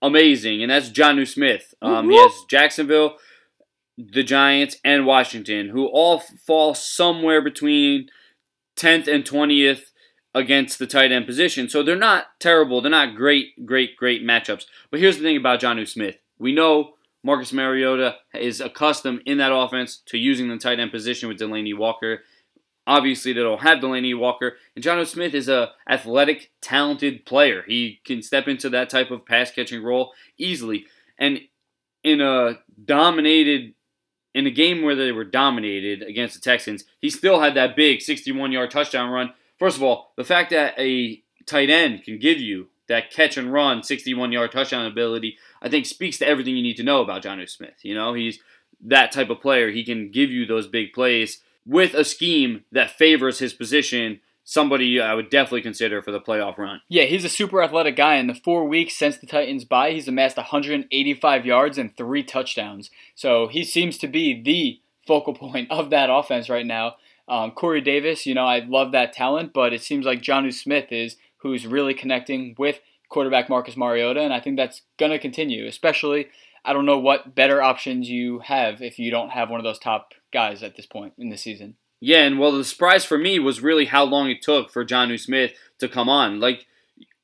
amazing, 0.00 0.62
and 0.62 0.70
that's 0.70 0.88
Jonnu 0.88 1.28
Smith. 1.28 1.74
Um, 1.82 2.08
he 2.08 2.16
has 2.16 2.32
Jacksonville, 2.48 3.18
the 3.98 4.22
Giants, 4.22 4.78
and 4.82 5.04
Washington, 5.04 5.68
who 5.68 5.84
all 5.84 6.20
fall 6.46 6.72
somewhere 6.74 7.42
between 7.42 8.08
10th 8.76 9.06
and 9.06 9.22
20th 9.22 9.82
against 10.34 10.78
the 10.78 10.86
tight 10.86 11.12
end 11.12 11.26
position. 11.26 11.68
So 11.68 11.82
they're 11.82 11.94
not 11.94 12.28
terrible. 12.40 12.80
They're 12.80 12.90
not 12.90 13.14
great, 13.14 13.66
great, 13.66 13.98
great 13.98 14.22
matchups. 14.22 14.64
But 14.90 15.00
here's 15.00 15.18
the 15.18 15.24
thing 15.24 15.36
about 15.36 15.60
Jonnu 15.60 15.86
Smith. 15.86 16.16
We 16.38 16.54
know 16.54 16.94
Marcus 17.22 17.52
Mariota 17.52 18.16
is 18.32 18.62
accustomed 18.62 19.20
in 19.26 19.36
that 19.36 19.54
offense 19.54 20.00
to 20.06 20.16
using 20.16 20.48
the 20.48 20.56
tight 20.56 20.80
end 20.80 20.90
position 20.90 21.28
with 21.28 21.38
Delanie 21.38 21.76
Walker. 21.76 22.22
Obviously, 22.86 23.32
they 23.32 23.40
don't 23.40 23.62
have 23.62 23.78
Delanie 23.78 24.18
Walker. 24.18 24.54
And 24.74 24.84
Jonnu 24.84 25.06
Smith 25.06 25.34
is 25.34 25.48
a 25.48 25.70
athletic, 25.88 26.50
talented 26.60 27.24
player. 27.24 27.62
He 27.66 28.00
can 28.04 28.22
step 28.22 28.48
into 28.48 28.68
that 28.70 28.90
type 28.90 29.10
of 29.10 29.24
pass 29.24 29.52
catching 29.52 29.82
role 29.82 30.12
easily. 30.36 30.86
And 31.18 31.40
in 32.02 32.20
a 32.20 32.58
dominated 32.84 33.74
in 34.34 34.46
a 34.46 34.50
game 34.50 34.82
where 34.82 34.96
they 34.96 35.12
were 35.12 35.24
dominated 35.24 36.02
against 36.02 36.34
the 36.34 36.40
Texans, 36.40 36.84
he 37.00 37.10
still 37.10 37.40
had 37.40 37.54
that 37.54 37.76
big 37.76 38.00
61 38.00 38.50
yard 38.50 38.70
touchdown 38.70 39.10
run. 39.10 39.32
First 39.58 39.76
of 39.76 39.82
all, 39.82 40.12
the 40.16 40.24
fact 40.24 40.50
that 40.50 40.74
a 40.78 41.22
tight 41.46 41.70
end 41.70 42.02
can 42.04 42.18
give 42.18 42.40
you 42.40 42.68
that 42.88 43.10
catch 43.10 43.36
and 43.36 43.52
run 43.52 43.82
61 43.82 44.32
yard 44.32 44.50
touchdown 44.50 44.86
ability, 44.86 45.36
I 45.60 45.68
think 45.68 45.86
speaks 45.86 46.18
to 46.18 46.26
everything 46.26 46.56
you 46.56 46.62
need 46.62 46.76
to 46.78 46.82
know 46.82 47.00
about 47.00 47.22
Jonnu 47.22 47.48
Smith. 47.48 47.76
You 47.82 47.94
know, 47.94 48.14
he's 48.14 48.40
that 48.84 49.12
type 49.12 49.30
of 49.30 49.40
player. 49.40 49.70
He 49.70 49.84
can 49.84 50.10
give 50.10 50.30
you 50.30 50.46
those 50.46 50.66
big 50.66 50.92
plays 50.92 51.40
with 51.66 51.94
a 51.94 52.04
scheme 52.04 52.64
that 52.72 52.90
favors 52.90 53.38
his 53.38 53.52
position, 53.52 54.20
somebody 54.44 55.00
I 55.00 55.14
would 55.14 55.30
definitely 55.30 55.62
consider 55.62 56.02
for 56.02 56.10
the 56.10 56.20
playoff 56.20 56.58
run. 56.58 56.80
Yeah, 56.88 57.04
he's 57.04 57.24
a 57.24 57.28
super 57.28 57.62
athletic 57.62 57.96
guy. 57.96 58.16
In 58.16 58.26
the 58.26 58.34
four 58.34 58.66
weeks 58.66 58.96
since 58.96 59.16
the 59.16 59.26
Titans' 59.26 59.64
bye, 59.64 59.92
he's 59.92 60.08
amassed 60.08 60.36
185 60.36 61.46
yards 61.46 61.78
and 61.78 61.96
three 61.96 62.22
touchdowns. 62.22 62.90
So 63.14 63.48
he 63.48 63.64
seems 63.64 63.98
to 63.98 64.08
be 64.08 64.40
the 64.40 64.80
focal 65.06 65.34
point 65.34 65.70
of 65.70 65.90
that 65.90 66.10
offense 66.10 66.48
right 66.48 66.66
now. 66.66 66.96
Um, 67.28 67.52
Corey 67.52 67.80
Davis, 67.80 68.26
you 68.26 68.34
know, 68.34 68.46
I 68.46 68.58
love 68.58 68.92
that 68.92 69.12
talent, 69.12 69.52
but 69.52 69.72
it 69.72 69.82
seems 69.82 70.04
like 70.04 70.22
Jonnu 70.22 70.52
Smith 70.52 70.90
is 70.90 71.16
who's 71.38 71.66
really 71.66 71.94
connecting 71.94 72.54
with 72.58 72.80
quarterback 73.08 73.48
Marcus 73.48 73.76
Mariota, 73.76 74.20
and 74.20 74.32
I 74.32 74.40
think 74.40 74.56
that's 74.56 74.82
going 74.98 75.12
to 75.12 75.18
continue, 75.18 75.66
especially. 75.66 76.28
I 76.64 76.72
don't 76.72 76.86
know 76.86 76.98
what 76.98 77.34
better 77.34 77.60
options 77.60 78.08
you 78.08 78.40
have 78.40 78.80
if 78.80 78.98
you 78.98 79.10
don't 79.10 79.30
have 79.30 79.50
one 79.50 79.58
of 79.58 79.64
those 79.64 79.78
top 79.78 80.14
guys 80.32 80.62
at 80.62 80.76
this 80.76 80.86
point 80.86 81.14
in 81.18 81.28
the 81.28 81.36
season. 81.36 81.76
Yeah, 82.00 82.24
and 82.24 82.40
well, 82.40 82.50
the 82.50 82.64
surprise 82.64 83.04
for 83.04 83.16
me 83.16 83.38
was 83.38 83.60
really 83.60 83.84
how 83.84 84.04
long 84.04 84.28
it 84.28 84.42
took 84.42 84.70
for 84.72 84.84
Jonnu 84.84 85.20
Smith 85.20 85.52
to 85.78 85.88
come 85.88 86.08
on. 86.08 86.40
Like, 86.40 86.66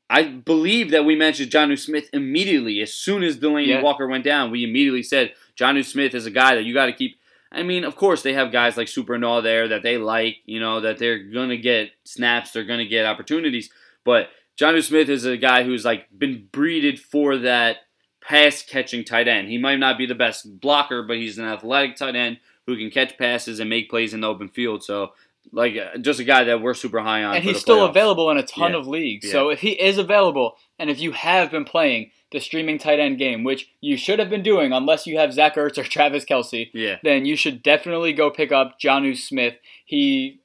I 0.08 0.22
believe 0.22 0.92
that 0.92 1.04
we 1.04 1.16
mentioned 1.16 1.50
Jonnu 1.50 1.76
Smith 1.78 2.08
immediately. 2.12 2.80
As 2.80 2.94
soon 2.94 3.24
as 3.24 3.36
Delanie 3.36 3.66
yeah. 3.66 3.82
Walker 3.82 4.06
went 4.06 4.22
down, 4.22 4.52
we 4.52 4.62
immediately 4.62 5.02
said 5.02 5.32
Jonnu 5.58 5.84
Smith 5.84 6.14
is 6.14 6.26
a 6.26 6.30
guy 6.30 6.54
that 6.54 6.64
you 6.64 6.74
got 6.74 6.86
to 6.86 6.92
keep. 6.92 7.18
I 7.50 7.64
mean, 7.64 7.82
of 7.82 7.96
course, 7.96 8.22
they 8.22 8.34
have 8.34 8.52
guys 8.52 8.76
like 8.76 8.86
Supernaw 8.86 9.42
there 9.42 9.66
that 9.68 9.82
they 9.82 9.98
like, 9.98 10.36
you 10.44 10.60
know, 10.60 10.80
that 10.80 10.98
they're 10.98 11.24
going 11.24 11.48
to 11.48 11.56
get 11.56 11.90
snaps, 12.04 12.52
they're 12.52 12.64
going 12.64 12.78
to 12.78 12.86
get 12.86 13.04
opportunities. 13.04 13.70
But 14.04 14.28
Jonnu 14.56 14.84
Smith 14.84 15.08
is 15.08 15.24
a 15.24 15.36
guy 15.36 15.64
who's 15.64 15.84
like 15.84 16.06
been 16.16 16.46
breeded 16.52 17.00
for 17.00 17.36
that 17.38 17.78
pass 18.22 18.62
catching 18.62 19.04
tight 19.04 19.26
end. 19.26 19.48
He 19.48 19.58
might 19.58 19.78
not 19.78 19.98
be 19.98 20.06
the 20.06 20.14
best 20.14 20.60
blocker, 20.60 21.02
but 21.02 21.16
he's 21.16 21.38
an 21.38 21.46
athletic 21.46 21.96
tight 21.96 22.14
end 22.14 22.38
who 22.68 22.76
can 22.76 22.90
catch 22.90 23.16
passes 23.16 23.60
and 23.60 23.70
make 23.70 23.88
plays 23.88 24.12
in 24.12 24.20
the 24.20 24.28
open 24.28 24.46
field. 24.46 24.84
So, 24.84 25.12
like, 25.52 25.74
uh, 25.74 25.96
just 25.96 26.20
a 26.20 26.24
guy 26.24 26.44
that 26.44 26.60
we're 26.60 26.74
super 26.74 27.00
high 27.00 27.24
on. 27.24 27.36
And 27.36 27.42
he's 27.42 27.58
still 27.58 27.86
available 27.86 28.30
in 28.30 28.36
a 28.36 28.42
ton 28.42 28.72
yeah. 28.72 28.78
of 28.78 28.86
leagues. 28.86 29.24
Yeah. 29.24 29.32
So, 29.32 29.48
if 29.48 29.60
he 29.60 29.70
is 29.70 29.96
available, 29.96 30.56
and 30.78 30.90
if 30.90 31.00
you 31.00 31.12
have 31.12 31.50
been 31.50 31.64
playing 31.64 32.10
the 32.30 32.40
streaming 32.40 32.78
tight 32.78 33.00
end 33.00 33.16
game, 33.16 33.42
which 33.42 33.70
you 33.80 33.96
should 33.96 34.18
have 34.18 34.28
been 34.28 34.42
doing 34.42 34.70
unless 34.70 35.06
you 35.06 35.16
have 35.16 35.32
Zach 35.32 35.56
Ertz 35.56 35.78
or 35.78 35.82
Travis 35.88 36.26
Kelce, 36.26 36.70
yeah. 36.74 36.96
then 37.02 37.24
you 37.24 37.36
should 37.36 37.62
definitely 37.62 38.12
go 38.12 38.30
pick 38.30 38.52
up 38.52 38.78
Jonnu 38.78 39.16
Smith. 39.16 39.54
He 39.86 40.40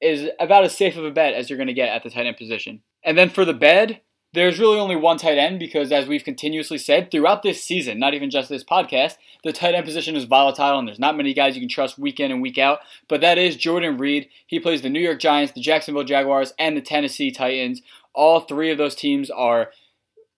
is 0.00 0.30
about 0.40 0.64
as 0.64 0.74
safe 0.74 0.96
of 0.96 1.04
a 1.04 1.10
bet 1.10 1.34
as 1.34 1.50
you're 1.50 1.58
going 1.58 1.66
to 1.66 1.74
get 1.74 1.90
at 1.90 2.02
the 2.02 2.08
tight 2.08 2.24
end 2.24 2.38
position. 2.38 2.80
And 3.04 3.18
then 3.18 3.28
for 3.28 3.44
the 3.44 3.52
bed, 3.52 4.00
there's 4.32 4.60
really 4.60 4.78
only 4.78 4.96
one 4.96 5.18
tight 5.18 5.38
end 5.38 5.58
because, 5.58 5.90
as 5.90 6.06
we've 6.06 6.22
continuously 6.22 6.78
said 6.78 7.10
throughout 7.10 7.42
this 7.42 7.64
season, 7.64 7.98
not 7.98 8.14
even 8.14 8.30
just 8.30 8.48
this 8.48 8.62
podcast, 8.62 9.16
the 9.42 9.52
tight 9.52 9.74
end 9.74 9.84
position 9.84 10.14
is 10.14 10.24
volatile 10.24 10.78
and 10.78 10.86
there's 10.86 11.00
not 11.00 11.16
many 11.16 11.34
guys 11.34 11.56
you 11.56 11.62
can 11.62 11.68
trust 11.68 11.98
week 11.98 12.20
in 12.20 12.30
and 12.30 12.40
week 12.40 12.58
out. 12.58 12.80
But 13.08 13.20
that 13.22 13.38
is 13.38 13.56
Jordan 13.56 13.96
Reed. 13.96 14.28
He 14.46 14.60
plays 14.60 14.82
the 14.82 14.90
New 14.90 15.00
York 15.00 15.18
Giants, 15.18 15.52
the 15.52 15.60
Jacksonville 15.60 16.04
Jaguars, 16.04 16.52
and 16.58 16.76
the 16.76 16.80
Tennessee 16.80 17.32
Titans. 17.32 17.82
All 18.14 18.40
three 18.40 18.70
of 18.70 18.78
those 18.78 18.94
teams 18.94 19.30
are 19.30 19.70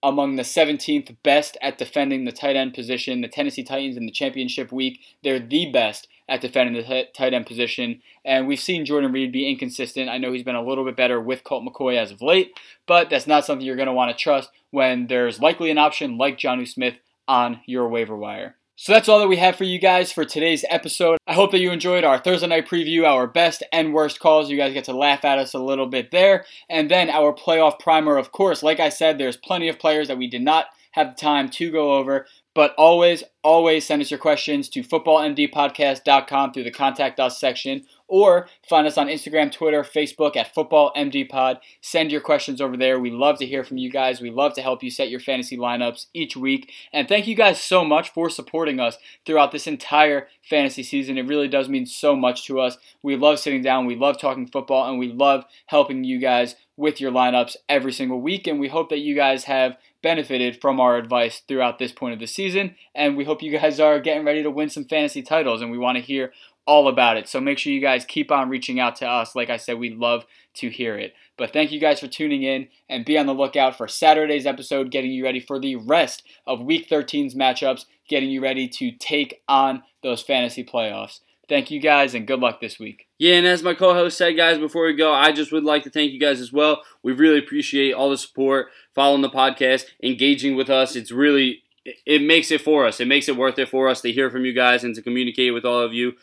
among 0.02 0.36
the 0.36 0.42
17th 0.42 1.16
best 1.22 1.56
at 1.60 1.78
defending 1.78 2.24
the 2.24 2.32
tight 2.32 2.56
end 2.56 2.74
position. 2.74 3.20
The 3.20 3.28
Tennessee 3.28 3.62
Titans 3.62 3.96
in 3.96 4.06
the 4.06 4.12
championship 4.12 4.72
week, 4.72 5.00
they're 5.22 5.38
the 5.38 5.70
best 5.70 6.08
at 6.28 6.40
defending 6.40 6.74
the 6.74 7.04
tight 7.16 7.34
end 7.34 7.46
position. 7.46 8.00
And 8.24 8.46
we've 8.46 8.60
seen 8.60 8.84
Jordan 8.84 9.12
Reed 9.12 9.32
be 9.32 9.50
inconsistent. 9.50 10.08
I 10.08 10.18
know 10.18 10.32
he's 10.32 10.44
been 10.44 10.54
a 10.54 10.64
little 10.64 10.84
bit 10.84 10.96
better 10.96 11.20
with 11.20 11.44
Colt 11.44 11.64
McCoy 11.64 11.96
as 11.96 12.10
of 12.10 12.22
late, 12.22 12.52
but 12.86 13.10
that's 13.10 13.26
not 13.26 13.44
something 13.44 13.66
you're 13.66 13.76
going 13.76 13.86
to 13.86 13.92
want 13.92 14.16
to 14.16 14.22
trust 14.22 14.50
when 14.70 15.06
there's 15.06 15.40
likely 15.40 15.70
an 15.70 15.78
option 15.78 16.18
like 16.18 16.38
Jonnu 16.38 16.66
Smith 16.66 16.94
on 17.28 17.60
your 17.66 17.88
waiver 17.88 18.16
wire. 18.16 18.56
So 18.76 18.92
that's 18.92 19.08
all 19.08 19.20
that 19.20 19.28
we 19.28 19.36
have 19.36 19.54
for 19.54 19.64
you 19.64 19.78
guys 19.78 20.10
for 20.10 20.24
today's 20.24 20.64
episode. 20.68 21.18
I 21.26 21.34
hope 21.34 21.52
that 21.52 21.60
you 21.60 21.70
enjoyed 21.70 22.04
our 22.04 22.18
Thursday 22.18 22.46
night 22.46 22.66
preview, 22.66 23.04
our 23.04 23.26
best 23.26 23.62
and 23.72 23.92
worst 23.92 24.18
calls. 24.18 24.50
You 24.50 24.56
guys 24.56 24.72
get 24.72 24.84
to 24.86 24.96
laugh 24.96 25.24
at 25.24 25.38
us 25.38 25.54
a 25.54 25.58
little 25.58 25.86
bit 25.86 26.10
there. 26.10 26.44
And 26.68 26.90
then 26.90 27.10
our 27.10 27.32
playoff 27.32 27.78
primer, 27.78 28.16
of 28.16 28.32
course. 28.32 28.62
Like 28.62 28.80
I 28.80 28.88
said, 28.88 29.18
there's 29.18 29.36
plenty 29.36 29.68
of 29.68 29.78
players 29.78 30.08
that 30.08 30.18
we 30.18 30.26
did 30.26 30.42
not 30.42 30.66
have 30.92 31.14
the 31.14 31.20
time 31.20 31.48
to 31.50 31.70
go 31.70 31.94
over, 31.94 32.26
But 32.54 32.74
always, 32.76 33.24
always 33.42 33.86
send 33.86 34.02
us 34.02 34.10
your 34.10 34.20
questions 34.20 34.68
to 34.70 34.82
footballmdpodcast.com 34.82 36.52
through 36.52 36.64
the 36.64 36.70
contact 36.70 37.18
us 37.18 37.40
section 37.40 37.84
or 38.12 38.46
find 38.68 38.86
us 38.86 38.98
on 38.98 39.06
Instagram, 39.06 39.50
Twitter, 39.50 39.82
Facebook 39.82 40.36
at 40.36 40.54
footballmdpod. 40.54 41.60
Send 41.80 42.12
your 42.12 42.20
questions 42.20 42.60
over 42.60 42.76
there. 42.76 43.00
We 43.00 43.10
love 43.10 43.38
to 43.38 43.46
hear 43.46 43.64
from 43.64 43.78
you 43.78 43.90
guys. 43.90 44.20
We 44.20 44.30
love 44.30 44.52
to 44.56 44.60
help 44.60 44.82
you 44.82 44.90
set 44.90 45.08
your 45.08 45.18
fantasy 45.18 45.56
lineups 45.56 46.06
each 46.12 46.36
week. 46.36 46.70
And 46.92 47.08
thank 47.08 47.26
you 47.26 47.34
guys 47.34 47.58
so 47.58 47.86
much 47.86 48.10
for 48.12 48.28
supporting 48.28 48.78
us 48.80 48.98
throughout 49.24 49.50
this 49.50 49.66
entire 49.66 50.28
fantasy 50.42 50.82
season. 50.82 51.16
It 51.16 51.26
really 51.26 51.48
does 51.48 51.70
mean 51.70 51.86
so 51.86 52.14
much 52.14 52.44
to 52.48 52.60
us. 52.60 52.76
We 53.02 53.16
love 53.16 53.38
sitting 53.38 53.62
down, 53.62 53.86
we 53.86 53.96
love 53.96 54.20
talking 54.20 54.46
football, 54.46 54.90
and 54.90 54.98
we 54.98 55.10
love 55.10 55.44
helping 55.68 56.04
you 56.04 56.18
guys 56.18 56.54
with 56.76 57.00
your 57.00 57.12
lineups 57.12 57.56
every 57.66 57.92
single 57.92 58.20
week. 58.20 58.46
And 58.46 58.60
we 58.60 58.68
hope 58.68 58.90
that 58.90 58.98
you 58.98 59.14
guys 59.14 59.44
have 59.44 59.78
benefited 60.02 60.60
from 60.60 60.80
our 60.80 60.96
advice 60.96 61.42
throughout 61.46 61.78
this 61.78 61.92
point 61.92 62.14
of 62.14 62.20
the 62.20 62.26
season. 62.26 62.74
And 62.94 63.16
we 63.16 63.24
hope 63.24 63.42
you 63.42 63.56
guys 63.56 63.80
are 63.80 64.00
getting 64.00 64.24
ready 64.24 64.42
to 64.42 64.50
win 64.50 64.68
some 64.68 64.84
fantasy 64.84 65.22
titles. 65.22 65.62
And 65.62 65.70
we 65.70 65.78
want 65.78 65.96
to 65.96 66.02
hear 66.02 66.32
all 66.66 66.88
about 66.88 67.16
it. 67.16 67.28
So 67.28 67.40
make 67.40 67.58
sure 67.58 67.72
you 67.72 67.80
guys 67.80 68.04
keep 68.04 68.30
on 68.30 68.48
reaching 68.48 68.78
out 68.78 68.96
to 68.96 69.08
us. 69.08 69.34
Like 69.34 69.50
I 69.50 69.56
said, 69.56 69.78
we 69.78 69.90
love 69.90 70.24
to 70.54 70.68
hear 70.68 70.96
it. 70.96 71.14
But 71.36 71.52
thank 71.52 71.72
you 71.72 71.80
guys 71.80 72.00
for 72.00 72.06
tuning 72.06 72.42
in 72.42 72.68
and 72.88 73.04
be 73.04 73.18
on 73.18 73.26
the 73.26 73.34
lookout 73.34 73.76
for 73.76 73.88
Saturday's 73.88 74.46
episode, 74.46 74.90
getting 74.90 75.10
you 75.10 75.24
ready 75.24 75.40
for 75.40 75.58
the 75.58 75.76
rest 75.76 76.22
of 76.46 76.60
Week 76.60 76.88
13's 76.88 77.34
matchups, 77.34 77.86
getting 78.08 78.30
you 78.30 78.40
ready 78.40 78.68
to 78.68 78.92
take 78.92 79.42
on 79.48 79.82
those 80.02 80.22
fantasy 80.22 80.62
playoffs. 80.62 81.20
Thank 81.48 81.70
you 81.70 81.80
guys 81.80 82.14
and 82.14 82.26
good 82.26 82.40
luck 82.40 82.60
this 82.60 82.78
week. 82.78 83.08
Yeah, 83.22 83.36
and 83.36 83.46
as 83.46 83.62
my 83.62 83.74
co 83.74 83.94
host 83.94 84.18
said, 84.18 84.36
guys, 84.36 84.58
before 84.58 84.84
we 84.84 84.94
go, 84.94 85.14
I 85.14 85.30
just 85.30 85.52
would 85.52 85.62
like 85.62 85.84
to 85.84 85.90
thank 85.90 86.10
you 86.10 86.18
guys 86.18 86.40
as 86.40 86.52
well. 86.52 86.82
We 87.04 87.12
really 87.12 87.38
appreciate 87.38 87.92
all 87.92 88.10
the 88.10 88.18
support, 88.18 88.66
following 88.96 89.22
the 89.22 89.30
podcast, 89.30 89.84
engaging 90.02 90.56
with 90.56 90.68
us. 90.68 90.96
It's 90.96 91.12
really, 91.12 91.62
it 92.04 92.20
makes 92.20 92.50
it 92.50 92.62
for 92.62 92.84
us. 92.84 92.98
It 92.98 93.06
makes 93.06 93.28
it 93.28 93.36
worth 93.36 93.60
it 93.60 93.68
for 93.68 93.88
us 93.88 94.00
to 94.00 94.10
hear 94.10 94.28
from 94.28 94.44
you 94.44 94.52
guys 94.52 94.82
and 94.82 94.92
to 94.96 95.02
communicate 95.02 95.54
with 95.54 95.64
all 95.64 95.78
of 95.78 95.92
you. 95.94 96.14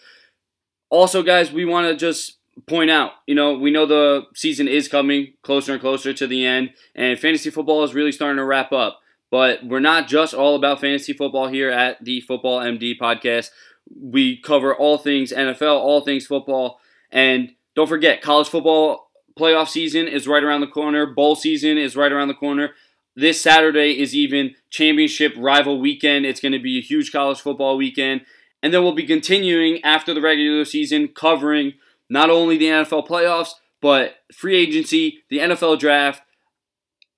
Also, 0.90 1.24
guys, 1.24 1.54
we 1.54 1.64
want 1.64 1.88
to 1.88 1.96
just 1.96 2.36
point 2.66 2.92
out, 2.92 3.14
you 3.26 3.34
know, 3.34 3.54
we 3.58 3.72
know 3.72 3.86
the 3.86 4.26
season 4.36 4.68
is 4.68 4.90
coming 4.90 5.36
closer 5.42 5.72
and 5.72 5.80
closer 5.80 6.12
to 6.12 6.28
the 6.28 6.46
end, 6.46 6.72
and 6.96 7.18
fantasy 7.18 7.50
football 7.50 7.82
is 7.86 7.94
really 7.94 8.12
starting 8.12 8.40
to 8.40 8.44
wrap 8.44 8.74
up. 8.74 9.00
But 9.32 9.66
we're 9.66 9.80
not 9.80 10.10
just 10.10 10.34
all 10.34 10.54
about 10.54 10.82
fantasy 10.82 11.14
football 11.14 11.48
here 11.48 11.70
at 11.70 12.04
the 12.04 12.20
Football 12.20 12.60
MD 12.60 13.00
podcast. 13.00 13.52
We 13.90 14.36
cover 14.36 14.76
all 14.76 14.98
things 14.98 15.32
NFL, 15.32 15.80
all 15.80 16.02
things 16.02 16.28
football, 16.28 16.82
and 17.12 17.52
don't 17.76 17.88
forget, 17.88 18.22
college 18.22 18.50
football 18.50 19.10
playoff 19.38 19.70
season 19.70 20.08
is 20.08 20.28
right 20.28 20.44
around 20.44 20.62
the 20.62 20.68
corner. 20.68 21.06
Bowl 21.06 21.36
season 21.36 21.78
is 21.78 21.96
right 21.96 22.12
around 22.12 22.28
the 22.28 22.34
corner. 22.34 22.72
This 23.16 23.42
Saturday 23.42 24.00
is 24.00 24.16
even 24.16 24.56
championship 24.70 25.34
rival 25.38 25.80
weekend. 25.80 26.26
It's 26.26 26.42
going 26.42 26.52
to 26.52 26.60
be 26.60 26.78
a 26.78 26.82
huge 26.82 27.12
college 27.12 27.40
football 27.40 27.78
weekend. 27.78 28.22
And 28.62 28.74
then 28.74 28.84
we'll 28.84 28.94
be 28.94 29.06
continuing 29.06 29.82
after 29.84 30.14
the 30.14 30.22
regular 30.22 30.66
season 30.66 31.08
covering 31.10 31.74
not 32.10 32.30
only 32.30 32.58
the 32.58 32.66
NFL 32.66 33.08
playoffs, 33.08 33.52
but 33.82 34.16
free 34.34 34.56
agency, 34.56 35.20
the 35.30 35.40
NFL 35.40 35.80
draft. 35.80 36.22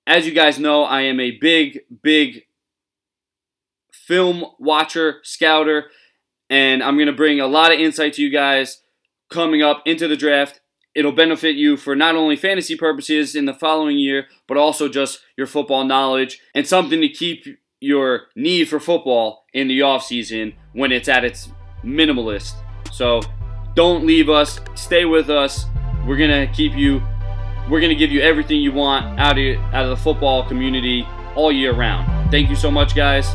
As 0.06 0.26
you 0.26 0.32
guys 0.32 0.58
know, 0.58 0.84
I 0.84 1.02
am 1.02 1.18
a 1.20 1.38
big, 1.38 1.80
big 2.02 2.46
film 3.92 4.44
watcher, 4.58 5.20
scouter, 5.22 5.86
and 6.50 6.82
I'm 6.82 6.96
going 6.96 7.06
to 7.06 7.12
bring 7.12 7.40
a 7.40 7.46
lot 7.46 7.72
of 7.72 7.80
insight 7.80 8.14
to 8.14 8.22
you 8.22 8.30
guys 8.30 8.81
coming 9.32 9.62
up 9.62 9.82
into 9.86 10.06
the 10.06 10.16
draft. 10.16 10.60
It'll 10.94 11.12
benefit 11.12 11.56
you 11.56 11.76
for 11.76 11.96
not 11.96 12.16
only 12.16 12.36
fantasy 12.36 12.76
purposes 12.76 13.34
in 13.34 13.46
the 13.46 13.54
following 13.54 13.98
year, 13.98 14.26
but 14.46 14.58
also 14.58 14.88
just 14.88 15.20
your 15.36 15.46
football 15.46 15.84
knowledge 15.84 16.38
and 16.54 16.66
something 16.66 17.00
to 17.00 17.08
keep 17.08 17.46
your 17.80 18.28
need 18.36 18.68
for 18.68 18.78
football 18.78 19.44
in 19.52 19.68
the 19.68 19.80
offseason 19.80 20.54
when 20.74 20.92
it's 20.92 21.08
at 21.08 21.24
its 21.24 21.48
minimalist. 21.82 22.54
So 22.92 23.20
don't 23.74 24.06
leave 24.06 24.28
us. 24.28 24.60
Stay 24.74 25.04
with 25.06 25.30
us. 25.30 25.64
We're 26.06 26.18
going 26.18 26.46
to 26.46 26.52
keep 26.52 26.74
you 26.74 27.02
we're 27.70 27.80
going 27.80 27.90
to 27.90 27.96
give 27.96 28.10
you 28.10 28.20
everything 28.20 28.60
you 28.60 28.72
want 28.72 29.20
out 29.20 29.38
of 29.38 29.56
out 29.72 29.84
of 29.84 29.90
the 29.90 29.96
football 29.96 30.46
community 30.46 31.06
all 31.36 31.52
year 31.52 31.72
round. 31.72 32.30
Thank 32.30 32.50
you 32.50 32.56
so 32.56 32.70
much 32.70 32.94
guys 32.94 33.26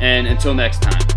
and 0.00 0.26
until 0.26 0.54
next 0.54 0.82
time. 0.82 1.13